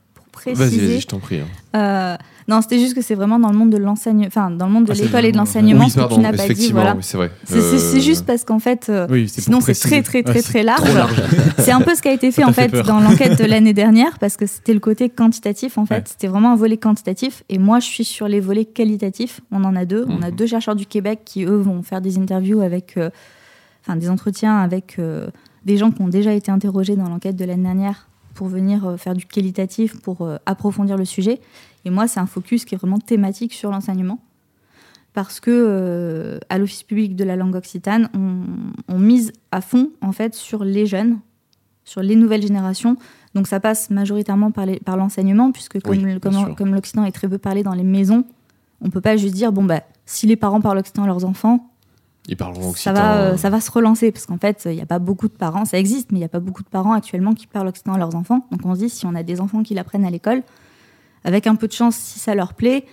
préciser. 0.42 0.88
vas-y, 0.88 1.00
je 1.02 1.08
t'en 1.08 1.20
prie. 1.20 1.40
hein. 1.40 1.46
Euh, 1.76 2.16
non, 2.48 2.62
c'était 2.62 2.80
juste 2.80 2.96
que 2.96 3.02
c'est 3.02 3.14
vraiment 3.16 3.40
dans 3.40 3.52
le 3.52 3.58
monde 3.58 3.70
de 3.72 3.78
l'enseignement, 3.78 4.26
enfin 4.28 4.50
dans 4.50 4.68
le 4.68 4.72
monde 4.72 4.86
de 4.86 4.94
Ah, 4.94 4.96
l'école 4.96 5.26
et 5.26 5.32
de 5.34 5.38
l'enseignement, 5.38 5.84
oui, 5.86 5.92
ce 5.92 6.00
que 6.00 6.14
tu 6.14 6.20
n'as 6.22 6.32
pas 6.32 6.48
dit. 6.48 6.72
Voilà. 6.72 6.94
oui, 6.96 7.02
c'est 7.04 7.18
vrai. 7.18 7.30
C'est 7.44 7.58
Euh, 7.58 8.00
juste 8.00 8.26
parce 8.26 8.44
qu'en 8.46 8.60
fait, 8.60 8.88
euh, 8.90 9.06
Oui, 9.10 9.28
sinon 9.28 9.60
c'est 9.60 9.74
très 9.74 10.02
très 10.02 10.24
très 10.24 10.36
Ouais, 10.36 10.42
très 10.42 10.52
c'est 10.52 10.64
large. 10.64 10.82
C'est 11.60 11.72
un 11.72 11.82
peu 11.82 11.94
ce 11.96 12.02
qui 12.02 12.08
a 12.08 12.14
été 12.14 12.32
fait 12.32 12.44
en 12.46 12.54
fait, 12.54 12.72
dans 12.72 13.00
l'enquête 13.02 13.38
de 13.38 13.46
l'année 13.50 13.74
dernière 13.74 14.18
parce 14.20 14.38
que 14.38 14.46
c'était 14.46 14.74
le 14.74 14.80
côté 14.80 15.10
quantitatif 15.10 15.78
en 15.78 15.86
fait. 15.86 15.96
Ouais. 15.96 16.04
C'était 16.06 16.28
vraiment 16.28 16.54
un 16.54 16.56
volet 16.56 16.78
quantitatif 16.78 17.44
et 17.50 17.58
moi 17.58 17.80
je 17.82 17.86
suis 17.88 18.06
sur 18.06 18.28
les 18.30 18.40
volets 18.40 18.64
qualitatifs. 18.66 19.42
On 19.52 19.64
en 19.66 19.76
a 19.76 19.84
deux. 19.86 20.06
On 20.08 20.22
a 20.22 20.30
Mhm. 20.30 20.36
deux 20.36 20.48
chercheurs 20.48 20.76
du 20.78 20.86
Québec 20.86 21.20
qui 21.26 21.44
eux 21.44 21.58
vont 21.58 21.82
faire 21.84 22.00
des 22.00 22.18
interviews 22.18 22.62
avec, 22.62 22.96
euh, 22.98 23.10
enfin 23.86 23.98
des 23.98 24.10
entretiens 24.10 24.58
avec 24.58 24.96
euh, 25.00 25.28
des 25.66 25.76
gens 25.76 25.92
qui 25.92 26.02
ont 26.02 26.08
déjà 26.08 26.32
été 26.32 26.50
interrogés 26.50 26.96
dans 26.96 27.10
l'enquête 27.10 27.36
de 27.36 27.44
l'année 27.44 27.64
dernière 27.64 28.07
pour 28.38 28.48
venir 28.48 28.86
euh, 28.86 28.98
faire 28.98 29.14
du 29.16 29.26
qualitatif 29.26 30.00
pour 30.02 30.22
euh, 30.22 30.38
approfondir 30.46 30.96
le 30.98 31.06
sujet. 31.06 31.40
Et 31.86 31.90
moi 31.90 32.08
c'est 32.08 32.20
un 32.20 32.26
focus 32.28 32.64
qui 32.66 32.76
est 32.76 32.78
vraiment 32.78 33.00
thématique 33.00 33.54
sur 33.54 33.70
l'enseignement 33.72 34.20
parce 35.14 35.40
que 35.40 35.52
euh, 35.52 36.40
à 36.50 36.58
l'Office 36.60 36.84
public 36.84 37.16
de 37.16 37.24
la 37.24 37.36
langue 37.36 37.56
occitane, 37.56 38.10
on, 38.14 38.44
on 38.94 39.00
mise 39.00 39.34
à 39.52 39.62
fond 39.62 39.90
en 40.02 40.12
fait 40.12 40.36
sur 40.36 40.64
les 40.64 40.86
jeunes, 40.86 41.20
sur 41.84 42.02
les 42.02 42.16
nouvelles 42.16 42.44
générations. 42.44 42.96
Donc 43.34 43.48
ça 43.48 43.60
passe 43.60 43.90
majoritairement 43.90 44.52
par 44.52 44.66
les- 44.68 44.80
par 44.80 44.96
l'enseignement, 44.98 45.52
puisque 45.52 45.82
comme, 45.82 45.98
Oui, 45.98 46.20
comme, 46.20 46.34
comme 46.56 46.74
l'Occident 46.76 47.04
est 47.04 47.12
très 47.12 47.28
peu 47.28 47.38
parlé 47.40 47.64
dans 47.64 47.74
les 47.74 47.84
maisons, 47.84 48.24
on 48.82 48.90
peut 48.92 49.02
pas 49.02 49.18
juste 49.18 49.34
dire, 49.34 49.52
bon, 49.52 49.64
bah, 49.64 49.82
si 50.06 50.28
les 50.28 50.36
parents 50.36 50.62
parlent 50.62 50.78
Occident 50.78 51.04
à 51.04 51.08
leurs 51.08 51.26
enfants, 51.26 51.72
Ils 52.28 52.36
parleront 52.38 52.64
ça 52.64 52.70
occitan. 52.70 52.94
va, 52.94 53.16
euh, 53.18 53.34
euh, 53.34 53.38
ça 53.38 53.50
va 53.50 53.62
se 53.62 53.72
relancer 53.72 54.12
parce 54.12 54.26
qu'en 54.26 54.38
fait, 54.38 54.64
il 54.66 54.76
n'y 54.76 54.82
a 54.82 54.86
pas 54.86 55.00
beaucoup 55.00 55.28
de 55.28 55.34
parents, 55.34 55.66
ça 55.66 55.78
existe, 55.80 56.12
mais 56.12 56.18
il 56.18 56.22
n'y 56.22 56.26
a 56.26 56.30
pas 56.30 56.40
beaucoup 56.42 56.64
de 56.64 56.68
parents 56.68 56.94
actuellement 56.94 57.34
qui 57.34 57.48
parlent 57.48 57.68
occitan 57.68 57.94
à 57.94 57.98
leurs 57.98 58.16
enfants. 58.16 58.46
Donc 58.52 58.62
on 58.66 58.74
se 58.76 58.80
dit, 58.80 58.90
si 58.90 59.06
on 59.06 59.16
a 59.16 59.24
des 59.24 59.40
enfants 59.40 59.64
qui 59.64 59.74
l'apprennent 59.74 60.06
à 60.06 60.10
l'école, 60.10 60.44
avec 61.24 61.48
un 61.48 61.56
peu 61.56 61.68
de 61.68 61.74
chance, 61.74 61.96
si 61.96 62.20
ça 62.20 62.36
leur 62.36 62.54
plaît, 62.54 62.86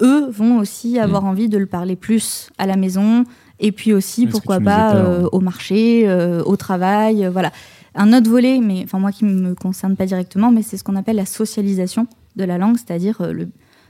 eux 0.00 0.28
vont 0.30 0.58
aussi 0.58 0.98
avoir 0.98 1.24
envie 1.24 1.48
de 1.48 1.58
le 1.58 1.66
parler 1.66 1.96
plus 1.96 2.50
à 2.58 2.66
la 2.66 2.76
maison, 2.76 3.24
et 3.60 3.72
puis 3.72 3.92
aussi, 3.92 4.26
pourquoi 4.30 4.58
pas, 4.60 4.94
euh, 4.94 5.28
au 5.32 5.40
marché, 5.40 6.08
euh, 6.08 6.42
au 6.44 6.56
travail, 6.56 7.24
euh, 7.26 7.30
voilà. 7.30 7.50
Un 7.94 8.12
autre 8.12 8.30
volet, 8.30 8.60
mais 8.60 8.82
enfin 8.84 8.98
moi 9.00 9.10
qui 9.10 9.24
ne 9.24 9.34
me 9.34 9.54
concerne 9.54 9.96
pas 9.96 10.06
directement, 10.06 10.50
mais 10.52 10.62
c'est 10.62 10.76
ce 10.76 10.84
qu'on 10.84 10.94
appelle 10.96 11.16
la 11.16 11.26
socialisation 11.26 12.06
de 12.36 12.44
la 12.44 12.56
langue, 12.58 12.76
c'est-à-dire 12.76 13.20
le- 13.32 13.48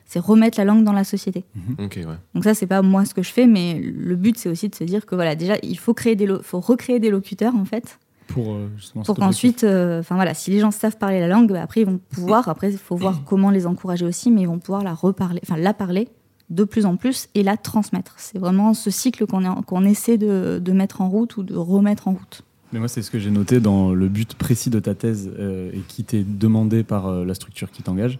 c'est 0.09 0.19
remettre 0.19 0.59
la 0.59 0.65
langue 0.65 0.83
dans 0.83 0.93
la 0.93 1.05
société. 1.05 1.45
Ok, 1.79 1.95
ouais. 1.99 2.05
Donc 2.35 2.43
ça, 2.43 2.55
c'est 2.55 2.67
pas 2.67 2.83
moi 2.83 3.05
ce 3.05 3.15
que 3.15 3.23
je 3.23 3.31
fais, 3.31 3.47
mais 3.47 3.79
le 3.81 4.17
but, 4.17 4.37
c'est 4.37 4.49
aussi 4.49 4.69
de 4.69 4.75
se 4.75 4.83
dire 4.83 5.07
que 5.07 5.15
voilà, 5.15 5.37
déjà, 5.37 5.55
il 5.63 5.79
faut 5.79 5.95
créer 5.95 6.17
des, 6.17 6.27
lo- 6.27 6.43
faut 6.43 6.59
recréer 6.61 6.99
des 6.99 7.11
locuteurs 7.11 7.55
en 7.55 7.65
fait, 7.65 7.99
Pour, 8.27 8.55
euh, 8.55 8.69
pour 9.05 9.15
qu'ensuite, 9.27 9.65
euh, 9.65 10.01
enfin 10.01 10.15
voilà, 10.17 10.35
si 10.35 10.51
les 10.51 10.59
gens 10.61 10.71
savent 10.71 10.97
parler 10.97 11.21
la 11.21 11.29
langue, 11.29 11.53
bah, 11.53 11.63
après 11.63 11.83
ils 11.83 11.87
vont 11.87 12.01
pouvoir. 12.11 12.49
Après, 12.49 12.73
il 12.73 12.79
faut 12.79 12.97
voir 12.97 13.23
comment 13.25 13.51
les 13.51 13.67
encourager 13.67 14.05
aussi, 14.07 14.31
mais 14.31 14.43
ils 14.43 14.49
vont 14.49 14.59
pouvoir 14.59 14.83
la 14.83 14.95
reparler, 14.95 15.41
enfin 15.45 15.57
la 15.57 15.73
parler 15.75 16.09
de 16.51 16.65
plus 16.65 16.87
en 16.87 16.97
plus 16.97 17.29
et 17.35 17.43
la 17.43 17.59
transmettre. 17.59 18.15
C'est 18.17 18.39
vraiment 18.39 18.73
ce 18.73 18.91
cycle 18.91 19.27
qu'on 19.27 19.45
est- 19.45 19.63
qu'on 19.67 19.85
essaie 19.85 20.17
de, 20.17 20.59
de 20.65 20.73
mettre 20.73 21.03
en 21.03 21.11
route 21.11 21.37
ou 21.37 21.43
de 21.43 21.55
remettre 21.55 22.09
en 22.09 22.13
route. 22.13 22.41
Mais 22.73 22.79
moi, 22.79 22.89
c'est 22.89 23.01
ce 23.03 23.11
que 23.11 23.19
j'ai 23.19 23.31
noté 23.31 23.61
dans 23.61 23.93
le 23.95 24.09
but 24.09 24.35
précis 24.35 24.71
de 24.71 24.79
ta 24.81 24.95
thèse 24.95 25.31
euh, 25.39 25.71
et 25.75 25.81
qui 25.89 26.05
t'est 26.05 26.25
demandé 26.25 26.83
par 26.85 27.07
euh, 27.07 27.25
la 27.27 27.35
structure 27.35 27.71
qui 27.71 27.83
t'engage. 27.83 28.19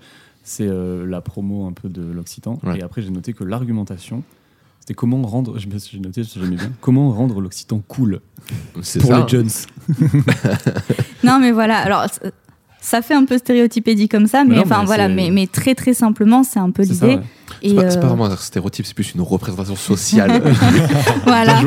C'est 0.51 0.67
euh, 0.67 1.05
la 1.07 1.21
promo 1.21 1.67
un 1.67 1.73
peu 1.73 1.91
de 1.91 2.01
l'Occitan. 2.01 2.59
Ouais. 2.63 2.79
Et 2.79 2.83
après, 2.83 3.03
j'ai 3.03 3.11
noté 3.11 3.35
que 3.35 3.45
l'argumentation, 3.45 4.23
c'était 4.81 4.95
comment 4.95 5.21
rendre, 5.21 5.59
je 5.59 5.69
me 5.69 5.79
suis- 5.79 5.99
j'ai 5.99 6.03
noté, 6.03 6.23
j'aimais 6.25 6.57
bien, 6.57 6.73
comment 6.81 7.11
rendre 7.11 7.43
l'Occitan 7.43 7.83
cool 7.87 8.23
C'est 8.81 9.01
pour 9.01 9.11
ça. 9.11 9.21
les 9.21 9.29
jeunes. 9.29 9.51
Non, 11.25 11.39
mais 11.39 11.53
voilà. 11.53 11.79
Alors. 11.79 12.07
Ça 12.81 13.03
fait 13.03 13.13
un 13.15 13.25
peu 13.25 13.37
stéréotypé 13.39 13.97
dit 13.97 14.09
comme 14.09 14.29
ça, 14.29 14.45
Mais 14.45 14.51
mais, 14.51 14.57
non, 14.59 14.63
enfin 14.63 14.79
mais 14.81 14.87
voilà, 14.87 15.09
mais, 15.09 15.31
mais 15.33 15.49
très 15.49 15.75
très 15.75 15.95
simplement, 15.95 16.45
c'est 16.45 16.61
un 16.61 16.71
peu 16.71 16.85
C'est 16.85 16.95
ça, 16.95 17.07
l'idée. 17.09 17.19
ouais. 17.21 17.25
C'est 17.61 17.75
pas, 17.75 17.91
c'est 17.91 17.99
pas 18.01 18.05
euh, 18.07 18.09
vraiment 18.11 18.27
un 18.27 18.37
stéréotype, 18.37 18.87
c'est 18.87 18.95
plus 18.95 19.15
une 19.15 19.21
représentation 19.21 19.75
sociale. 19.75 20.41
voilà. 21.25 21.61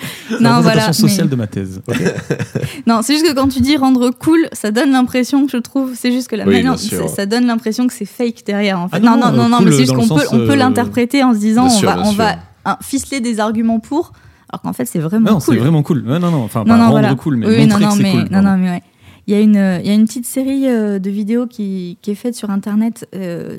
Non, 0.40 0.50
La 0.50 0.60
voilà. 0.60 0.92
sociale 0.92 1.26
mais- 1.26 1.30
de 1.30 1.36
ma 1.36 1.46
thèse. 1.46 1.80
Non, 2.86 3.00
c'est 3.02 3.14
juste 3.14 3.26
que 3.26 3.34
quand 3.34 3.48
tu 3.48 3.60
dis 3.60 3.76
rendre 3.76 4.10
cool, 4.10 4.48
ça 4.52 4.70
donne 4.70 4.90
l'impression, 4.92 5.46
je 5.48 5.56
trouve, 5.56 5.92
c'est 5.94 6.12
juste 6.12 6.28
que 6.28 6.36
la 6.36 6.44
Oui, 6.46 6.54
manière, 6.54 6.78
ça, 6.78 7.08
ça 7.08 7.26
donne 7.26 7.46
l'impression 7.46 7.86
que 7.86 7.92
c'est 7.92 8.04
fake 8.04 8.44
derrière. 8.46 8.78
En 8.80 8.88
fait. 8.88 8.96
Ah 8.96 9.00
non, 9.00 9.16
non, 9.16 9.30
non, 9.30 9.32
non, 9.32 9.44
euh, 9.44 9.48
non, 9.48 9.56
cool 9.58 9.66
mais 9.66 9.72
c'est 9.72 9.78
juste 9.78 9.94
qu'on 9.94 10.08
peut, 10.08 10.24
on 10.32 10.36
peut 10.38 10.50
euh, 10.52 10.56
l'interpréter 10.56 11.22
en 11.24 11.34
se 11.34 11.38
disant, 11.38 11.66
Bien 11.66 11.74
on 11.74 11.78
sûr, 11.78 11.88
va, 11.90 12.00
on 12.00 12.04
sûr. 12.10 12.14
va 12.18 12.36
hein, 12.64 12.76
ficeler 12.82 13.20
des 13.20 13.40
arguments 13.40 13.80
pour, 13.80 14.12
alors 14.50 14.62
qu'en 14.62 14.72
fait, 14.72 14.86
c'est 14.86 14.98
vraiment 14.98 15.30
Non, 15.32 15.40
c'est 15.40 15.46
cool. 15.52 15.58
vraiment 15.58 15.82
cool. 15.82 16.06
Ouais, 16.08 16.18
non, 16.18 16.30
non, 16.30 16.44
enfin, 16.44 16.60
non, 16.60 16.66
pas 16.66 16.72
non, 16.76 16.80
rendre 16.84 16.92
voilà. 16.92 17.14
cool, 17.14 17.36
mais 17.36 17.46
oui, 17.46 17.66
montrer 17.66 17.84
que 17.84 17.90
c'est 17.92 18.10
cool. 18.12 18.28
non, 18.30 18.42
non, 18.42 18.56
mais 18.56 18.70
ouais. 18.70 18.82
Il 19.26 19.34
y, 19.34 19.36
a 19.36 19.40
une, 19.40 19.80
il 19.84 19.86
y 19.86 19.90
a 19.90 19.94
une 19.94 20.06
petite 20.06 20.24
série 20.24 20.66
euh, 20.68 20.98
de 20.98 21.10
vidéos 21.10 21.46
qui, 21.46 21.98
qui 22.00 22.10
est 22.12 22.14
faite 22.14 22.34
sur 22.34 22.48
Internet 22.48 23.06
euh, 23.14 23.58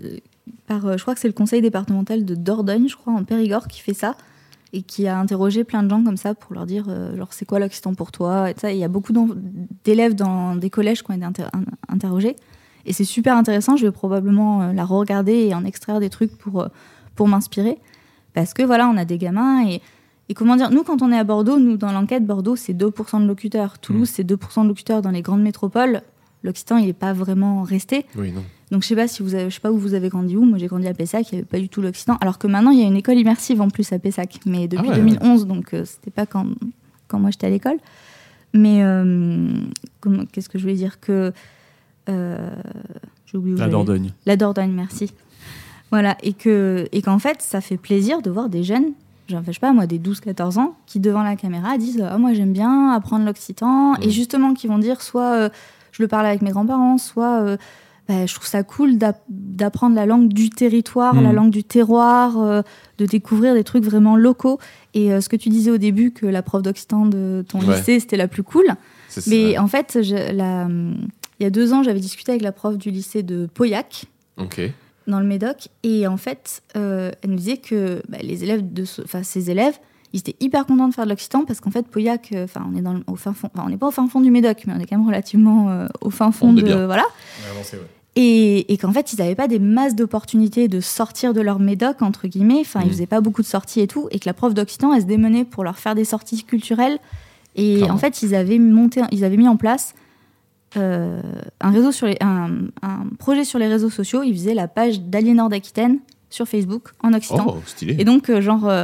par, 0.68 0.84
euh, 0.88 0.98
je 0.98 1.04
crois 1.04 1.14
que 1.14 1.20
c'est 1.20 1.28
le 1.28 1.34
conseil 1.34 1.62
départemental 1.62 2.26
de 2.26 2.34
Dordogne, 2.34 2.88
je 2.90 2.96
crois, 2.96 3.14
en 3.14 3.24
Périgord, 3.24 3.68
qui 3.68 3.80
fait 3.82 3.94
ça 3.94 4.16
et 4.74 4.82
qui 4.84 5.08
a 5.08 5.18
interrogé 5.20 5.64
plein 5.64 5.82
de 5.84 5.90
gens 5.90 6.04
comme 6.04 6.18
ça 6.18 6.36
pour 6.36 6.54
leur 6.54 6.66
dire, 6.66 6.86
euh, 6.90 7.18
genre, 7.18 7.30
c'est 7.32 7.46
quoi 7.46 7.60
l'Occitan 7.60 7.94
pour 7.96 8.12
toi 8.12 8.52
et 8.52 8.54
ça. 8.58 8.72
Il 8.72 8.78
y 8.78 8.84
a 8.84 8.88
beaucoup 8.88 9.14
d'élèves 9.84 10.16
dans 10.16 10.56
des 10.56 10.70
collèges 10.70 11.04
qui 11.04 11.12
ont 11.12 11.16
été 11.16 11.26
inter- 11.26 11.48
in- 11.54 11.64
interrogés. 11.88 12.36
Et 12.86 12.94
c'est 12.94 13.04
super 13.04 13.36
intéressant. 13.36 13.76
Je 13.78 13.86
vais 13.86 13.92
probablement 13.92 14.62
euh, 14.62 14.74
la 14.74 14.86
re-regarder 14.86 15.34
et 15.48 15.54
en 15.56 15.66
extraire 15.66 16.00
des 16.00 16.10
trucs 16.10 16.38
pour, 16.38 16.62
euh, 16.62 16.68
pour 17.16 17.28
m'inspirer. 17.28 17.78
Parce 18.34 18.54
que 18.54 18.64
voilà, 18.64 18.88
on 18.88 18.96
a 18.98 19.06
des 19.06 19.18
gamins 19.18 19.66
et, 19.68 19.82
et 20.30 20.34
comment 20.34 20.56
dire, 20.56 20.70
nous, 20.72 20.84
quand 20.84 21.02
on 21.02 21.12
est 21.12 21.18
à 21.18 21.24
Bordeaux, 21.24 21.58
nous, 21.58 21.76
dans 21.78 21.92
l'enquête, 21.92 22.26
Bordeaux, 22.26 22.56
c'est 22.56 22.74
2% 22.74 23.22
de 23.22 23.26
locuteurs. 23.28 23.80
Toulouse, 23.80 24.10
c'est 24.12 24.24
2% 24.24 24.64
de 24.64 24.68
locuteurs 24.68 25.02
dans 25.02 25.12
les 25.12 25.22
grandes 25.24 25.42
métropoles. 25.42 26.02
L'Occitan, 26.44 26.78
il 26.78 26.86
n'est 26.86 26.94
pas 26.94 27.12
vraiment 27.12 27.64
resté. 27.64 28.06
oui, 28.16 28.32
non. 28.32 28.44
Donc, 28.72 28.84
je 28.84 28.88
sais 28.88 28.96
pas 28.96 29.08
si 29.08 29.24
vous 29.24 29.34
avez, 29.34 29.50
je 29.50 29.56
sais 29.56 29.62
pas 29.62 29.72
où 29.72 29.78
vous 29.78 29.94
avez 29.96 30.10
grandi 30.10 30.38
où. 30.38 30.46
Moi, 30.46 30.58
j'ai 30.58 30.68
grandi 30.68 30.88
à 30.88 30.94
Pessac, 30.94 31.32
il 31.32 31.36
n'y 31.36 31.40
avait 31.40 31.48
pas 31.48 31.60
du 31.60 31.70
tout 31.70 31.82
l'Occitan. 31.82 32.18
Alors 32.22 32.38
que 32.38 32.48
maintenant, 32.48 32.72
il 32.72 32.80
y 32.80 32.84
a 32.84 32.88
une 32.88 32.98
école 32.98 33.18
immersive 33.18 33.62
en 33.62 33.70
plus 33.70 33.92
à 33.94 34.00
Pessac. 34.00 34.40
Mais 34.46 34.68
depuis 34.68 34.90
Ah 34.90 34.92
ouais. 34.92 34.98
2011, 34.98 35.48
donc 35.48 35.74
euh, 35.74 35.86
c'était 35.86 36.12
pas 36.12 36.26
quand, 36.26 36.46
quand 37.08 37.20
moi 37.20 37.32
j'étais 37.32 37.48
à 37.48 37.50
l'école. 37.50 37.78
Mais 38.54 38.84
euh, 38.84 39.48
qu'est-ce 40.32 40.50
que 40.50 40.58
je 40.58 40.64
voulais 40.64 40.76
dire 40.76 41.00
que 41.00 41.34
euh, 42.10 42.50
oublié 43.34 43.58
La. 43.58 43.68
Dordogne. 43.68 44.12
La 44.26 44.36
Dordogne, 44.36 44.72
merci. 44.72 45.14
Voilà, 45.92 46.18
et 46.22 46.34
que 46.34 46.88
et 46.92 47.02
qu'en 47.02 47.20
fait, 47.20 47.42
ça 47.42 47.62
fait 47.62 47.78
plaisir 47.78 48.22
de 48.22 48.30
voir 48.30 48.50
des 48.50 48.64
jeunes, 48.64 48.92
genre, 49.28 49.42
je 49.46 49.52
sais 49.52 49.60
pas 49.60 49.74
moi, 49.74 49.88
des 49.88 49.98
12-14 49.98 50.60
ans, 50.60 50.76
qui 50.86 51.00
devant 51.00 51.24
la 51.24 51.36
caméra 51.36 51.78
disent 51.78 52.04
Ah, 52.08 52.18
Moi 52.18 52.34
j'aime 52.34 52.54
bien 52.54 52.92
apprendre 52.92 53.26
l'occitan, 53.26 53.96
et 53.96 54.12
justement 54.12 54.54
qui 54.54 54.68
vont 54.68 54.78
dire 54.78 55.02
soit 55.02 55.34
euh, 55.34 55.50
je 55.92 56.04
le 56.04 56.08
parle 56.08 56.28
avec 56.28 56.42
mes 56.44 56.52
grands-parents, 56.52 56.98
soit 57.00 57.42
euh, 57.42 57.58
bah, 58.10 58.26
je 58.26 58.34
trouve 58.34 58.48
ça 58.48 58.64
cool 58.64 58.98
d'app- 58.98 59.24
d'apprendre 59.30 59.96
la 59.96 60.06
langue 60.08 60.28
du 60.30 60.50
territoire, 60.50 61.14
la 61.22 61.32
langue 61.32 61.52
du 61.52 61.64
terroir, 61.64 62.40
euh, 62.40 62.62
de 62.98 63.06
découvrir 63.06 63.54
des 63.54 63.64
trucs 63.64 63.84
vraiment 63.86 64.16
locaux. 64.18 64.58
Et 64.96 65.14
euh, 65.14 65.22
ce 65.22 65.30
que 65.30 65.36
tu 65.36 65.50
disais 65.50 65.70
au 65.72 65.78
début, 65.78 66.12
que 66.12 66.26
la 66.26 66.42
prof 66.42 66.64
d'occitan 66.64 67.06
de 67.06 67.46
ton 67.48 67.60
Ouais. 67.62 67.78
lycée, 67.78 68.00
c'était 68.00 68.18
la 68.18 68.28
plus 68.28 68.42
cool. 68.44 68.66
C'est 69.10 69.22
ça. 69.22 69.30
Mais 69.30 69.58
en 69.60 69.68
fait, 69.68 70.00
je- 70.02 70.34
la- 70.36 70.68
il 71.40 71.44
y 71.44 71.46
a 71.46 71.52
deux 71.52 71.72
ans, 71.72 71.84
j'avais 71.84 72.00
discuté 72.00 72.32
avec 72.32 72.42
la 72.42 72.52
prof 72.52 72.78
du 72.80 72.90
lycée 72.90 73.22
de 73.24 73.48
Pauillac 73.54 74.06
dans 75.08 75.20
le 75.20 75.26
Médoc. 75.28 75.68
Et 75.84 76.08
en 76.08 76.18
fait, 76.18 76.64
euh, 76.76 77.12
elle 77.22 77.30
nous 77.30 77.36
disait 77.38 77.58
que 77.58 78.02
bah, 78.10 78.18
les 78.24 78.44
élèves 78.44 78.74
de 78.74 78.86
ce- 78.86 79.04
ces 79.22 79.52
élèves, 79.52 79.78
ils 80.14 80.20
étaient 80.22 80.36
hyper 80.40 80.66
contents 80.66 80.88
de 80.88 80.94
faire 80.96 81.06
de 81.06 81.10
l'occitan 81.12 81.46
parce 81.46 81.60
qu'en 81.62 81.70
fait, 81.70 81.88
Pauillac, 81.88 82.30
euh, 82.34 82.46
enfin, 82.46 82.68
on 82.68 82.76
est 82.76 82.82
dans 82.82 82.94
le- 82.94 83.04
au 83.06 83.16
fin 83.16 83.34
fond, 83.34 83.50
enfin, 83.54 83.64
on 83.68 83.70
n'est 83.70 83.78
pas 83.78 83.88
au 83.88 83.92
fin 83.92 84.08
fond 84.08 84.20
du 84.22 84.32
Médoc, 84.32 84.64
mais 84.66 84.74
on 84.76 84.80
est 84.80 84.88
quand 84.88 84.98
même 84.98 85.06
relativement 85.06 85.70
euh, 85.70 85.88
au 86.02 86.10
fin 86.10 86.32
fond 86.32 86.50
On 86.50 86.54
de 86.54 86.64
bien. 86.64 86.88
voilà. 86.88 87.04
Et, 88.22 88.74
et 88.74 88.78
qu'en 88.78 88.92
fait, 88.92 89.14
ils 89.14 89.20
n'avaient 89.20 89.34
pas 89.36 89.48
des 89.48 89.60
masses 89.60 89.96
d'opportunités 89.96 90.68
de 90.68 90.82
sortir 90.82 91.34
de 91.34 91.40
leur 91.40 91.58
médoc, 91.60 92.02
entre 92.02 92.28
guillemets. 92.28 92.60
Enfin, 92.60 92.82
ils 92.82 92.88
Mhm. 92.88 92.92
faisaient 92.92 93.06
pas 93.08 93.22
beaucoup 93.22 93.42
de 93.42 93.48
sorties 93.48 93.80
et 93.80 93.88
tout. 93.88 94.10
Et 94.12 94.20
que 94.20 94.26
la 94.26 94.34
prof 94.34 94.54
d'occitan, 94.54 94.94
elle 94.94 95.02
se 95.04 95.08
démenait 95.08 95.46
pour 95.46 95.64
leur 95.64 95.78
faire 95.80 95.96
des 95.96 96.04
sorties 96.04 96.44
culturelles. 96.44 97.00
Et 97.56 97.76
Clairement. 97.78 97.96
en 97.96 97.98
fait, 97.98 98.22
ils 98.22 98.36
avaient, 98.36 98.60
monté, 98.60 99.02
ils 99.12 99.24
avaient 99.24 99.38
mis 99.38 99.48
en 99.48 99.56
place 99.56 99.96
euh, 100.78 101.22
un, 101.62 101.72
réseau 101.72 101.92
sur 101.94 102.08
les, 102.08 102.18
un, 102.22 102.50
un 102.82 103.06
projet 103.18 103.44
sur 103.46 103.58
les 103.58 103.68
réseaux 103.68 103.90
sociaux. 103.90 104.22
Ils 104.22 104.34
faisaient 104.34 104.54
la 104.54 104.68
page 104.68 105.02
d'Aliénor 105.02 105.48
d'Aquitaine 105.50 106.00
sur 106.30 106.46
Facebook 106.48 106.90
en 107.02 107.14
occitan. 107.14 107.46
Oh, 107.48 107.62
stylé. 107.66 107.96
Et 108.00 108.04
donc, 108.04 108.30
euh, 108.30 108.42
genre, 108.42 108.68
euh, 108.68 108.84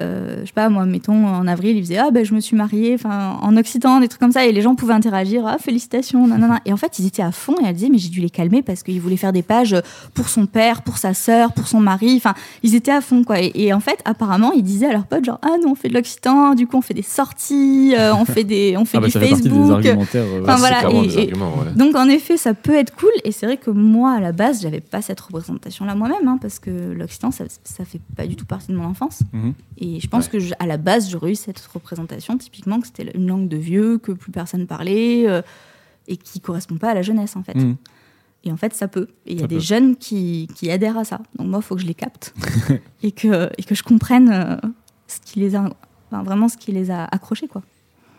euh, 0.00 0.40
je 0.40 0.46
sais 0.46 0.52
pas, 0.52 0.68
moi, 0.68 0.86
mettons, 0.86 1.26
en 1.26 1.46
avril, 1.46 1.76
il 1.76 1.82
faisait 1.82 1.98
Ah, 1.98 2.10
ben, 2.10 2.24
je 2.24 2.34
me 2.34 2.40
suis 2.40 2.56
mariée, 2.56 2.94
enfin, 2.94 3.38
en 3.42 3.56
occitan, 3.56 4.00
des 4.00 4.08
trucs 4.08 4.20
comme 4.20 4.32
ça, 4.32 4.44
et 4.44 4.50
les 4.52 4.60
gens 4.60 4.74
pouvaient 4.74 4.94
interagir 4.94 5.46
Ah, 5.46 5.56
félicitations, 5.58 6.26
nanana. 6.26 6.60
Et 6.64 6.72
en 6.72 6.76
fait, 6.76 6.98
ils 6.98 7.06
étaient 7.06 7.22
à 7.22 7.30
fond, 7.30 7.54
et 7.62 7.66
elle 7.66 7.74
disait 7.74 7.88
Mais 7.90 7.98
j'ai 7.98 8.08
dû 8.08 8.20
les 8.20 8.30
calmer 8.30 8.62
parce 8.62 8.82
qu'ils 8.82 9.00
voulaient 9.00 9.16
faire 9.16 9.32
des 9.32 9.42
pages 9.42 9.76
pour 10.14 10.28
son 10.28 10.46
père, 10.46 10.82
pour 10.82 10.98
sa 10.98 11.14
sœur, 11.14 11.52
pour 11.52 11.68
son 11.68 11.78
mari, 11.80 12.14
enfin, 12.16 12.34
ils 12.64 12.74
étaient 12.74 12.90
à 12.92 13.00
fond, 13.00 13.22
quoi. 13.24 13.40
Et, 13.40 13.52
et 13.54 13.72
en 13.72 13.80
fait, 13.80 14.00
apparemment, 14.04 14.50
ils 14.52 14.62
disaient 14.64 14.86
à 14.86 14.92
leurs 14.92 15.06
potes 15.06 15.24
Genre, 15.24 15.38
ah, 15.42 15.56
nous, 15.62 15.70
on 15.70 15.74
fait 15.76 15.88
de 15.88 15.94
l'occitan, 15.94 16.54
du 16.54 16.66
coup, 16.66 16.76
on 16.76 16.82
fait 16.82 16.94
des 16.94 17.02
sorties, 17.02 17.94
euh, 17.96 18.14
on 18.14 18.24
fait, 18.24 18.44
des, 18.44 18.76
on 18.76 18.84
fait 18.84 18.98
Ah 18.98 19.00
bah, 19.00 19.06
du 19.06 19.12
ça 19.12 19.20
fait 19.20 19.28
partie 19.30 19.42
des 19.44 19.50
Facebook. 19.50 19.72
argumentaires. 19.86 20.24
euh, 20.24 20.42
Enfin, 20.42 20.56
voilà, 20.56 20.90
et- 20.90 21.06
des 21.06 21.14
et- 21.14 21.18
arguments, 21.20 21.52
ouais. 21.58 21.72
Donc 21.76 21.94
en 21.96 22.08
effet, 22.08 22.36
ça 22.36 22.54
peut 22.54 22.74
être 22.74 22.94
cool. 22.96 23.10
Et 23.24 23.32
c'est 23.32 23.46
vrai 23.46 23.56
que 23.56 23.70
moi, 23.70 24.12
à 24.12 24.20
la 24.20 24.32
base, 24.32 24.60
j'avais 24.62 24.80
pas 24.80 25.02
cette 25.02 25.20
représentation-là 25.20 25.94
moi-même, 25.94 26.26
hein, 26.26 26.38
parce 26.40 26.58
que 26.58 26.70
l'Occitan, 26.92 27.30
ça, 27.30 27.44
ça 27.64 27.84
fait 27.84 28.00
pas 28.16 28.26
du 28.26 28.36
tout 28.36 28.44
partie 28.46 28.72
de 28.72 28.76
mon 28.76 28.84
enfance. 28.86 29.20
Mhm. 29.32 29.52
Et 29.86 30.00
je 30.00 30.08
pense 30.08 30.24
Ouais. 30.26 30.30
que 30.32 30.38
je- 30.38 30.54
à 30.58 30.66
la 30.66 30.78
base, 30.78 31.10
j'aurais 31.10 31.32
eu 31.32 31.34
cette 31.34 31.60
représentation, 31.60 32.38
typiquement 32.38 32.80
que 32.80 32.86
c'était 32.86 33.10
une 33.14 33.26
langue 33.26 33.48
de 33.48 33.58
vieux, 33.58 33.98
que 33.98 34.12
plus 34.12 34.32
personne 34.32 34.66
parlait, 34.66 35.28
euh, 35.28 35.42
et 36.08 36.16
qui 36.16 36.40
correspond 36.40 36.76
pas 36.78 36.90
à 36.90 36.94
la 36.94 37.02
jeunesse 37.02 37.36
en 37.36 37.42
fait. 37.42 37.54
Mhm. 37.54 37.76
Et 38.44 38.52
en 38.52 38.56
fait, 38.56 38.72
ça 38.74 38.88
peut. 38.88 39.08
Et 39.26 39.32
il 39.32 39.40
y 39.40 39.44
a 39.44 39.46
des 39.46 39.60
jeunes 39.60 39.96
qui, 39.96 40.48
qui 40.54 40.70
adhèrent 40.70 40.98
à 40.98 41.04
ça. 41.04 41.20
Donc 41.36 41.48
moi, 41.48 41.58
il 41.60 41.64
faut 41.64 41.74
que 41.76 41.80
je 41.82 41.86
les 41.86 41.94
capte 41.94 42.34
et, 43.02 43.12
que, 43.12 43.50
et 43.58 43.62
que 43.62 43.74
je 43.74 43.82
comprenne 43.82 44.30
euh, 44.30 44.56
ce 45.06 45.18
qui 45.20 45.40
les 45.40 45.54
a, 45.56 45.68
enfin, 46.10 46.22
vraiment 46.22 46.48
ce 46.48 46.56
qui 46.56 46.72
les 46.72 46.90
a 46.90 47.04
accrochés, 47.04 47.48
quoi. 47.48 47.62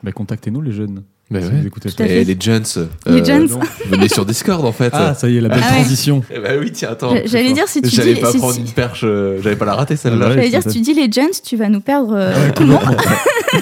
Bah, 0.03 0.11
contactez-nous 0.11 0.61
les 0.61 0.71
jeunes. 0.71 1.03
Bah 1.31 1.41
si 1.41 1.47
ouais. 1.47 1.53
vous 1.61 1.65
écoutez 1.67 1.89
Tout 1.89 1.95
à 2.03 2.05
ça. 2.05 2.07
fait. 2.07 2.21
Et 2.21 2.23
les 2.23 2.37
Jones. 2.39 2.63
Les 3.07 3.25
Jones. 3.25 3.47
non. 3.49 3.59
Venez 3.89 4.09
sur 4.09 4.25
Discord 4.27 4.63
en 4.63 4.71
fait. 4.71 4.91
Ah, 4.93 5.15
ça 5.15 5.27
y 5.27 5.37
est, 5.37 5.41
la 5.41 5.49
belle 5.49 5.61
Ah 5.63 5.69
ouais. 5.71 5.75
transition. 5.81 6.21
Eh 6.31 6.39
bah 6.39 6.49
oui, 6.59 6.71
tiens, 6.71 6.89
attends. 6.91 7.15
J'a- 7.15 7.25
J'allais 7.25 7.53
dire 7.53 7.67
si 7.67 7.81
tu 7.81 7.89
J'allais 7.89 8.13
dis, 8.13 8.21
pas 8.21 8.31
si- 8.31 8.37
prendre 8.37 8.53
si- 8.53 8.59
une 8.61 8.67
perche, 8.71 9.01
euh, 9.03 9.39
j'allais 9.41 9.55
pas 9.55 9.65
la 9.65 9.73
rater 9.73 9.95
celle-là. 9.95 10.25
Ah 10.25 10.29
ouais. 10.29 10.35
j'allais 10.35 10.49
dire 10.49 10.61
si 10.61 10.69
tu 10.69 10.81
dis 10.81 10.93
les 10.93 11.11
jeunes, 11.11 11.31
tu 11.43 11.57
vas 11.57 11.67
nous 11.69 11.79
perdre 11.81 12.13
euh, 12.15 12.31
Ah 12.35 12.39
ouais, 12.41 12.51
tout 12.53 12.61
le 12.63 12.69
monde. 12.69 12.81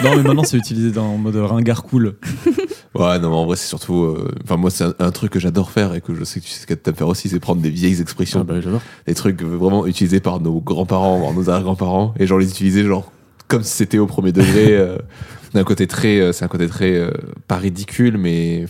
non, 0.04 0.16
mais 0.18 0.24
maintenant, 0.24 0.44
c'est 0.44 0.58
utilisé 0.58 0.92
dans, 0.92 1.06
en 1.06 1.18
mode 1.18 1.36
ringard 1.38 1.84
cool. 1.84 2.16
Ouais, 2.96 3.18
non, 3.18 3.30
mais 3.32 3.36
en 3.36 3.46
vrai, 3.48 3.56
c'est 3.56 3.66
surtout. 3.66 4.04
euh, 4.04 4.30
Enfin, 4.44 4.56
moi, 4.56 4.70
c'est 4.70 4.84
un, 4.84 4.94
un 5.00 5.10
truc 5.10 5.32
que 5.32 5.40
j'adore 5.40 5.72
faire 5.72 5.96
et 5.96 6.02
que 6.02 6.14
je 6.14 6.24
sais 6.24 6.40
que 6.40 6.46
tu 6.46 6.52
sais 6.52 6.62
ce 6.62 6.68
que 6.68 6.76
t'aimes 6.76 6.94
faire 6.94 7.08
aussi, 7.08 7.28
c'est 7.28 7.40
prendre 7.40 7.60
des 7.60 7.72
vieilles 7.72 8.00
expressions, 8.00 8.42
Ah 8.42 8.44
bah, 8.44 8.62
j'adore. 8.62 8.82
des 9.08 9.16
trucs 9.16 9.42
vraiment 9.42 9.88
utilisés 9.88 10.20
par 10.20 10.40
nos 10.40 10.60
grands-parents, 10.62 11.18
voire 11.18 11.34
nos 11.34 11.50
arrière-grands-parents, 11.50 12.14
et 12.20 12.28
genre 12.28 12.38
les 12.38 12.48
utiliser 12.52 12.84
genre 12.84 13.12
comme 13.48 13.64
si 13.64 13.72
c'était 13.72 13.98
au 13.98 14.06
premier 14.06 14.32
degré. 14.32 14.78
euh, 15.56 15.60
d'un 15.60 15.64
côté 15.64 15.88
très, 15.88 16.20
euh, 16.20 16.32
c'est 16.32 16.46
un 16.46 16.48
côté 16.48 16.68
très 16.68 16.94
euh, 16.96 17.12
pas 17.48 17.58
ridicule, 17.58 18.18
mais 18.18 18.66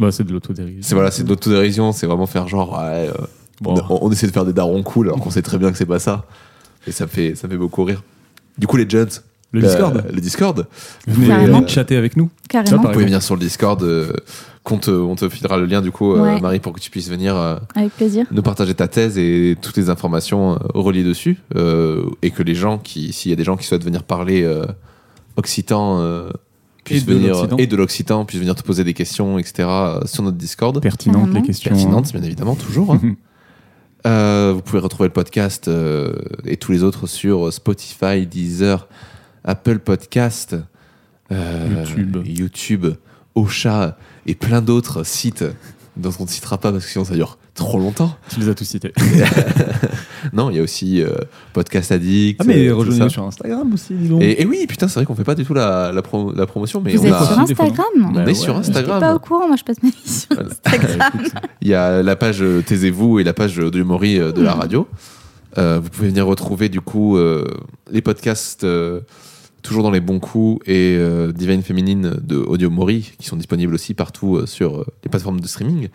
Bah, 0.00 0.10
c'est 0.12 0.24
de 0.24 0.32
l'autodérision. 0.32 0.80
C'est 0.82 0.94
voilà, 0.94 1.10
c'est 1.10 1.24
de 1.24 1.28
l'autodérision, 1.28 1.92
c'est 1.92 2.06
vraiment 2.06 2.26
faire 2.26 2.48
genre, 2.48 2.72
ouais, 2.78 3.08
euh, 3.08 3.12
Bon. 3.60 3.74
on, 3.88 3.98
on 4.02 4.12
essaie 4.12 4.26
de 4.26 4.32
faire 4.32 4.44
des 4.44 4.52
darons 4.52 4.82
cool 4.82 5.06
alors 5.08 5.20
qu'on 5.20 5.30
sait 5.30 5.42
très 5.42 5.56
bien 5.58 5.70
que 5.72 5.78
c'est 5.78 5.86
pas 5.86 5.98
ça. 5.98 6.26
Et 6.86 6.92
ça 6.92 7.06
fait, 7.06 7.34
ça 7.34 7.48
fait 7.48 7.56
beaucoup 7.56 7.84
rire. 7.84 8.02
Du 8.58 8.66
coup, 8.66 8.76
les 8.76 8.88
jeunes. 8.88 9.08
Le 9.52 9.62
euh, 9.64 9.66
Discord. 9.68 10.04
le 10.12 10.20
Discord. 10.20 10.66
Venez 11.06 11.32
euh, 11.32 11.66
chatter 11.66 11.96
avec 11.96 12.16
nous. 12.16 12.28
Carrément. 12.48 12.82
Vous 12.82 12.88
pouvez 12.90 13.04
venir 13.06 13.22
sur 13.22 13.34
le 13.36 13.40
Discord, 13.40 13.82
euh, 13.82 14.12
qu'on 14.64 14.76
te- 14.78 14.90
on 14.90 15.14
te 15.14 15.28
filera 15.28 15.56
le 15.56 15.64
lien 15.66 15.80
du 15.80 15.90
coup, 15.92 16.14
euh. 16.14 16.38
Marie, 16.40 16.58
pour 16.58 16.72
que 16.74 16.80
tu 16.80 16.90
puisses 16.90 17.08
venir 17.08 17.36
euh, 17.36 17.56
Avec 17.76 17.92
plaisir. 17.96 18.26
nous 18.32 18.42
partager 18.42 18.74
ta 18.74 18.88
thèse 18.88 19.16
et 19.18 19.56
toutes 19.62 19.76
les 19.76 19.88
informations 19.88 20.54
euh, 20.54 20.58
reliées 20.74 21.04
dessus. 21.04 21.38
euh, 21.54 22.04
et 22.22 22.30
que 22.32 22.42
les 22.42 22.54
gens 22.56 22.76
qui, 22.78 23.12
s'il 23.12 23.30
y 23.30 23.32
a 23.32 23.36
des 23.36 23.44
gens 23.44 23.56
qui 23.56 23.64
souhaitent 23.66 23.84
venir 23.84 24.02
parler 24.02 24.42
euh, 24.42 24.66
occitan, 25.36 26.00
euh, 26.00 26.30
puissent 26.84 27.06
de 27.06 27.14
venir 27.14 27.34
l'occitan. 27.34 27.56
et 27.58 27.66
de 27.66 27.76
l'occitan, 27.76 28.24
puissent 28.24 28.40
venir 28.40 28.54
te 28.54 28.62
poser 28.62 28.84
des 28.84 28.94
questions, 28.94 29.38
etc. 29.38 29.54
euh, 29.68 30.00
sur 30.06 30.22
notre 30.22 30.36
Discord. 30.36 30.80
Pertinentes 30.80 31.32
les 31.34 31.42
questions. 31.42 31.70
Pertinentes, 31.70 32.12
bien 32.12 32.22
évidemment, 32.22 32.54
toujours. 32.54 32.94
hein. 32.94 33.00
Euh, 34.06 34.52
vous 34.54 34.62
pouvez 34.62 34.78
retrouver 34.78 35.08
le 35.08 35.12
podcast 35.12 35.66
euh, 35.66 36.12
et 36.44 36.56
tous 36.58 36.70
les 36.70 36.84
autres 36.84 37.08
sur 37.08 37.52
Spotify, 37.52 38.24
Deezer, 38.24 38.86
Apple 39.42 39.80
Podcast, 39.80 40.54
euh, 41.32 41.84
YouTube. 41.88 42.16
YouTube, 42.24 42.86
Ocha 43.34 43.96
et 44.26 44.36
plein 44.36 44.62
d'autres 44.62 45.02
sites 45.02 45.44
dont 45.96 46.12
on 46.20 46.22
ne 46.22 46.28
citera 46.28 46.58
pas 46.58 46.70
parce 46.70 46.84
que 46.84 46.90
sinon 46.92 47.04
ça 47.04 47.14
dure 47.14 47.36
trop 47.56 47.78
longtemps. 47.78 48.16
Tu 48.28 48.40
les 48.40 48.48
as 48.48 48.54
tous 48.54 48.64
cités. 48.64 48.92
Non, 50.32 50.50
il 50.50 50.56
y 50.56 50.58
a 50.58 50.62
aussi 50.62 51.00
euh, 51.02 51.10
Podcast 51.52 51.92
Addict. 51.92 52.40
Ah, 52.40 52.44
mais 52.46 52.66
euh, 52.66 52.74
rejoignez-nous 52.74 53.08
ça. 53.08 53.12
sur 53.12 53.24
Instagram 53.24 53.72
aussi, 53.72 53.94
dis 53.94 54.08
donc. 54.08 54.22
Et, 54.22 54.42
et 54.42 54.46
oui, 54.46 54.66
putain, 54.68 54.88
c'est 54.88 54.94
vrai 54.98 55.04
qu'on 55.06 55.14
fait 55.14 55.22
pas 55.24 55.36
du 55.36 55.44
tout 55.44 55.54
la, 55.54 55.92
la, 55.92 56.02
pro- 56.02 56.32
la 56.32 56.46
promotion, 56.46 56.80
mais 56.84 56.94
Vous 56.96 57.04
on 57.04 57.06
êtes 57.06 57.12
a. 57.12 57.18
sur 57.18 57.28
fois. 57.34 57.42
Instagram 57.42 57.86
On 57.96 58.10
Bah 58.12 58.22
est 58.22 58.26
ouais. 58.26 58.34
sur 58.34 58.56
Instagram. 58.56 59.00
pas 59.00 59.14
au 59.14 59.18
courant, 59.20 59.46
moi 59.46 59.56
je 59.56 59.62
passe 59.62 59.80
ma 59.84 59.90
vie 59.90 59.96
sur. 60.10 60.36
Instagram. 60.40 61.12
Il 61.62 61.68
y 61.68 61.74
a 61.74 62.02
la 62.02 62.16
page 62.16 62.42
euh, 62.42 62.60
Taisez-vous 62.62 63.20
et 63.20 63.24
la 63.24 63.34
page 63.34 63.56
de 63.56 63.82
Maury 63.84 64.18
euh, 64.18 64.32
de 64.32 64.42
la 64.42 64.52
radio. 64.54 64.88
Euh, 65.58 65.78
vous 65.80 65.88
pouvez 65.90 66.08
venir 66.08 66.26
retrouver 66.26 66.68
du 66.68 66.80
coup 66.80 67.16
euh, 67.16 67.46
les 67.92 68.02
podcasts 68.02 68.64
euh, 68.64 69.00
toujours 69.62 69.84
dans 69.84 69.90
les 69.92 70.00
bons 70.00 70.18
coups 70.18 70.60
et 70.68 70.96
euh, 70.98 71.30
Divine 71.32 71.62
Féminine 71.62 72.16
de 72.20 72.36
Audio 72.36 72.68
Maury 72.68 73.12
qui 73.18 73.26
sont 73.28 73.36
disponibles 73.36 73.74
aussi 73.74 73.94
partout 73.94 74.36
euh, 74.36 74.46
sur 74.46 74.80
euh, 74.80 74.86
les 75.04 75.08
plateformes 75.10 75.40
de 75.40 75.46
streaming. 75.46 75.88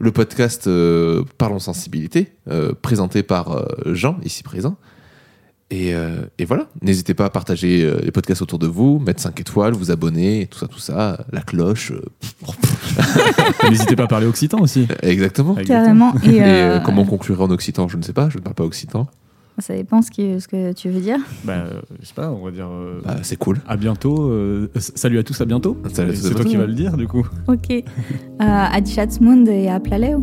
Le 0.00 0.12
podcast 0.12 0.66
euh, 0.68 1.24
Parlons 1.38 1.58
Sensibilité, 1.58 2.32
euh, 2.48 2.72
présenté 2.80 3.22
par 3.22 3.52
euh, 3.52 3.66
Jean, 3.94 4.18
ici 4.24 4.42
présent. 4.42 4.76
Et, 5.70 5.94
euh, 5.94 6.22
et 6.38 6.44
voilà, 6.46 6.68
n'hésitez 6.80 7.12
pas 7.12 7.26
à 7.26 7.30
partager 7.30 7.82
euh, 7.84 7.98
les 8.02 8.10
podcasts 8.10 8.40
autour 8.40 8.58
de 8.58 8.66
vous, 8.66 8.98
mettre 9.00 9.20
5 9.20 9.38
étoiles, 9.40 9.74
vous 9.74 9.90
abonner, 9.90 10.46
tout 10.50 10.58
ça, 10.58 10.66
tout 10.68 10.78
ça, 10.78 11.26
la 11.30 11.42
cloche. 11.42 11.90
euh, 11.92 12.00
N'hésitez 13.68 13.96
pas 13.96 14.04
à 14.04 14.06
parler 14.06 14.26
occitan 14.26 14.60
aussi. 14.60 14.86
exactement. 15.02 15.54
Carrément. 15.56 16.14
Et, 16.24 16.36
Et 16.36 16.78
comment 16.84 17.04
conclure 17.04 17.42
en 17.42 17.50
occitan, 17.50 17.86
je 17.88 17.96
ne 17.98 18.02
sais 18.02 18.14
pas, 18.14 18.30
je 18.30 18.38
ne 18.38 18.42
parle 18.42 18.54
pas 18.54 18.64
occitan. 18.64 19.08
Ça 19.60 19.74
dépend 19.74 20.02
ce, 20.02 20.10
qui- 20.10 20.40
ce 20.40 20.46
que 20.48 20.72
tu 20.72 20.88
veux 20.88 21.00
dire. 21.00 21.18
Bah, 21.44 21.64
je 22.00 22.06
sais 22.06 22.14
pas, 22.14 22.30
on 22.30 22.44
va 22.44 22.50
dire. 22.50 22.68
euh, 22.70 23.00
Bah, 23.04 23.16
c'est 23.22 23.36
cool. 23.36 23.58
À 23.66 23.76
bientôt. 23.76 24.30
euh, 24.30 24.70
salut 24.76 25.18
à 25.18 25.22
tous, 25.22 25.40
à 25.40 25.44
bientôt. 25.44 25.76
C'est 25.92 26.34
toi 26.34 26.44
qui 26.44 26.56
vas 26.56 26.66
le 26.66 26.74
dire, 26.74 26.96
du 26.96 27.06
coup. 27.08 27.26
Ok. 27.48 27.70
Euh, 27.70 27.82
à 28.38 28.84
Chatsmund 28.84 29.48
et 29.48 29.68
à 29.68 29.80
Plaleo. 29.80 30.20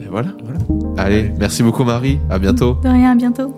Et 0.00 0.08
voilà. 0.10 0.30
Allez, 0.96 1.30
merci 1.38 1.62
beaucoup 1.62 1.84
Marie, 1.84 2.18
à 2.30 2.38
bientôt. 2.38 2.74
De 2.82 2.88
rien, 2.88 3.12
à 3.12 3.14
bientôt. 3.14 3.54